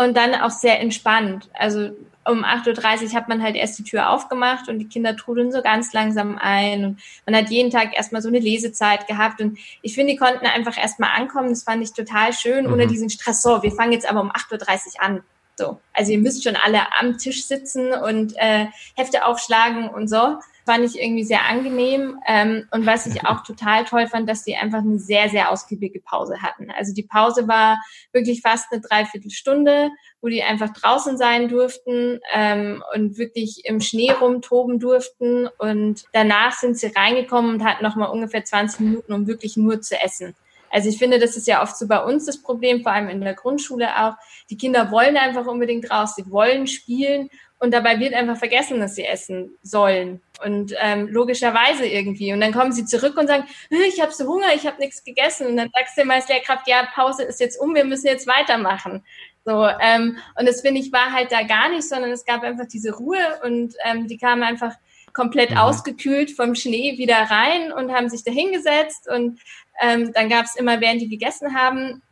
und 0.00 0.16
dann 0.16 0.34
auch 0.34 0.50
sehr 0.50 0.80
entspannt. 0.80 1.50
Also 1.52 1.90
um 2.24 2.42
8.30 2.42 3.02
Uhr 3.02 3.12
hat 3.12 3.28
man 3.28 3.42
halt 3.42 3.54
erst 3.54 3.78
die 3.78 3.84
Tür 3.84 4.08
aufgemacht 4.08 4.68
und 4.68 4.78
die 4.78 4.88
Kinder 4.88 5.14
trudeln 5.14 5.52
so 5.52 5.60
ganz 5.60 5.92
langsam 5.92 6.38
ein 6.38 6.84
und 6.84 7.00
man 7.26 7.36
hat 7.36 7.50
jeden 7.50 7.70
Tag 7.70 7.94
erstmal 7.94 8.22
so 8.22 8.28
eine 8.28 8.38
Lesezeit 8.38 9.06
gehabt 9.06 9.42
und 9.42 9.58
ich 9.82 9.94
finde, 9.94 10.12
die 10.12 10.18
konnten 10.18 10.46
einfach 10.46 10.78
erstmal 10.78 11.10
ankommen. 11.10 11.50
Das 11.50 11.64
fand 11.64 11.82
ich 11.82 11.92
total 11.92 12.32
schön, 12.32 12.66
mhm. 12.66 12.72
ohne 12.72 12.86
diesen 12.86 13.10
Stress. 13.10 13.42
So, 13.42 13.62
wir 13.62 13.72
fangen 13.72 13.92
jetzt 13.92 14.08
aber 14.08 14.22
um 14.22 14.30
8.30 14.30 14.94
Uhr 14.94 15.02
an. 15.02 15.22
So, 15.58 15.78
also 15.92 16.12
ihr 16.12 16.18
müsst 16.18 16.44
schon 16.44 16.56
alle 16.56 16.80
am 16.98 17.18
Tisch 17.18 17.44
sitzen 17.44 17.92
und 17.92 18.32
äh, 18.36 18.68
Hefte 18.96 19.26
aufschlagen 19.26 19.90
und 19.90 20.08
so 20.08 20.38
fand 20.66 20.84
ich 20.84 21.00
irgendwie 21.00 21.24
sehr 21.24 21.46
angenehm. 21.46 22.18
Ähm, 22.26 22.66
und 22.70 22.86
was 22.86 23.06
ich 23.06 23.26
auch 23.26 23.42
total 23.42 23.84
toll 23.84 24.06
fand, 24.06 24.28
dass 24.28 24.44
die 24.44 24.56
einfach 24.56 24.78
eine 24.78 24.98
sehr, 24.98 25.28
sehr 25.28 25.50
ausgiebige 25.50 26.00
Pause 26.00 26.42
hatten. 26.42 26.70
Also 26.70 26.94
die 26.94 27.02
Pause 27.02 27.48
war 27.48 27.78
wirklich 28.12 28.40
fast 28.40 28.72
eine 28.72 28.80
Dreiviertelstunde, 28.80 29.90
wo 30.20 30.28
die 30.28 30.42
einfach 30.42 30.70
draußen 30.70 31.16
sein 31.16 31.48
durften 31.48 32.20
ähm, 32.32 32.82
und 32.94 33.18
wirklich 33.18 33.62
im 33.64 33.80
Schnee 33.80 34.12
rumtoben 34.12 34.78
durften. 34.78 35.48
Und 35.58 36.04
danach 36.12 36.52
sind 36.52 36.78
sie 36.78 36.88
reingekommen 36.88 37.54
und 37.54 37.64
hatten 37.64 37.84
nochmal 37.84 38.10
ungefähr 38.10 38.44
20 38.44 38.80
Minuten, 38.80 39.12
um 39.12 39.26
wirklich 39.26 39.56
nur 39.56 39.80
zu 39.80 40.00
essen. 40.00 40.34
Also 40.70 40.88
ich 40.88 40.98
finde, 40.98 41.18
das 41.18 41.36
ist 41.36 41.48
ja 41.48 41.62
oft 41.62 41.76
so 41.76 41.88
bei 41.88 42.02
uns 42.02 42.26
das 42.26 42.40
Problem, 42.40 42.82
vor 42.82 42.92
allem 42.92 43.08
in 43.08 43.20
der 43.20 43.34
Grundschule 43.34 43.88
auch. 44.04 44.14
Die 44.50 44.56
Kinder 44.56 44.92
wollen 44.92 45.16
einfach 45.16 45.46
unbedingt 45.46 45.90
raus, 45.90 46.14
sie 46.14 46.30
wollen 46.30 46.68
spielen 46.68 47.28
und 47.60 47.72
dabei 47.72 48.00
wird 48.00 48.14
einfach 48.14 48.38
vergessen, 48.38 48.80
dass 48.80 48.94
sie 48.94 49.04
essen 49.04 49.56
sollen. 49.62 50.20
Und 50.42 50.74
ähm, 50.80 51.08
logischerweise 51.08 51.86
irgendwie. 51.86 52.32
Und 52.32 52.40
dann 52.40 52.52
kommen 52.52 52.72
sie 52.72 52.86
zurück 52.86 53.18
und 53.18 53.26
sagen, 53.26 53.44
ich 53.86 54.00
habe 54.00 54.12
so 54.12 54.26
Hunger, 54.26 54.54
ich 54.54 54.66
habe 54.66 54.80
nichts 54.80 55.04
gegessen. 55.04 55.46
Und 55.46 55.58
dann 55.58 55.70
sagst 55.76 55.96
du 55.96 56.00
immer 56.00 56.14
als 56.14 56.28
Lehrkraft, 56.28 56.66
ja, 56.66 56.88
Pause 56.94 57.24
ist 57.24 57.38
jetzt 57.38 57.60
um, 57.60 57.74
wir 57.74 57.84
müssen 57.84 58.06
jetzt 58.06 58.26
weitermachen. 58.26 59.04
So, 59.44 59.68
ähm, 59.80 60.16
und 60.38 60.48
das 60.48 60.62
finde 60.62 60.80
ich 60.80 60.90
war 60.92 61.12
halt 61.12 61.32
da 61.32 61.42
gar 61.42 61.68
nicht, 61.68 61.86
sondern 61.86 62.10
es 62.10 62.24
gab 62.24 62.42
einfach 62.42 62.66
diese 62.66 62.94
Ruhe 62.94 63.40
und 63.44 63.74
ähm, 63.84 64.06
die 64.06 64.18
kamen 64.18 64.42
einfach 64.42 64.74
komplett 65.12 65.50
mhm. 65.50 65.58
ausgekühlt 65.58 66.30
vom 66.30 66.54
Schnee 66.54 66.96
wieder 66.98 67.16
rein 67.16 67.72
und 67.72 67.92
haben 67.92 68.08
sich 68.08 68.22
da 68.24 68.32
hingesetzt 68.32 69.08
und 69.08 69.40
ähm, 69.80 70.12
dann 70.12 70.28
gab 70.28 70.44
es 70.44 70.56
immer, 70.56 70.80
während 70.80 71.00
die 71.00 71.08
gegessen 71.08 71.54
haben, 71.54 72.02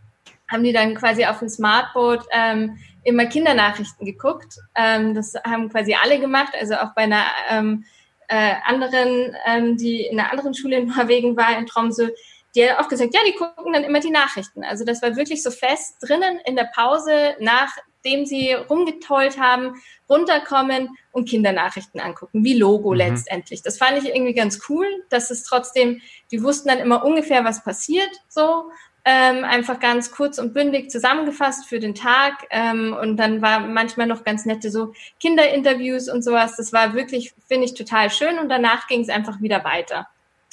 haben 0.49 0.65
die 0.65 0.73
dann 0.73 0.95
quasi 0.95 1.25
auf 1.25 1.39
dem 1.39 1.49
Smartboard 1.49 2.27
ähm, 2.33 2.79
immer 3.05 3.27
Kindernachrichten 3.27 4.07
geguckt. 4.07 4.59
Ähm, 4.75 5.15
das 5.15 5.35
haben 5.45 5.69
quasi 5.69 5.97
alle 6.01 6.19
gemacht, 6.19 6.53
also 6.59 6.75
auch 6.75 6.95
bei 6.95 7.03
einer 7.03 7.25
ähm, 7.51 7.85
äh, 8.29 8.55
anderen, 8.65 9.35
ähm, 9.47 9.77
die 9.77 10.03
in 10.03 10.19
einer 10.19 10.31
anderen 10.31 10.55
Schule 10.55 10.77
in 10.77 10.89
Norwegen 10.89 11.37
war, 11.37 11.59
in 11.59 11.67
Tromsø, 11.67 12.11
die 12.55 12.69
hat 12.69 12.79
auch 12.79 12.89
gesagt, 12.89 13.15
ja, 13.15 13.21
die 13.27 13.35
gucken 13.35 13.73
dann 13.73 13.85
immer 13.85 14.01
die 14.01 14.11
Nachrichten. 14.11 14.65
Also 14.65 14.85
das 14.85 15.03
war 15.03 15.17
wirklich 15.17 15.43
so 15.43 15.51
fest 15.51 15.97
drinnen 16.01 16.41
in 16.45 16.57
der 16.57 16.69
Pause, 16.75 17.37
nachdem 17.41 18.27
sie 18.27 18.53
rumgetollt 18.53 19.39
haben, 19.39 19.75
runterkommen 20.09 20.97
und 21.13 21.29
Kindernachrichten 21.29 22.01
angucken, 22.01 22.45
wie 22.45 22.55
Logo 22.55 22.91
mhm. 22.91 22.97
letztendlich. 22.97 23.63
Das 23.63 23.79
fand 23.79 23.99
ich 23.99 24.15
irgendwie 24.15 24.35
ganz 24.35 24.61
cool, 24.69 24.87
dass 25.11 25.31
es 25.31 25.45
trotzdem, 25.45 26.01
die 26.31 26.43
wussten 26.43 26.69
dann 26.69 26.79
immer 26.79 27.05
ungefähr, 27.05 27.45
was 27.45 27.63
passiert, 27.63 28.11
so. 28.29 28.71
Ähm, 29.11 29.43
einfach 29.43 29.81
ganz 29.81 30.11
kurz 30.11 30.39
und 30.39 30.53
bündig 30.53 30.91
zusammengefasst 30.91 31.65
für 31.65 31.81
den 31.81 31.95
Tag. 31.95 32.47
Ähm, 32.51 32.95
und 33.01 33.17
dann 33.17 33.41
war 33.41 33.61
manchmal 33.61 34.07
noch 34.07 34.23
ganz 34.23 34.45
nette 34.45 34.71
so 34.71 34.93
Kinderinterviews 35.19 36.11
und 36.11 36.23
sowas. 36.23 36.57
Das 36.57 36.75
war 36.75 36.93
wirklich, 36.93 37.33
finde 37.47 37.65
ich, 37.65 37.73
total 37.73 38.11
schön. 38.11 38.39
Und 38.39 38.51
danach 38.51 38.87
ging 38.87 39.01
es 39.01 39.09
einfach 39.09 39.41
wieder 39.41 39.65
weiter. 39.65 40.09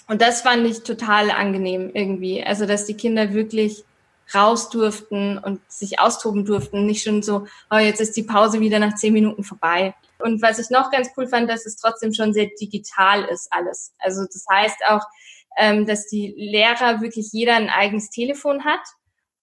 Und 0.08 0.22
das 0.22 0.42
fand 0.42 0.66
ich 0.66 0.84
total 0.84 1.32
angenehm 1.32 1.92
irgendwie. 1.94 2.46
Also, 2.46 2.66
dass 2.66 2.86
die 2.86 2.94
Kinder 2.94 3.34
wirklich 3.34 3.84
raus 4.34 4.70
durften 4.70 5.38
und 5.38 5.60
sich 5.70 6.00
austoben 6.00 6.46
durften. 6.46 6.86
Nicht 6.86 7.04
schon 7.04 7.24
so, 7.24 7.48
oh, 7.70 7.78
jetzt 7.78 8.00
ist 8.00 8.16
die 8.16 8.24
Pause 8.24 8.62
wieder 8.62 8.80
nach 8.80 8.96
zehn 8.96 9.12
Minuten 9.12 9.44
vorbei. 9.44 9.96
Und 10.20 10.42
was 10.42 10.60
ich 10.60 10.70
noch 10.70 10.92
ganz 10.92 11.10
cool 11.18 11.28
fand, 11.28 11.50
dass 11.50 11.66
es 11.66 11.76
trotzdem 11.76 12.14
schon 12.14 12.34
sehr 12.34 12.48
digital 12.58 13.26
ist 13.26 13.52
alles. 13.52 13.94
Also 14.00 14.24
das 14.24 14.46
heißt 14.50 14.78
auch, 14.88 15.04
ähm, 15.58 15.86
dass 15.86 16.08
die 16.08 16.34
Lehrer 16.38 17.02
wirklich 17.02 17.30
jeder 17.32 17.56
ein 17.56 17.70
eigenes 17.70 18.10
Telefon 18.10 18.66
hat 18.66 18.82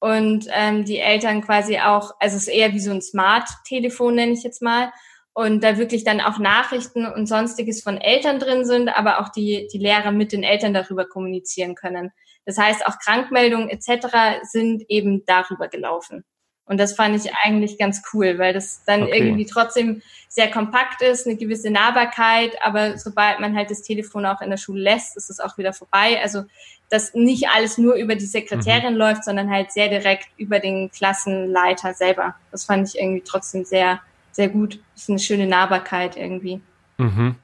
und 0.00 0.46
ähm, 0.50 0.84
die 0.84 0.98
Eltern 0.98 1.42
quasi 1.42 1.78
auch, 1.78 2.12
also 2.18 2.36
es 2.36 2.48
ist 2.48 2.54
eher 2.54 2.72
wie 2.72 2.80
so 2.80 2.90
ein 2.90 3.02
Smart-Telefon, 3.02 4.14
nenne 4.14 4.32
ich 4.32 4.42
jetzt 4.42 4.62
mal 4.62 4.92
und 5.34 5.64
da 5.64 5.78
wirklich 5.78 6.04
dann 6.04 6.20
auch 6.20 6.38
Nachrichten 6.38 7.06
und 7.06 7.26
sonstiges 7.26 7.82
von 7.82 7.98
Eltern 7.98 8.38
drin 8.38 8.64
sind, 8.64 8.88
aber 8.88 9.20
auch 9.20 9.30
die, 9.30 9.68
die 9.72 9.78
Lehrer 9.78 10.12
mit 10.12 10.32
den 10.32 10.42
Eltern 10.42 10.74
darüber 10.74 11.06
kommunizieren 11.06 11.74
können. 11.74 12.12
Das 12.44 12.58
heißt, 12.58 12.86
auch 12.86 12.98
Krankmeldungen 12.98 13.68
etc. 13.68 14.42
sind 14.50 14.84
eben 14.88 15.24
darüber 15.24 15.68
gelaufen. 15.68 16.24
Und 16.64 16.78
das 16.78 16.94
fand 16.94 17.16
ich 17.16 17.32
eigentlich 17.42 17.76
ganz 17.76 18.02
cool, 18.12 18.38
weil 18.38 18.54
das 18.54 18.82
dann 18.84 19.02
okay. 19.02 19.18
irgendwie 19.18 19.46
trotzdem 19.46 20.00
sehr 20.28 20.50
kompakt 20.50 21.02
ist, 21.02 21.26
eine 21.26 21.36
gewisse 21.36 21.70
Nahbarkeit, 21.70 22.52
aber 22.62 22.96
sobald 22.98 23.40
man 23.40 23.56
halt 23.56 23.70
das 23.70 23.82
Telefon 23.82 24.24
auch 24.24 24.40
in 24.40 24.50
der 24.50 24.56
Schule 24.56 24.80
lässt, 24.80 25.16
ist 25.16 25.28
es 25.28 25.40
auch 25.40 25.58
wieder 25.58 25.72
vorbei. 25.72 26.20
Also, 26.22 26.44
dass 26.88 27.14
nicht 27.14 27.48
alles 27.48 27.78
nur 27.78 27.94
über 27.94 28.14
die 28.14 28.26
Sekretärin 28.26 28.94
mhm. 28.94 28.98
läuft, 28.98 29.24
sondern 29.24 29.50
halt 29.50 29.72
sehr 29.72 29.88
direkt 29.88 30.28
über 30.36 30.60
den 30.60 30.90
Klassenleiter 30.90 31.94
selber. 31.94 32.36
Das 32.50 32.64
fand 32.64 32.88
ich 32.88 32.98
irgendwie 32.98 33.22
trotzdem 33.24 33.64
sehr, 33.64 34.00
sehr 34.30 34.48
gut. 34.48 34.78
Das 34.94 35.02
ist 35.02 35.10
eine 35.10 35.18
schöne 35.18 35.46
Nahbarkeit 35.46 36.16
irgendwie. 36.16 36.60
Mhm. 36.98 37.36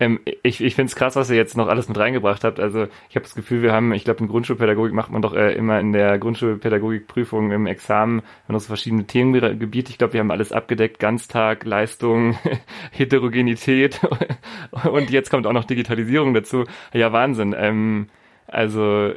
Ähm, 0.00 0.20
ich 0.42 0.60
ich 0.62 0.74
finde 0.74 0.90
es 0.90 0.96
krass, 0.96 1.16
was 1.16 1.30
ihr 1.30 1.36
jetzt 1.36 1.56
noch 1.56 1.68
alles 1.68 1.88
mit 1.88 1.98
reingebracht 1.98 2.44
habt. 2.44 2.60
Also 2.60 2.86
ich 3.08 3.16
habe 3.16 3.24
das 3.24 3.34
Gefühl, 3.34 3.62
wir 3.62 3.72
haben, 3.72 3.92
ich 3.92 4.04
glaube, 4.04 4.20
in 4.20 4.28
Grundschulpädagogik 4.28 4.94
macht 4.94 5.10
man 5.10 5.22
doch 5.22 5.34
äh, 5.34 5.52
immer 5.52 5.80
in 5.80 5.92
der 5.92 6.18
Grundschulpädagogikprüfung 6.18 7.52
im 7.52 7.66
Examen 7.66 8.22
noch 8.48 8.60
so 8.60 8.68
verschiedene 8.68 9.06
Themengebiete. 9.06 9.90
Ich 9.90 9.98
glaube, 9.98 10.14
wir 10.14 10.20
haben 10.20 10.30
alles 10.30 10.52
abgedeckt. 10.52 10.98
Ganztag, 10.98 11.64
Leistung, 11.64 12.36
Heterogenität 12.90 14.00
und 14.90 15.10
jetzt 15.10 15.30
kommt 15.30 15.46
auch 15.46 15.52
noch 15.52 15.64
Digitalisierung 15.64 16.34
dazu. 16.34 16.64
Ja, 16.92 17.12
Wahnsinn. 17.12 17.54
Ähm, 17.56 18.08
also 18.46 19.14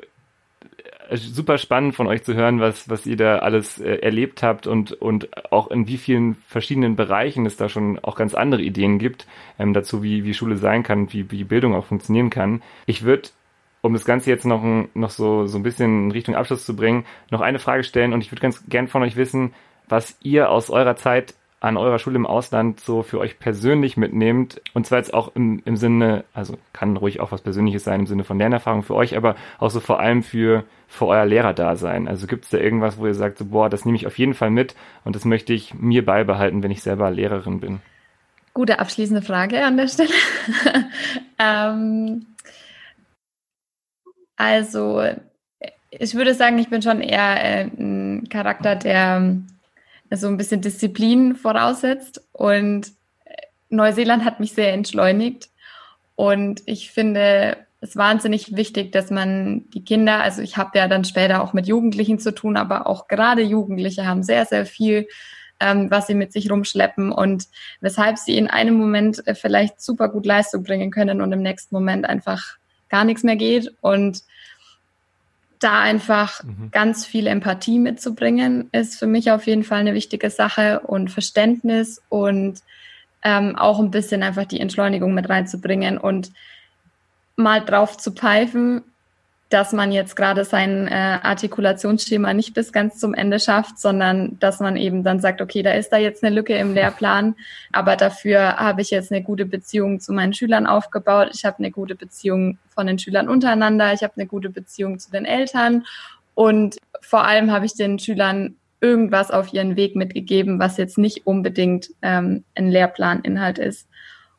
super 1.13 1.58
spannend 1.58 1.96
von 1.96 2.08
euch 2.08 2.24
zu 2.24 2.34
hören, 2.34 2.60
was, 2.60 2.89
was 2.89 3.06
ihr 3.06 3.18
da 3.18 3.39
alles 3.39 3.80
äh, 3.80 3.98
erlebt 3.98 4.44
habt 4.44 4.68
und, 4.68 4.94
und 4.94 5.52
auch 5.52 5.70
in 5.70 5.88
wie 5.88 5.98
vielen 5.98 6.36
verschiedenen 6.48 6.96
Bereichen 6.96 7.46
es 7.46 7.58
da 7.58 7.70
schon 7.70 8.00
auch 8.00 8.15
ganz 8.15 8.34
andere 8.36 8.62
Ideen 8.62 9.00
gibt 9.00 9.28
ähm, 9.60 9.74
dazu, 9.74 10.04
wie, 10.04 10.24
wie 10.24 10.34
Schule 10.34 10.58
sein 10.58 10.84
kann, 10.84 11.12
wie, 11.13 11.30
wie 11.32 11.44
Bildung 11.44 11.76
auch 11.76 11.86
funktionieren 11.86 12.30
kann. 12.30 12.62
Ich 12.86 13.04
würde, 13.04 13.30
um 13.82 13.94
das 13.94 14.06
Ganze 14.06 14.30
jetzt 14.30 14.46
noch, 14.46 14.63
noch 14.94 15.10
so, 15.10 15.48
so 15.48 15.58
ein 15.58 15.63
bisschen 15.63 16.06
in 16.06 16.12
Richtung 16.12 16.36
Abschluss 16.36 16.65
zu 16.65 16.76
bringen, 16.76 17.06
noch 17.32 17.41
eine 17.41 17.60
Frage 17.60 17.84
stellen 17.84 18.13
und 18.13 18.22
ich 18.22 18.32
würde 18.32 18.41
ganz 18.41 18.63
gern 18.68 18.88
von 18.88 19.04
euch 19.04 19.15
wissen, 19.15 19.54
was 19.88 20.18
ihr 20.22 20.50
aus 20.50 20.70
eurer 20.70 20.96
Zeit 20.96 21.36
an 21.65 21.78
eurer 21.78 21.97
Schule 21.97 22.15
im 22.15 22.28
Ausland 22.28 22.80
so 22.80 23.01
für 23.01 23.19
euch 23.19 23.39
persönlich 23.39 23.97
mitnehmt. 23.97 24.62
Und 24.73 24.86
zwar 24.86 24.99
jetzt 24.99 25.13
auch 25.13 25.36
im, 25.36 25.63
im 25.65 25.78
Sinne, 25.78 26.23
also 26.32 26.58
kann 26.73 26.95
ruhig 26.95 27.19
auch 27.19 27.32
was 27.32 27.41
Persönliches 27.41 27.84
sein 27.84 28.01
im 28.01 28.08
Sinne 28.08 28.23
von 28.23 28.38
Lernerfahrung 28.38 28.84
für 28.84 28.93
euch, 28.93 29.17
aber 29.17 29.36
auch 29.58 29.71
so 29.71 29.80
vor 29.80 29.99
allem 29.99 30.21
für, 30.21 30.63
für 30.88 31.08
euer 31.08 31.25
Lehrerdasein. 31.25 32.08
Also 32.08 32.28
gibt 32.28 32.45
es 32.45 32.51
da 32.51 32.60
irgendwas, 32.60 32.99
wo 32.99 33.08
ihr 33.08 33.15
sagt, 33.15 33.39
so, 33.39 33.45
boah, 33.45 33.67
das 33.67 33.84
nehme 33.84 33.97
ich 33.97 34.06
auf 34.06 34.17
jeden 34.19 34.36
Fall 34.36 34.51
mit 34.51 34.75
und 35.04 35.15
das 35.15 35.25
möchte 35.25 35.54
ich 35.54 35.73
mir 35.73 36.06
beibehalten, 36.06 36.62
wenn 36.62 36.69
ich 36.69 36.84
selber 36.84 37.10
Lehrerin 37.10 37.60
bin? 37.60 37.80
Gute 38.54 38.80
abschließende 38.80 39.23
Frage 39.23 39.65
an 39.65 39.75
der 39.75 39.88
Stelle. 39.88 40.10
ähm, 41.39 42.28
also, 44.38 45.04
ich 45.89 46.13
würde 46.13 46.36
sagen, 46.36 46.60
ich 46.60 46.69
bin 46.69 46.84
schon 46.84 47.01
eher 47.01 47.43
äh, 47.43 47.63
ein 47.63 48.30
Charakter, 48.30 48.75
der 48.75 49.38
so 50.12 50.28
ein 50.28 50.38
bisschen 50.38 50.62
Disziplin 50.62 51.36
voraussetzt. 51.36 52.22
Und 52.32 52.91
Neuseeland 53.70 54.26
hat 54.26 54.39
mich 54.39 54.54
sehr 54.54 54.74
entschleunigt. 54.74 55.50
Und 56.15 56.62
ich 56.65 56.91
finde 56.91 57.58
es 57.82 57.96
wahnsinnig 57.96 58.56
wichtig, 58.56 58.91
dass 58.91 59.12
man 59.12 59.70
die 59.70 59.84
Kinder, 59.84 60.22
also 60.22 60.41
ich 60.41 60.58
habe 60.58 60.78
ja 60.78 60.88
dann 60.88 61.04
später 61.04 61.44
auch 61.44 61.54
mit 61.54 61.68
Jugendlichen 61.68 62.20
zu 62.20 62.34
tun, 62.34 62.58
aber 62.58 62.88
auch 62.88 63.08
gerade 63.08 63.41
Jugendliche 63.41 64.06
haben 64.06 64.24
sehr, 64.24 64.46
sehr 64.46 64.65
viel, 64.65 65.08
ähm, 65.60 65.91
was 65.91 66.08
sie 66.08 66.15
mit 66.15 66.34
sich 66.34 66.52
rumschleppen 66.52 67.12
und 67.12 67.46
weshalb 67.82 68.18
sie 68.18 68.38
in 68.38 68.48
einem 68.50 68.76
Moment 68.76 69.26
äh, 69.28 69.36
vielleicht 69.36 69.82
super 69.82 70.10
gut 70.10 70.26
Leistung 70.26 70.63
bringen 70.63 70.91
können 70.91 71.22
und 71.22 71.32
im 71.32 71.41
nächsten 71.41 71.76
Moment 71.76 72.06
einfach 72.06 72.58
gar 72.89 73.06
nichts 73.06 73.24
mehr 73.24 73.36
geht. 73.36 73.74
Und 73.82 74.24
da 75.60 75.82
einfach 75.82 76.44
mhm. 76.44 76.70
ganz 76.72 77.06
viel 77.06 77.28
Empathie 77.28 77.80
mitzubringen, 77.80 78.70
ist 78.72 78.98
für 78.98 79.08
mich 79.08 79.32
auf 79.32 79.48
jeden 79.48 79.63
Fall 79.63 79.80
eine 79.80 79.94
wichtige 79.94 80.30
Sache 80.30 80.82
und 80.82 81.12
Verständnis 81.12 82.02
und 82.10 82.60
ähm, 83.24 83.56
auch 83.56 83.80
ein 83.80 83.91
bisschen 83.91 84.24
einfach 84.24 84.46
die 84.46 84.60
Entschleunigung 84.60 85.13
mit 85.13 85.30
reinzubringen 85.30 85.98
und 85.98 86.32
mal 87.36 87.63
drauf 87.63 87.98
zu 87.98 88.12
pfeifen, 88.12 88.84
dass 89.56 89.72
man 89.72 89.94
jetzt 89.94 90.18
gerade 90.18 90.44
sein 90.44 90.89
äh, 90.89 91.20
Artikulationsschema 91.24 92.34
nicht 92.34 92.54
bis 92.54 92.74
ganz 92.74 93.00
zum 93.00 93.13
Ende 93.13 93.39
schafft, 93.39 93.80
sondern 93.80 94.38
dass 94.41 94.60
man 94.60 94.76
eben 94.76 95.02
dann 95.02 95.22
sagt, 95.22 95.41
okay, 95.41 95.63
da 95.63 95.72
ist 95.72 95.94
da 95.94 95.98
jetzt 95.98 96.26
eine 96.26 96.36
Lücke 96.36 96.56
im 96.56 96.74
Lehrplan, 96.74 97.36
aber 97.72 97.96
dafür 97.96 98.58
habe 98.58 98.82
ich 98.82 98.91
jetzt 98.91 99.13
eine 99.13 99.24
gute 99.24 99.46
Beziehung 99.46 100.02
zu 100.02 100.12
meinen 100.12 100.34
Schülern 100.34 100.68
aufgebaut, 100.68 101.30
ich 101.34 101.46
habe 101.46 101.60
eine 101.60 101.72
gute 101.72 101.96
Beziehung 101.96 102.58
von 102.68 102.86
den 102.86 103.00
Schülern 103.00 103.30
untereinander, 103.30 103.94
ich 103.94 104.04
habe 104.04 104.12
eine 104.18 104.26
gute 104.26 104.50
Beziehung 104.50 105.00
zu 105.00 105.10
den 105.10 105.24
Eltern. 105.24 105.86
Und 106.34 106.76
vor 107.00 107.24
allem 107.24 107.50
habe 107.50 107.65
ich 107.65 107.76
den 107.76 107.98
Schülern 107.98 108.56
irgendwas 108.82 109.32
auf 109.32 109.54
ihren 109.54 109.78
Weg 109.78 109.96
mitgegeben, 109.96 110.60
was 110.60 110.76
jetzt 110.76 110.98
nicht 110.98 111.26
unbedingt 111.26 111.91
ähm, 112.02 112.44
ein 112.56 112.68
Lehrplaninhalt 112.68 113.58
ist. 113.58 113.88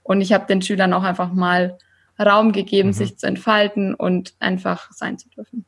Und 0.02 0.20
ich 0.20 0.34
habe 0.34 0.46
den 0.46 0.60
Schülern 0.60 0.92
auch 0.92 1.04
einfach 1.04 1.32
mal 1.32 1.78
Raum 2.18 2.52
gegeben, 2.52 2.88
mhm. 2.88 2.94
sich 2.94 3.18
zu 3.18 3.26
entfalten 3.26 3.94
und 3.94 4.34
einfach 4.38 4.90
sein 4.92 5.18
zu 5.18 5.28
dürfen. 5.28 5.64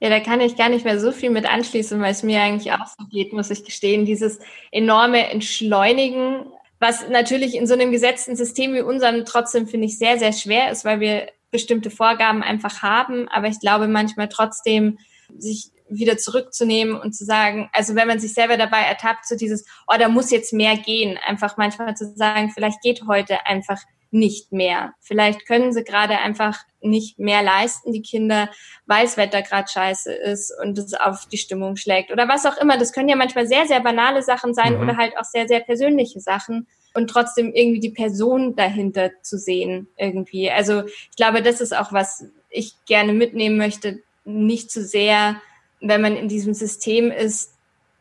Ja, 0.00 0.10
da 0.10 0.20
kann 0.20 0.40
ich 0.40 0.56
gar 0.56 0.68
nicht 0.68 0.84
mehr 0.84 1.00
so 1.00 1.10
viel 1.10 1.30
mit 1.30 1.46
anschließen, 1.46 2.00
weil 2.00 2.12
es 2.12 2.22
mir 2.22 2.42
eigentlich 2.42 2.72
auch 2.72 2.86
so 2.86 3.06
geht, 3.10 3.32
muss 3.32 3.50
ich 3.50 3.64
gestehen. 3.64 4.04
Dieses 4.04 4.38
enorme 4.70 5.30
Entschleunigen, 5.30 6.46
was 6.78 7.08
natürlich 7.08 7.54
in 7.54 7.66
so 7.66 7.74
einem 7.74 7.92
gesetzten 7.92 8.36
System 8.36 8.74
wie 8.74 8.82
unserem 8.82 9.24
trotzdem, 9.24 9.66
finde 9.66 9.86
ich, 9.86 9.98
sehr, 9.98 10.18
sehr 10.18 10.34
schwer 10.34 10.70
ist, 10.70 10.84
weil 10.84 11.00
wir 11.00 11.28
bestimmte 11.50 11.90
Vorgaben 11.90 12.42
einfach 12.42 12.82
haben. 12.82 13.28
Aber 13.28 13.48
ich 13.48 13.58
glaube 13.58 13.88
manchmal 13.88 14.28
trotzdem, 14.28 14.98
sich 15.38 15.70
wieder 15.88 16.18
zurückzunehmen 16.18 17.00
und 17.00 17.14
zu 17.14 17.24
sagen, 17.24 17.70
also 17.72 17.94
wenn 17.94 18.08
man 18.08 18.18
sich 18.18 18.34
selber 18.34 18.56
dabei 18.56 18.80
ertappt, 18.80 19.26
so 19.26 19.36
dieses, 19.36 19.64
oh, 19.86 19.96
da 19.98 20.08
muss 20.08 20.30
jetzt 20.30 20.52
mehr 20.52 20.76
gehen, 20.76 21.18
einfach 21.24 21.56
manchmal 21.56 21.96
zu 21.96 22.12
sagen, 22.16 22.50
vielleicht 22.52 22.82
geht 22.82 23.02
heute 23.06 23.46
einfach 23.46 23.80
nicht 24.10 24.52
mehr. 24.52 24.94
Vielleicht 25.00 25.46
können 25.46 25.72
sie 25.72 25.84
gerade 25.84 26.18
einfach 26.18 26.58
nicht 26.80 27.18
mehr 27.18 27.42
leisten, 27.42 27.92
die 27.92 28.02
Kinder, 28.02 28.48
weil 28.86 29.04
das 29.04 29.16
Wetter 29.16 29.42
gerade 29.42 29.68
scheiße 29.68 30.12
ist 30.12 30.52
und 30.62 30.78
es 30.78 30.94
auf 30.94 31.26
die 31.26 31.38
Stimmung 31.38 31.76
schlägt 31.76 32.12
oder 32.12 32.28
was 32.28 32.46
auch 32.46 32.56
immer. 32.58 32.78
Das 32.78 32.92
können 32.92 33.08
ja 33.08 33.16
manchmal 33.16 33.46
sehr, 33.46 33.66
sehr 33.66 33.80
banale 33.80 34.22
Sachen 34.22 34.54
sein 34.54 34.76
mhm. 34.76 34.82
oder 34.82 34.96
halt 34.96 35.18
auch 35.18 35.24
sehr, 35.24 35.48
sehr 35.48 35.60
persönliche 35.60 36.20
Sachen 36.20 36.66
und 36.94 37.08
trotzdem 37.08 37.52
irgendwie 37.52 37.80
die 37.80 37.90
Person 37.90 38.56
dahinter 38.56 39.10
zu 39.22 39.38
sehen 39.38 39.88
irgendwie. 39.96 40.50
Also 40.50 40.84
ich 40.86 41.16
glaube, 41.16 41.42
das 41.42 41.60
ist 41.60 41.76
auch 41.76 41.92
was 41.92 42.24
ich 42.48 42.74
gerne 42.86 43.12
mitnehmen 43.12 43.58
möchte, 43.58 44.00
nicht 44.24 44.70
zu 44.70 44.82
sehr, 44.84 45.40
wenn 45.80 46.00
man 46.00 46.16
in 46.16 46.28
diesem 46.28 46.54
System 46.54 47.10
ist, 47.10 47.52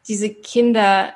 diese 0.07 0.29
Kinder 0.29 1.13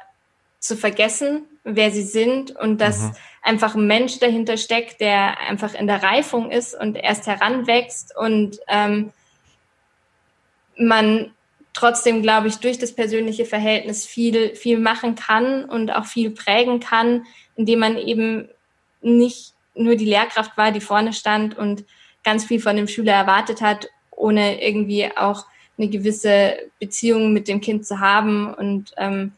zu 0.59 0.75
vergessen, 0.75 1.45
wer 1.63 1.91
sie 1.91 2.03
sind 2.03 2.55
und 2.55 2.81
dass 2.81 3.01
mhm. 3.01 3.11
Einfach 3.41 3.75
ein 3.75 3.87
Mensch 3.87 4.19
dahinter 4.19 4.57
steckt, 4.57 4.99
der 5.01 5.39
einfach 5.39 5.73
in 5.73 5.87
der 5.87 6.03
Reifung 6.03 6.51
ist 6.51 6.79
und 6.79 6.95
erst 6.95 7.27
heranwächst 7.27 8.15
und 8.17 8.59
ähm, 8.67 9.11
man 10.77 11.31
trotzdem, 11.73 12.21
glaube 12.21 12.47
ich, 12.47 12.57
durch 12.57 12.77
das 12.77 12.93
persönliche 12.93 13.45
Verhältnis 13.45 14.05
viel, 14.05 14.55
viel 14.55 14.79
machen 14.79 15.15
kann 15.15 15.65
und 15.65 15.91
auch 15.91 16.05
viel 16.05 16.31
prägen 16.31 16.79
kann, 16.79 17.25
indem 17.55 17.79
man 17.79 17.97
eben 17.97 18.49
nicht 19.01 19.53
nur 19.75 19.95
die 19.95 20.05
Lehrkraft 20.05 20.57
war, 20.57 20.71
die 20.71 20.81
vorne 20.81 21.13
stand 21.13 21.57
und 21.57 21.85
ganz 22.23 22.45
viel 22.45 22.59
von 22.59 22.75
dem 22.75 22.87
Schüler 22.87 23.13
erwartet 23.13 23.61
hat, 23.61 23.87
ohne 24.11 24.61
irgendwie 24.61 25.09
auch 25.15 25.45
eine 25.77 25.87
gewisse 25.87 26.57
Beziehung 26.79 27.31
mit 27.31 27.47
dem 27.47 27.61
Kind 27.61 27.85
zu 27.85 27.99
haben 27.99 28.53
und 28.53 28.91
ähm, 28.97 29.31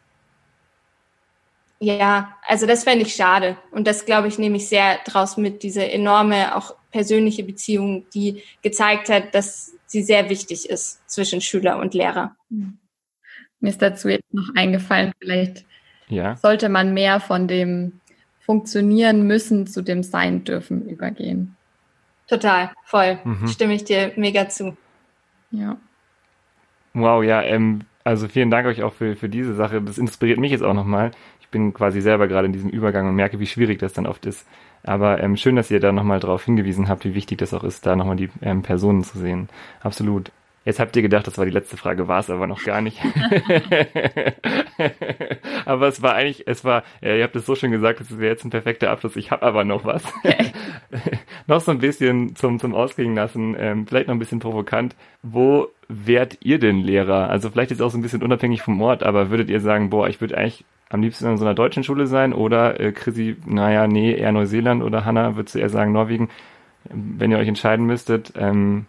ja, 1.81 2.37
also 2.47 2.67
das 2.67 2.83
fände 2.83 3.03
ich 3.05 3.15
schade. 3.15 3.57
Und 3.71 3.87
das, 3.87 4.05
glaube 4.05 4.27
ich, 4.27 4.37
nehme 4.37 4.57
ich 4.57 4.69
sehr 4.69 4.99
draus 5.03 5.35
mit, 5.35 5.63
diese 5.63 5.83
enorme, 5.91 6.55
auch 6.55 6.75
persönliche 6.91 7.43
Beziehung, 7.43 8.05
die 8.13 8.43
gezeigt 8.61 9.09
hat, 9.09 9.33
dass 9.33 9.73
sie 9.87 10.03
sehr 10.03 10.29
wichtig 10.29 10.69
ist 10.69 11.09
zwischen 11.09 11.41
Schüler 11.41 11.79
und 11.79 11.95
Lehrer. 11.95 12.35
Mir 13.59 13.69
ist 13.69 13.81
dazu 13.81 14.09
jetzt 14.09 14.31
noch 14.31 14.53
eingefallen, 14.55 15.11
vielleicht 15.19 15.65
ja. 16.07 16.35
sollte 16.35 16.69
man 16.69 16.93
mehr 16.93 17.19
von 17.19 17.47
dem 17.47 17.99
Funktionieren 18.41 19.25
müssen 19.25 19.65
zu 19.65 19.81
dem 19.81 20.03
Sein 20.03 20.43
dürfen 20.43 20.87
übergehen. 20.87 21.55
Total, 22.27 22.71
voll. 22.85 23.19
Mhm. 23.23 23.47
Stimme 23.47 23.73
ich 23.73 23.85
dir 23.85 24.13
mega 24.17 24.47
zu. 24.49 24.77
Ja. 25.49 25.77
Wow, 26.93 27.23
ja, 27.23 27.41
ähm, 27.41 27.81
also 28.03 28.27
vielen 28.27 28.51
Dank 28.51 28.67
euch 28.67 28.83
auch 28.83 28.93
für, 28.93 29.15
für 29.15 29.29
diese 29.29 29.55
Sache. 29.55 29.81
Das 29.81 29.97
inspiriert 29.97 30.39
mich 30.39 30.51
jetzt 30.51 30.63
auch 30.63 30.73
nochmal 30.73 31.11
bin 31.51 31.73
quasi 31.73 32.01
selber 32.01 32.27
gerade 32.27 32.47
in 32.47 32.53
diesem 32.53 32.69
Übergang 32.69 33.07
und 33.07 33.15
merke, 33.15 33.39
wie 33.39 33.47
schwierig 33.47 33.79
das 33.79 33.93
dann 33.93 34.07
oft 34.07 34.25
ist. 34.25 34.47
Aber 34.83 35.21
ähm, 35.21 35.37
schön, 35.37 35.55
dass 35.55 35.69
ihr 35.69 35.79
da 35.79 35.91
nochmal 35.91 36.19
drauf 36.19 36.45
hingewiesen 36.45 36.89
habt, 36.89 37.05
wie 37.05 37.13
wichtig 37.13 37.37
das 37.37 37.53
auch 37.53 37.63
ist, 37.63 37.85
da 37.85 37.95
nochmal 37.95 38.15
die 38.15 38.29
ähm, 38.41 38.63
Personen 38.63 39.03
zu 39.03 39.19
sehen. 39.19 39.49
Absolut. 39.81 40.31
Jetzt 40.63 40.79
habt 40.79 40.95
ihr 40.95 41.01
gedacht, 41.01 41.25
das 41.25 41.39
war 41.39 41.45
die 41.45 41.51
letzte 41.51 41.75
Frage, 41.75 42.07
war 42.07 42.19
es 42.19 42.29
aber 42.29 42.45
noch 42.45 42.63
gar 42.63 42.81
nicht. 42.81 42.99
aber 45.65 45.87
es 45.87 46.03
war 46.03 46.13
eigentlich, 46.13 46.47
es 46.47 46.63
war, 46.63 46.83
ihr 47.01 47.23
habt 47.23 47.35
es 47.35 47.47
so 47.47 47.55
schön 47.55 47.71
gesagt, 47.71 47.99
es 47.99 48.19
wäre 48.19 48.33
jetzt 48.33 48.45
ein 48.45 48.51
perfekter 48.51 48.91
Abschluss. 48.91 49.15
Ich 49.15 49.31
habe 49.31 49.41
aber 49.41 49.63
noch 49.63 49.85
was. 49.85 50.03
noch 51.47 51.61
so 51.61 51.71
ein 51.71 51.79
bisschen 51.79 52.35
zum, 52.35 52.59
zum 52.59 52.75
Ausklingen 52.75 53.15
lassen, 53.15 53.55
ähm, 53.57 53.87
vielleicht 53.87 54.07
noch 54.07 54.13
ein 54.13 54.19
bisschen 54.19 54.39
provokant. 54.39 54.95
Wo 55.23 55.67
wärt 55.87 56.37
ihr 56.41 56.59
denn 56.59 56.77
Lehrer? 56.77 57.27
Also 57.31 57.49
vielleicht 57.49 57.71
ist 57.71 57.81
auch 57.81 57.89
so 57.89 57.97
ein 57.97 58.03
bisschen 58.03 58.21
unabhängig 58.21 58.61
vom 58.61 58.79
Ort, 58.83 59.01
aber 59.01 59.31
würdet 59.31 59.49
ihr 59.49 59.61
sagen, 59.61 59.89
boah, 59.89 60.09
ich 60.09 60.21
würde 60.21 60.37
eigentlich 60.37 60.63
am 60.91 61.01
liebsten 61.01 61.25
in 61.25 61.37
so 61.37 61.45
einer 61.45 61.53
deutschen 61.53 61.83
Schule 61.83 62.05
sein 62.05 62.33
oder 62.33 62.79
äh, 62.79 62.91
Chrissy, 62.91 63.37
naja, 63.45 63.87
nee, 63.87 64.13
eher 64.13 64.31
Neuseeland 64.31 64.83
oder 64.83 65.05
Hanna, 65.05 65.35
würdest 65.35 65.55
du 65.55 65.59
eher 65.59 65.69
sagen 65.69 65.93
Norwegen? 65.93 66.29
Wenn 66.83 67.31
ihr 67.31 67.37
euch 67.37 67.47
entscheiden 67.47 67.85
müsstet, 67.85 68.33
ähm, 68.37 68.85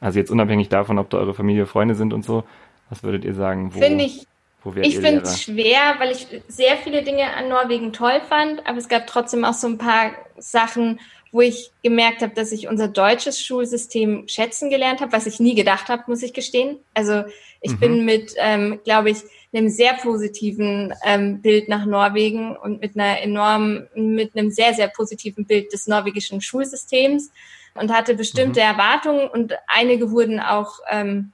also 0.00 0.18
jetzt 0.18 0.30
unabhängig 0.30 0.68
davon, 0.70 0.98
ob 0.98 1.10
da 1.10 1.18
eure 1.18 1.34
Familie 1.34 1.66
Freunde 1.66 1.94
sind 1.94 2.14
und 2.14 2.24
so, 2.24 2.44
was 2.88 3.02
würdet 3.02 3.24
ihr 3.24 3.34
sagen? 3.34 3.74
Wo, 3.74 3.80
finde 3.80 4.04
ich, 4.04 4.26
wo 4.64 4.72
ich 4.80 4.98
finde 4.98 5.22
es 5.22 5.42
schwer, 5.42 5.96
weil 5.98 6.12
ich 6.12 6.26
sehr 6.48 6.76
viele 6.76 7.02
Dinge 7.02 7.34
an 7.36 7.48
Norwegen 7.48 7.92
toll 7.92 8.20
fand, 8.26 8.66
aber 8.66 8.78
es 8.78 8.88
gab 8.88 9.06
trotzdem 9.06 9.44
auch 9.44 9.54
so 9.54 9.66
ein 9.66 9.78
paar 9.78 10.12
Sachen, 10.38 11.00
wo 11.32 11.40
ich 11.40 11.70
gemerkt 11.82 12.22
habe, 12.22 12.34
dass 12.34 12.52
ich 12.52 12.68
unser 12.68 12.88
deutsches 12.88 13.42
Schulsystem 13.42 14.24
schätzen 14.26 14.70
gelernt 14.70 15.00
habe, 15.00 15.12
was 15.12 15.26
ich 15.26 15.40
nie 15.40 15.54
gedacht 15.54 15.88
habe, 15.88 16.04
muss 16.06 16.22
ich 16.22 16.32
gestehen. 16.32 16.78
Also 16.94 17.24
ich 17.60 17.72
mhm. 17.72 17.80
bin 17.80 18.04
mit, 18.04 18.34
ähm, 18.38 18.80
glaube 18.84 19.10
ich, 19.10 19.18
einem 19.54 19.68
sehr 19.68 19.94
positiven 19.94 20.94
ähm, 21.04 21.42
Bild 21.42 21.68
nach 21.68 21.84
Norwegen 21.84 22.56
und 22.56 22.80
mit 22.80 22.96
einer 22.96 23.20
enormen, 23.20 23.88
mit 23.94 24.36
einem 24.36 24.50
sehr, 24.50 24.72
sehr 24.74 24.88
positiven 24.88 25.44
Bild 25.44 25.72
des 25.72 25.86
norwegischen 25.86 26.40
Schulsystems 26.40 27.30
und 27.74 27.92
hatte 27.92 28.14
bestimmte 28.14 28.60
mhm. 28.60 28.66
Erwartungen 28.66 29.28
und 29.28 29.54
einige 29.66 30.10
wurden 30.10 30.40
auch, 30.40 30.78
ähm, 30.90 31.32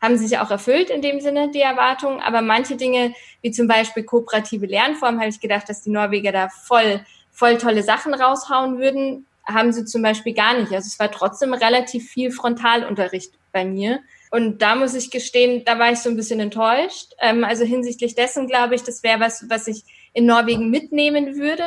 haben 0.00 0.16
sich 0.16 0.38
auch 0.38 0.50
erfüllt 0.50 0.90
in 0.90 1.02
dem 1.02 1.20
Sinne, 1.20 1.50
die 1.50 1.60
Erwartungen, 1.60 2.20
aber 2.20 2.42
manche 2.42 2.76
Dinge, 2.76 3.14
wie 3.42 3.50
zum 3.50 3.68
Beispiel 3.68 4.02
kooperative 4.02 4.66
Lernformen, 4.66 5.20
habe 5.20 5.30
ich 5.30 5.40
gedacht, 5.40 5.68
dass 5.68 5.82
die 5.82 5.90
Norweger 5.90 6.32
da 6.32 6.48
voll, 6.48 7.00
voll 7.30 7.58
tolle 7.58 7.82
Sachen 7.82 8.14
raushauen 8.14 8.78
würden, 8.78 9.26
haben 9.46 9.72
sie 9.72 9.84
zum 9.84 10.02
Beispiel 10.02 10.34
gar 10.34 10.54
nicht. 10.54 10.72
Also 10.72 10.86
es 10.86 10.98
war 10.98 11.10
trotzdem 11.10 11.52
relativ 11.54 12.08
viel 12.08 12.30
Frontalunterricht 12.30 13.32
bei 13.52 13.64
mir. 13.64 14.00
Und 14.30 14.62
da 14.62 14.76
muss 14.76 14.94
ich 14.94 15.10
gestehen, 15.10 15.64
da 15.64 15.78
war 15.78 15.92
ich 15.92 15.98
so 15.98 16.08
ein 16.08 16.16
bisschen 16.16 16.40
enttäuscht. 16.40 17.12
Ähm, 17.20 17.44
also 17.44 17.64
hinsichtlich 17.64 18.14
dessen 18.14 18.46
glaube 18.46 18.74
ich, 18.76 18.82
das 18.82 19.02
wäre 19.02 19.20
was, 19.20 19.44
was 19.48 19.66
ich 19.66 19.82
in 20.12 20.26
Norwegen 20.26 20.70
mitnehmen 20.70 21.36
würde. 21.36 21.64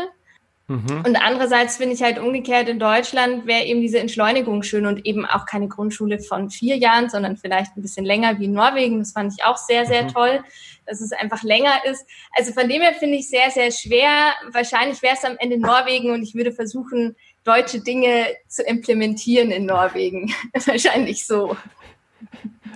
Mhm. 0.67 1.03
Und 1.05 1.15
andererseits 1.17 1.75
finde 1.75 1.93
ich 1.93 2.01
halt 2.01 2.19
umgekehrt 2.19 2.69
in 2.69 2.79
Deutschland 2.79 3.45
wäre 3.45 3.65
eben 3.65 3.81
diese 3.81 3.99
Entschleunigung 3.99 4.63
schön 4.63 4.85
und 4.85 5.05
eben 5.05 5.25
auch 5.25 5.45
keine 5.45 5.67
Grundschule 5.67 6.19
von 6.19 6.49
vier 6.49 6.77
Jahren, 6.77 7.09
sondern 7.09 7.35
vielleicht 7.35 7.75
ein 7.75 7.81
bisschen 7.81 8.05
länger 8.05 8.39
wie 8.39 8.45
in 8.45 8.53
Norwegen. 8.53 8.99
Das 8.99 9.11
fand 9.11 9.33
ich 9.33 9.43
auch 9.43 9.57
sehr, 9.57 9.85
sehr 9.85 10.03
mhm. 10.03 10.07
toll, 10.09 10.43
dass 10.85 11.01
es 11.01 11.11
einfach 11.11 11.43
länger 11.43 11.83
ist. 11.83 12.05
Also 12.31 12.53
von 12.53 12.69
dem 12.69 12.81
her 12.81 12.93
finde 12.97 13.17
ich 13.17 13.29
sehr, 13.29 13.51
sehr 13.51 13.71
schwer. 13.71 14.33
Wahrscheinlich 14.51 15.01
wäre 15.01 15.15
es 15.15 15.25
am 15.25 15.35
Ende 15.37 15.59
Norwegen 15.59 16.11
und 16.11 16.23
ich 16.23 16.33
würde 16.33 16.53
versuchen, 16.53 17.17
deutsche 17.43 17.81
Dinge 17.81 18.27
zu 18.47 18.63
implementieren 18.63 19.51
in 19.51 19.65
Norwegen. 19.65 20.33
Wahrscheinlich 20.65 21.27
so. 21.27 21.57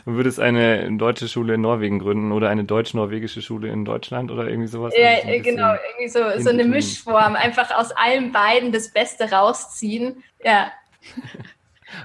Du 0.06 0.14
würdest 0.14 0.40
eine 0.40 0.90
deutsche 0.98 1.28
Schule 1.28 1.56
in 1.56 1.62
Norwegen 1.62 2.00
gründen 2.00 2.32
oder 2.32 2.50
eine 2.50 2.64
deutsch-norwegische 2.64 3.42
Schule 3.42 3.70
in 3.70 3.84
Deutschland 3.84 4.32
oder 4.32 4.48
irgendwie 4.48 4.68
sowas? 4.68 4.94
Ja, 4.98 5.18
so 5.22 5.44
genau, 5.44 5.74
irgendwie 5.74 6.08
so, 6.08 6.20
so 6.42 6.50
eine 6.50 6.64
Mischform. 6.64 7.36
Einfach 7.36 7.72
aus 7.72 7.92
allen 7.92 8.32
beiden 8.32 8.72
das 8.72 8.94
Beste 8.94 9.32
rausziehen. 9.32 10.24
Ja. 10.44 10.72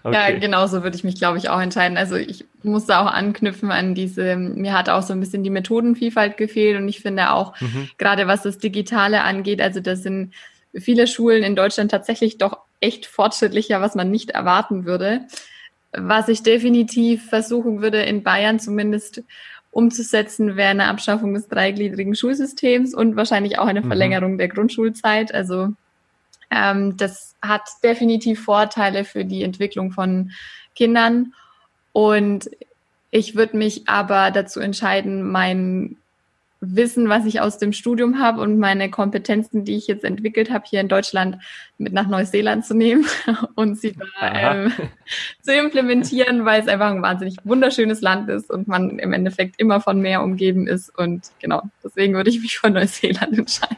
Okay. 0.05 0.35
Ja, 0.35 0.39
genau 0.39 0.67
so 0.69 0.85
würde 0.85 0.97
ich 0.97 1.03
mich, 1.03 1.17
glaube 1.17 1.39
ich, 1.39 1.49
auch 1.49 1.61
entscheiden. 1.61 1.97
Also 1.97 2.15
ich 2.15 2.45
musste 2.63 2.99
auch 2.99 3.07
anknüpfen 3.07 3.73
an 3.73 3.97
diese, 3.97 4.37
mir 4.37 4.75
hat 4.75 4.89
auch 4.89 5.03
so 5.03 5.13
ein 5.13 5.19
bisschen 5.19 5.43
die 5.43 5.51
Methodenvielfalt 5.51 6.37
gefehlt 6.37 6.79
und 6.79 6.89
ich 6.89 7.01
finde 7.01 7.33
auch, 7.33 7.61
mhm. 7.61 7.91
gerade 7.99 8.29
was 8.29 8.43
das 8.43 8.59
Digitale 8.59 9.23
angeht, 9.23 9.61
also 9.61 9.81
das 9.81 10.05
sind 10.05 10.35
viele 10.73 11.09
Schulen 11.09 11.43
in 11.43 11.57
Deutschland 11.57 11.91
tatsächlich 11.91 12.39
doch 12.39 12.59
echt 12.81 13.07
fortschrittlicher, 13.07 13.81
was 13.81 13.95
man 13.95 14.11
nicht 14.11 14.31
erwarten 14.31 14.85
würde. 14.85 15.23
Was 15.93 16.29
ich 16.29 16.43
definitiv 16.43 17.29
versuchen 17.29 17.83
würde, 17.83 18.03
in 18.03 18.23
Bayern 18.23 18.59
zumindest 18.59 19.23
umzusetzen, 19.71 20.57
wäre 20.57 20.71
eine 20.71 20.87
Abschaffung 20.87 21.35
des 21.35 21.49
dreigliedrigen 21.49 22.15
Schulsystems 22.15 22.95
und 22.95 23.17
wahrscheinlich 23.17 23.59
auch 23.59 23.67
eine 23.67 23.83
mhm. 23.83 23.87
Verlängerung 23.87 24.39
der 24.39 24.49
Grundschulzeit. 24.49 25.35
Also 25.35 25.69
ähm, 26.51 26.97
das 26.97 27.35
hat 27.41 27.63
definitiv 27.83 28.45
Vorteile 28.45 29.05
für 29.05 29.25
die 29.25 29.43
Entwicklung 29.43 29.91
von 29.91 30.33
Kindern. 30.75 31.33
Und 31.93 32.51
ich 33.11 33.35
würde 33.35 33.57
mich 33.57 33.89
aber 33.89 34.31
dazu 34.31 34.61
entscheiden, 34.61 35.31
mein 35.31 35.97
Wissen, 36.65 37.09
was 37.09 37.27
ich 37.27 37.41
aus 37.41 37.59
dem 37.59 37.73
Studium 37.73 38.21
habe 38.21 38.41
und 38.41 38.57
meine 38.57 38.89
Kompetenzen, 38.89 39.65
die 39.65 39.77
ich 39.77 39.89
jetzt 39.89 40.05
entwickelt 40.05 40.49
habe, 40.51 40.65
hier 40.69 40.81
in 40.81 40.87
Deutschland 40.87 41.39
mit 41.77 41.93
nach 41.93 42.07
Neuseeland 42.07 42.65
zu 42.65 42.75
nehmen 42.75 43.05
und 43.57 43.77
sie 43.79 43.95
da 44.21 44.55
ähm, 44.55 44.73
zu 45.43 45.53
implementieren, 45.53 46.45
weil 46.45 46.61
es 46.61 46.69
einfach 46.69 46.93
ein 46.93 47.03
wahnsinnig 47.03 47.37
wunderschönes 47.43 48.01
Land 48.01 48.31
ist 48.31 48.49
und 48.49 48.69
man 48.69 49.01
im 49.01 49.13
Endeffekt 49.13 49.59
immer 49.59 49.81
von 49.81 50.01
Meer 50.01 50.23
umgeben 50.23 50.69
ist. 50.69 50.97
Und 50.97 51.33
genau, 51.41 51.63
deswegen 51.83 52.15
würde 52.15 52.31
ich 52.31 52.41
mich 52.41 52.57
für 52.59 52.71
Neuseeland 52.71 53.39
entscheiden. 53.39 53.77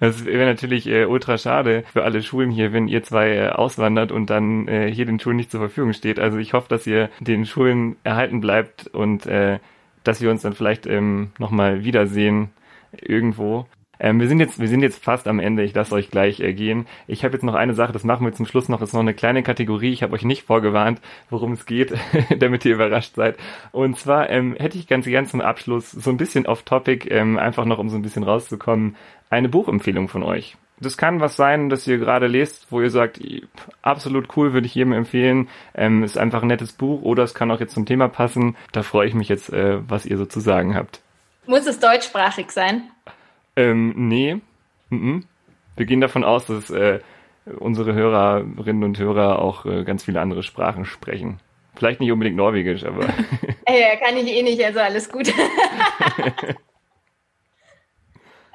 Das 0.00 0.26
wäre 0.26 0.44
natürlich 0.44 0.86
äh, 0.88 1.06
ultra 1.06 1.38
schade 1.38 1.84
für 1.90 2.04
alle 2.04 2.22
Schulen 2.22 2.50
hier, 2.50 2.74
wenn 2.74 2.88
ihr 2.88 3.02
zwei 3.02 3.30
äh, 3.30 3.48
auswandert 3.48 4.12
und 4.12 4.28
dann 4.28 4.68
äh, 4.68 4.92
hier 4.92 5.06
den 5.06 5.18
Schulen 5.18 5.36
nicht 5.36 5.50
zur 5.50 5.60
Verfügung 5.60 5.94
steht. 5.94 6.18
Also 6.18 6.36
ich 6.36 6.52
hoffe, 6.52 6.68
dass 6.68 6.86
ihr 6.86 7.08
den 7.20 7.46
Schulen 7.46 7.96
erhalten 8.04 8.40
bleibt 8.40 8.88
und 8.88 9.24
äh, 9.24 9.58
dass 10.04 10.20
wir 10.20 10.30
uns 10.30 10.42
dann 10.42 10.54
vielleicht 10.54 10.86
ähm, 10.86 11.32
nochmal 11.38 11.84
wiedersehen 11.84 12.50
irgendwo. 12.92 13.66
Ähm, 14.02 14.18
wir 14.18 14.26
sind 14.26 14.40
jetzt, 14.40 14.58
wir 14.58 14.66
sind 14.66 14.82
jetzt 14.82 15.02
fast 15.02 15.28
am 15.28 15.38
Ende. 15.38 15.62
Ich 15.62 15.74
lasse 15.74 15.94
euch 15.94 16.10
gleich 16.10 16.40
äh, 16.40 16.52
gehen. 16.54 16.86
Ich 17.06 17.24
habe 17.24 17.34
jetzt 17.34 17.44
noch 17.44 17.54
eine 17.54 17.74
Sache, 17.74 17.92
das 17.92 18.02
machen 18.02 18.26
wir 18.26 18.32
zum 18.32 18.46
Schluss 18.46 18.68
noch. 18.68 18.82
Ist 18.82 18.94
noch 18.94 19.00
eine 19.00 19.14
kleine 19.14 19.44
Kategorie. 19.44 19.92
Ich 19.92 20.02
habe 20.02 20.14
euch 20.14 20.24
nicht 20.24 20.42
vorgewarnt, 20.42 21.00
worum 21.30 21.52
es 21.52 21.66
geht, 21.66 21.94
damit 22.38 22.64
ihr 22.64 22.74
überrascht 22.74 23.14
seid. 23.14 23.36
Und 23.70 23.96
zwar 23.96 24.28
ähm, 24.28 24.56
hätte 24.58 24.76
ich 24.76 24.88
ganz 24.88 25.06
gern 25.06 25.26
zum 25.26 25.40
Abschluss 25.40 25.92
so 25.92 26.10
ein 26.10 26.16
bisschen 26.16 26.46
off-topic, 26.46 27.08
ähm, 27.10 27.38
einfach 27.38 27.64
noch 27.64 27.78
um 27.78 27.88
so 27.90 27.96
ein 27.96 28.02
bisschen 28.02 28.24
rauszukommen, 28.24 28.96
eine 29.30 29.48
Buchempfehlung 29.48 30.08
von 30.08 30.24
euch. 30.24 30.56
Das 30.82 30.96
kann 30.96 31.20
was 31.20 31.36
sein, 31.36 31.68
das 31.68 31.86
ihr 31.86 31.98
gerade 31.98 32.26
lest, 32.26 32.66
wo 32.70 32.80
ihr 32.80 32.90
sagt, 32.90 33.20
absolut 33.82 34.36
cool, 34.36 34.52
würde 34.52 34.66
ich 34.66 34.74
jedem 34.74 34.92
empfehlen. 34.92 35.48
Ähm, 35.74 36.02
ist 36.02 36.18
einfach 36.18 36.42
ein 36.42 36.48
nettes 36.48 36.72
Buch 36.72 37.02
oder 37.02 37.22
es 37.22 37.34
kann 37.34 37.50
auch 37.50 37.60
jetzt 37.60 37.74
zum 37.74 37.86
Thema 37.86 38.08
passen. 38.08 38.56
Da 38.72 38.82
freue 38.82 39.06
ich 39.06 39.14
mich 39.14 39.28
jetzt, 39.28 39.52
äh, 39.52 39.78
was 39.88 40.06
ihr 40.06 40.18
so 40.18 40.26
zu 40.26 40.40
sagen 40.40 40.74
habt. 40.74 41.00
Muss 41.46 41.66
es 41.66 41.80
deutschsprachig 41.80 42.50
sein? 42.50 42.82
Ähm, 43.56 43.94
nee. 43.96 44.40
Mhm. 44.90 45.24
Wir 45.76 45.86
gehen 45.86 46.00
davon 46.00 46.24
aus, 46.24 46.46
dass 46.46 46.70
äh, 46.70 47.00
unsere 47.58 47.94
Hörerinnen 47.94 48.84
und 48.84 48.98
Hörer 48.98 49.40
auch 49.40 49.64
äh, 49.64 49.84
ganz 49.84 50.04
viele 50.04 50.20
andere 50.20 50.42
Sprachen 50.42 50.84
sprechen. 50.84 51.40
Vielleicht 51.74 52.00
nicht 52.00 52.12
unbedingt 52.12 52.36
Norwegisch, 52.36 52.84
aber. 52.84 53.04
ja, 53.68 53.96
kann 53.96 54.16
ich 54.16 54.28
eh 54.28 54.42
nicht, 54.42 54.62
also 54.64 54.80
alles 54.80 55.10
gut. 55.10 55.32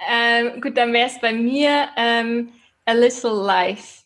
ähm, 0.10 0.62
gut, 0.62 0.78
dann 0.78 0.94
wäre 0.94 1.08
es 1.08 1.20
bei 1.20 1.34
mir 1.34 1.90
ähm, 1.96 2.52
A 2.86 2.94
Little 2.94 3.46
Life 3.46 4.04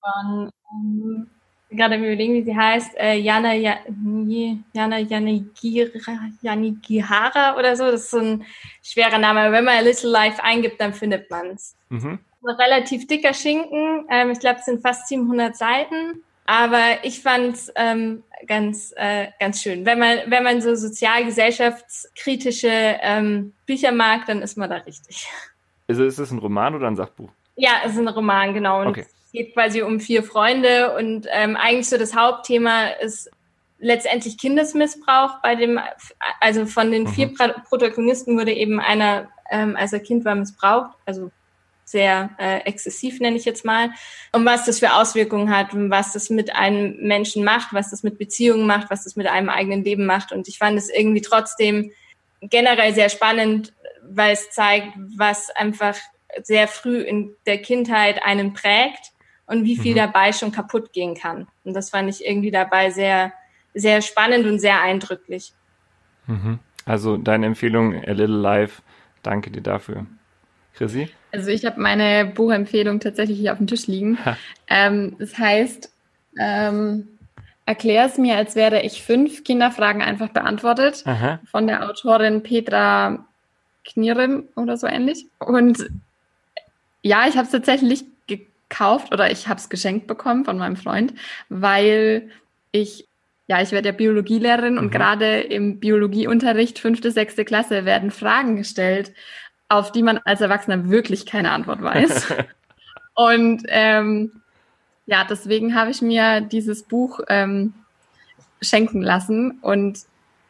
von, 0.00 0.50
ähm, 0.72 1.30
gerade 1.70 1.94
im 1.94 2.04
Überlegen, 2.04 2.34
wie 2.34 2.42
sie 2.42 2.56
heißt, 2.56 2.96
äh, 2.98 3.14
Jana, 3.14 3.54
Jana 3.54 4.98
Yanigihara 6.42 7.56
oder 7.56 7.76
so. 7.76 7.84
Das 7.84 8.02
ist 8.02 8.10
so 8.10 8.18
ein 8.18 8.44
schwerer 8.82 9.18
Name. 9.18 9.40
Aber 9.40 9.52
wenn 9.52 9.64
man 9.64 9.76
A 9.76 9.80
Little 9.80 10.10
Life 10.10 10.42
eingibt, 10.42 10.80
dann 10.80 10.92
findet 10.92 11.30
man 11.30 11.50
es. 11.50 11.76
Mhm. 11.88 12.18
Ein 12.42 12.54
relativ 12.56 13.06
dicker 13.06 13.34
Schinken. 13.34 14.06
Ähm, 14.10 14.30
ich 14.30 14.40
glaube, 14.40 14.58
es 14.60 14.64
sind 14.64 14.82
fast 14.82 15.08
700 15.08 15.56
Seiten. 15.56 16.22
Aber 16.50 17.04
ich 17.04 17.22
fand 17.22 17.54
es 17.54 17.72
ähm, 17.76 18.24
ganz, 18.48 18.92
äh, 18.96 19.28
ganz 19.38 19.62
schön. 19.62 19.86
Wenn 19.86 20.00
man, 20.00 20.18
wenn 20.26 20.42
man 20.42 20.60
so 20.60 20.74
sozialgesellschaftskritische 20.74 22.68
ähm, 22.68 23.52
Bücher 23.66 23.92
mag, 23.92 24.26
dann 24.26 24.42
ist 24.42 24.58
man 24.58 24.68
da 24.68 24.78
richtig. 24.78 25.28
Also 25.86 26.02
ist 26.02 26.18
es 26.18 26.32
ein 26.32 26.40
Roman 26.40 26.74
oder 26.74 26.88
ein 26.88 26.96
Sachbuch? 26.96 27.30
Ja, 27.54 27.82
es 27.84 27.92
ist 27.92 27.98
ein 27.98 28.08
Roman, 28.08 28.52
genau. 28.52 28.80
Und 28.80 28.88
okay. 28.88 29.06
es 29.26 29.30
geht 29.30 29.54
quasi 29.54 29.82
um 29.82 30.00
vier 30.00 30.24
Freunde 30.24 30.96
und 30.96 31.28
ähm, 31.30 31.54
eigentlich 31.54 31.88
so 31.88 31.98
das 31.98 32.16
Hauptthema 32.16 32.88
ist 33.00 33.30
letztendlich 33.78 34.36
Kindesmissbrauch 34.36 35.40
bei 35.44 35.54
dem, 35.54 35.78
also 36.40 36.66
von 36.66 36.90
den 36.90 37.06
vier 37.06 37.28
mhm. 37.28 37.36
Protagonisten 37.68 38.36
wurde 38.36 38.52
eben 38.52 38.80
einer, 38.80 39.28
ähm, 39.52 39.76
als 39.76 39.92
er 39.92 40.00
Kind 40.00 40.24
war, 40.24 40.34
missbraucht, 40.34 40.96
also 41.06 41.30
sehr 41.90 42.30
äh, 42.38 42.58
exzessiv, 42.60 43.20
nenne 43.20 43.36
ich 43.36 43.44
jetzt 43.44 43.64
mal, 43.64 43.90
und 44.32 44.44
was 44.44 44.64
das 44.64 44.78
für 44.78 44.94
Auswirkungen 44.94 45.54
hat 45.54 45.74
und 45.74 45.90
was 45.90 46.12
das 46.12 46.30
mit 46.30 46.54
einem 46.54 46.96
Menschen 47.00 47.44
macht, 47.44 47.72
was 47.72 47.90
das 47.90 48.02
mit 48.02 48.18
Beziehungen 48.18 48.66
macht, 48.66 48.90
was 48.90 49.04
das 49.04 49.16
mit 49.16 49.26
einem 49.26 49.48
eigenen 49.48 49.84
Leben 49.84 50.06
macht. 50.06 50.32
Und 50.32 50.48
ich 50.48 50.58
fand 50.58 50.78
es 50.78 50.88
irgendwie 50.88 51.20
trotzdem 51.20 51.90
generell 52.40 52.94
sehr 52.94 53.08
spannend, 53.08 53.72
weil 54.02 54.32
es 54.32 54.50
zeigt, 54.50 54.92
was 55.16 55.50
einfach 55.50 55.96
sehr 56.42 56.68
früh 56.68 57.00
in 57.00 57.34
der 57.46 57.60
Kindheit 57.60 58.22
einen 58.24 58.52
prägt 58.54 59.12
und 59.46 59.64
wie 59.64 59.76
viel 59.76 59.92
mhm. 59.92 59.98
dabei 59.98 60.32
schon 60.32 60.52
kaputt 60.52 60.92
gehen 60.92 61.14
kann. 61.14 61.48
Und 61.64 61.74
das 61.74 61.90
fand 61.90 62.08
ich 62.08 62.24
irgendwie 62.24 62.52
dabei 62.52 62.90
sehr, 62.90 63.32
sehr 63.74 64.00
spannend 64.00 64.46
und 64.46 64.60
sehr 64.60 64.80
eindrücklich. 64.80 65.52
Mhm. 66.26 66.60
Also 66.84 67.16
deine 67.16 67.46
Empfehlung, 67.46 67.94
A 67.94 68.12
Little 68.12 68.40
Life, 68.40 68.82
danke 69.22 69.50
dir 69.50 69.62
dafür. 69.62 70.06
Chrissy? 70.74 71.10
Also 71.32 71.50
ich 71.50 71.64
habe 71.64 71.80
meine 71.80 72.26
Buchempfehlung 72.26 73.00
tatsächlich 73.00 73.38
hier 73.38 73.52
auf 73.52 73.58
dem 73.58 73.66
Tisch 73.66 73.86
liegen. 73.86 74.18
Ähm, 74.68 75.16
das 75.18 75.36
heißt, 75.36 75.92
ähm, 76.38 77.08
erklär 77.66 78.06
es 78.06 78.18
mir, 78.18 78.36
als 78.36 78.56
wäre 78.56 78.82
ich 78.82 79.02
fünf 79.02 79.44
Kinderfragen 79.44 80.02
einfach 80.02 80.28
beantwortet 80.28 81.02
Aha. 81.06 81.40
von 81.50 81.66
der 81.66 81.88
Autorin 81.88 82.42
Petra 82.42 83.24
Knirem 83.84 84.44
oder 84.56 84.76
so 84.76 84.86
ähnlich. 84.86 85.26
Und 85.38 85.88
ja, 87.02 87.26
ich 87.26 87.36
habe 87.36 87.46
es 87.46 87.52
tatsächlich 87.52 88.04
gekauft 88.26 89.12
oder 89.12 89.30
ich 89.30 89.48
habe 89.48 89.58
es 89.58 89.68
geschenkt 89.68 90.06
bekommen 90.06 90.44
von 90.44 90.58
meinem 90.58 90.76
Freund, 90.76 91.14
weil 91.48 92.30
ich 92.72 93.06
ja, 93.46 93.60
ich 93.60 93.72
werde 93.72 93.88
ja 93.88 93.92
Biologielehrerin 93.92 94.74
mhm. 94.74 94.78
und 94.78 94.90
gerade 94.92 95.40
im 95.40 95.80
Biologieunterricht 95.80 96.78
fünfte, 96.78 97.10
sechste 97.10 97.44
Klasse 97.44 97.84
werden 97.84 98.12
Fragen 98.12 98.54
gestellt 98.54 99.12
auf 99.70 99.92
die 99.92 100.02
man 100.02 100.18
als 100.24 100.40
Erwachsener 100.42 100.90
wirklich 100.90 101.24
keine 101.24 101.52
Antwort 101.52 101.80
weiß. 101.80 102.34
und 103.14 103.62
ähm, 103.68 104.42
ja, 105.06 105.24
deswegen 105.24 105.74
habe 105.74 105.90
ich 105.90 106.02
mir 106.02 106.40
dieses 106.40 106.82
Buch 106.82 107.20
ähm, 107.28 107.72
schenken 108.60 109.00
lassen 109.00 109.58
und 109.62 110.00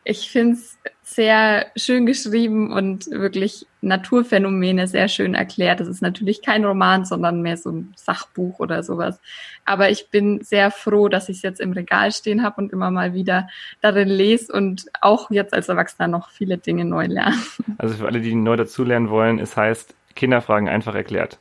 ich 0.05 0.31
finde 0.31 0.55
es 0.55 0.79
sehr 1.03 1.67
schön 1.77 2.07
geschrieben 2.07 2.73
und 2.73 3.11
wirklich 3.11 3.67
Naturphänomene 3.83 4.87
sehr 4.87 5.09
schön 5.09 5.35
erklärt. 5.35 5.81
Das 5.81 5.89
ist 5.89 6.03
natürlich 6.03 6.43
kein 6.43 6.65
Roman, 6.65 7.05
sondern 7.05 7.41
mehr 7.43 7.57
so 7.57 7.71
ein 7.71 7.93
Sachbuch 7.97 8.59
oder 8.59 8.83
sowas. 8.83 9.21
Aber 9.65 9.91
ich 9.91 10.11
bin 10.11 10.43
sehr 10.43 10.71
froh, 10.71 11.09
dass 11.09 11.29
ich 11.29 11.39
es 11.39 11.43
jetzt 11.43 11.61
im 11.61 11.73
Regal 11.73 12.13
stehen 12.13 12.43
habe 12.43 12.61
und 12.61 12.73
immer 12.73 12.91
mal 12.91 13.15
wieder 13.15 13.49
darin 13.81 14.09
lese 14.09 14.53
und 14.53 14.87
auch 15.01 15.31
jetzt 15.31 15.55
als 15.55 15.69
Erwachsener 15.69 16.09
noch 16.09 16.31
viele 16.31 16.59
Dinge 16.59 16.85
neu 16.85 17.07
lerne. 17.07 17.37
Also 17.79 17.95
für 17.95 18.07
alle, 18.07 18.21
die 18.21 18.35
neu 18.35 18.57
dazulernen 18.57 19.09
wollen, 19.09 19.39
es 19.39 19.57
heißt 19.57 19.95
Kinderfragen 20.15 20.69
einfach 20.69 20.95
erklärt. 20.95 21.39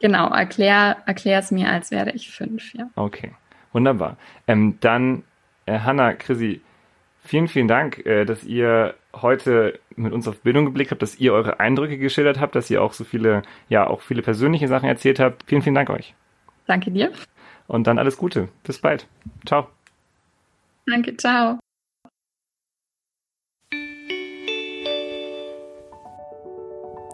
Genau, 0.00 0.30
erklär, 0.30 0.96
erklär 1.04 1.40
es 1.40 1.50
mir, 1.50 1.68
als 1.68 1.90
wäre 1.90 2.12
ich 2.12 2.30
fünf, 2.30 2.72
ja. 2.72 2.88
Okay, 2.96 3.32
wunderbar. 3.72 4.16
Ähm, 4.46 4.78
dann, 4.80 5.22
äh, 5.66 5.80
Hanna, 5.80 6.14
Chrissy, 6.14 6.62
Vielen, 7.30 7.46
vielen 7.46 7.68
Dank, 7.68 8.04
äh, 8.06 8.24
dass 8.24 8.42
ihr 8.42 8.96
heute 9.14 9.78
mit 9.94 10.12
uns 10.12 10.26
auf 10.26 10.40
Bildung 10.40 10.64
geblickt 10.64 10.90
habt, 10.90 11.00
dass 11.00 11.20
ihr 11.20 11.32
eure 11.32 11.60
Eindrücke 11.60 11.96
geschildert 11.96 12.40
habt, 12.40 12.56
dass 12.56 12.68
ihr 12.70 12.82
auch 12.82 12.92
so 12.92 13.04
viele, 13.04 13.42
ja, 13.68 13.86
auch 13.86 14.00
viele 14.00 14.20
persönliche 14.20 14.66
Sachen 14.66 14.88
erzählt 14.88 15.20
habt. 15.20 15.44
Vielen, 15.46 15.62
vielen 15.62 15.76
Dank 15.76 15.90
euch. 15.90 16.12
Danke 16.66 16.90
dir. 16.90 17.12
Und 17.68 17.86
dann 17.86 18.00
alles 18.00 18.16
Gute. 18.16 18.48
Bis 18.64 18.80
bald. 18.80 19.06
Ciao. 19.46 19.68
Danke, 20.86 21.16
ciao. 21.16 21.60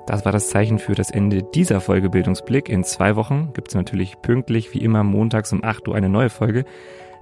Das 0.06 0.24
war 0.24 0.32
das 0.32 0.48
Zeichen 0.48 0.78
für 0.78 0.94
das 0.94 1.10
Ende 1.10 1.42
dieser 1.42 1.82
Folge 1.82 2.08
Bildungsblick. 2.08 2.70
In 2.70 2.84
zwei 2.84 3.16
Wochen 3.16 3.52
gibt 3.52 3.68
es 3.68 3.74
natürlich 3.74 4.22
pünktlich 4.22 4.72
wie 4.72 4.82
immer 4.82 5.04
montags 5.04 5.52
um 5.52 5.62
8 5.62 5.88
Uhr 5.88 5.94
eine 5.94 6.08
neue 6.08 6.30
Folge. 6.30 6.64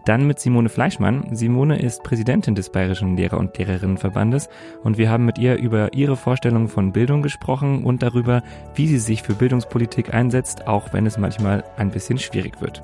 Dann 0.05 0.27
mit 0.27 0.39
Simone 0.39 0.69
Fleischmann. 0.69 1.29
Simone 1.33 1.81
ist 1.81 2.03
Präsidentin 2.03 2.55
des 2.55 2.69
Bayerischen 2.71 3.17
Lehrer- 3.17 3.39
und 3.39 3.57
Lehrerinnenverbandes 3.57 4.51
und 4.83 4.99
wir 4.99 5.09
haben 5.09 5.25
mit 5.25 5.39
ihr 5.39 5.57
über 5.57 5.95
ihre 5.95 6.17
Vorstellungen 6.17 6.69
von 6.69 6.93
Bildung 6.93 7.23
gesprochen 7.23 7.85
und 7.85 8.03
darüber, 8.03 8.43
wie 8.75 8.87
sie 8.87 8.99
sich 8.99 9.23
für 9.23 9.33
Bildungspolitik 9.35 10.13
einsetzt, 10.13 10.67
auch 10.67 10.93
wenn 10.93 11.07
es 11.07 11.17
manchmal 11.17 11.65
ein 11.77 11.91
bisschen 11.91 12.19
schwierig 12.19 12.61
wird. 12.61 12.83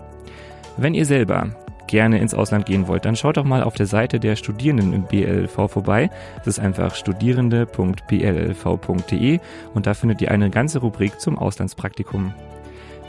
Wenn 0.79 0.95
ihr 0.95 1.05
selber 1.05 1.49
gerne 1.89 2.21
ins 2.21 2.35
Ausland 2.35 2.67
gehen 2.67 2.87
wollt, 2.89 3.05
dann 3.05 3.17
schaut 3.17 3.37
doch 3.37 3.45
mal 3.45 3.65
auf 3.65 3.75
der 3.75 3.87
Seite 3.87 4.21
der 4.21 4.37
Studierenden 4.37 4.95
im 4.95 5.03
BLV 5.03 5.69
vorbei. 5.69 6.09
Das 6.39 6.47
ist 6.47 6.61
einfach 6.61 6.95
studierende.blv.de 6.95 9.41
und 9.75 9.87
da 9.87 9.95
findet 9.95 10.23
ihr 10.23 10.31
eine 10.31 10.49
ganze 10.49 10.79
Rubrik 10.79 11.21
zum 11.21 11.37
Auslandspraktikum. 11.37 12.33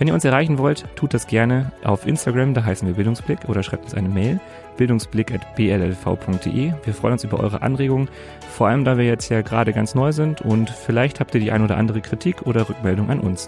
Wenn 0.01 0.07
ihr 0.07 0.15
uns 0.15 0.25
erreichen 0.25 0.57
wollt, 0.57 0.85
tut 0.95 1.13
das 1.13 1.27
gerne 1.27 1.73
auf 1.83 2.07
Instagram, 2.07 2.55
da 2.55 2.65
heißen 2.65 2.87
wir 2.87 2.95
Bildungsblick 2.95 3.47
oder 3.47 3.61
schreibt 3.61 3.83
uns 3.83 3.93
eine 3.93 4.09
Mail, 4.09 4.39
bildungsblick.blv.de. 4.75 6.73
Wir 6.83 6.93
freuen 6.95 7.13
uns 7.13 7.23
über 7.23 7.39
eure 7.39 7.61
Anregungen, 7.61 8.09
vor 8.49 8.67
allem 8.67 8.83
da 8.83 8.97
wir 8.97 9.05
jetzt 9.05 9.29
ja 9.29 9.41
gerade 9.41 9.73
ganz 9.73 9.93
neu 9.93 10.11
sind 10.11 10.41
und 10.41 10.71
vielleicht 10.71 11.19
habt 11.19 11.35
ihr 11.35 11.39
die 11.39 11.51
ein 11.51 11.63
oder 11.63 11.77
andere 11.77 12.01
Kritik 12.01 12.47
oder 12.47 12.67
Rückmeldung 12.67 13.11
an 13.11 13.19
uns. 13.19 13.47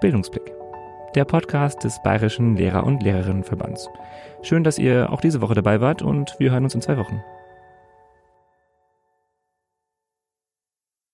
Bildungsblick, 0.00 0.52
der 1.16 1.24
Podcast 1.24 1.82
des 1.82 2.00
Bayerischen 2.00 2.56
Lehrer- 2.56 2.86
und 2.86 3.02
Lehrerinnenverbands. 3.02 3.90
Schön, 4.42 4.62
dass 4.62 4.78
ihr 4.78 5.12
auch 5.12 5.20
diese 5.20 5.40
Woche 5.40 5.54
dabei 5.54 5.80
wart 5.80 6.02
und 6.02 6.36
wir 6.38 6.52
hören 6.52 6.62
uns 6.62 6.76
in 6.76 6.82
zwei 6.82 6.98
Wochen. 6.98 7.20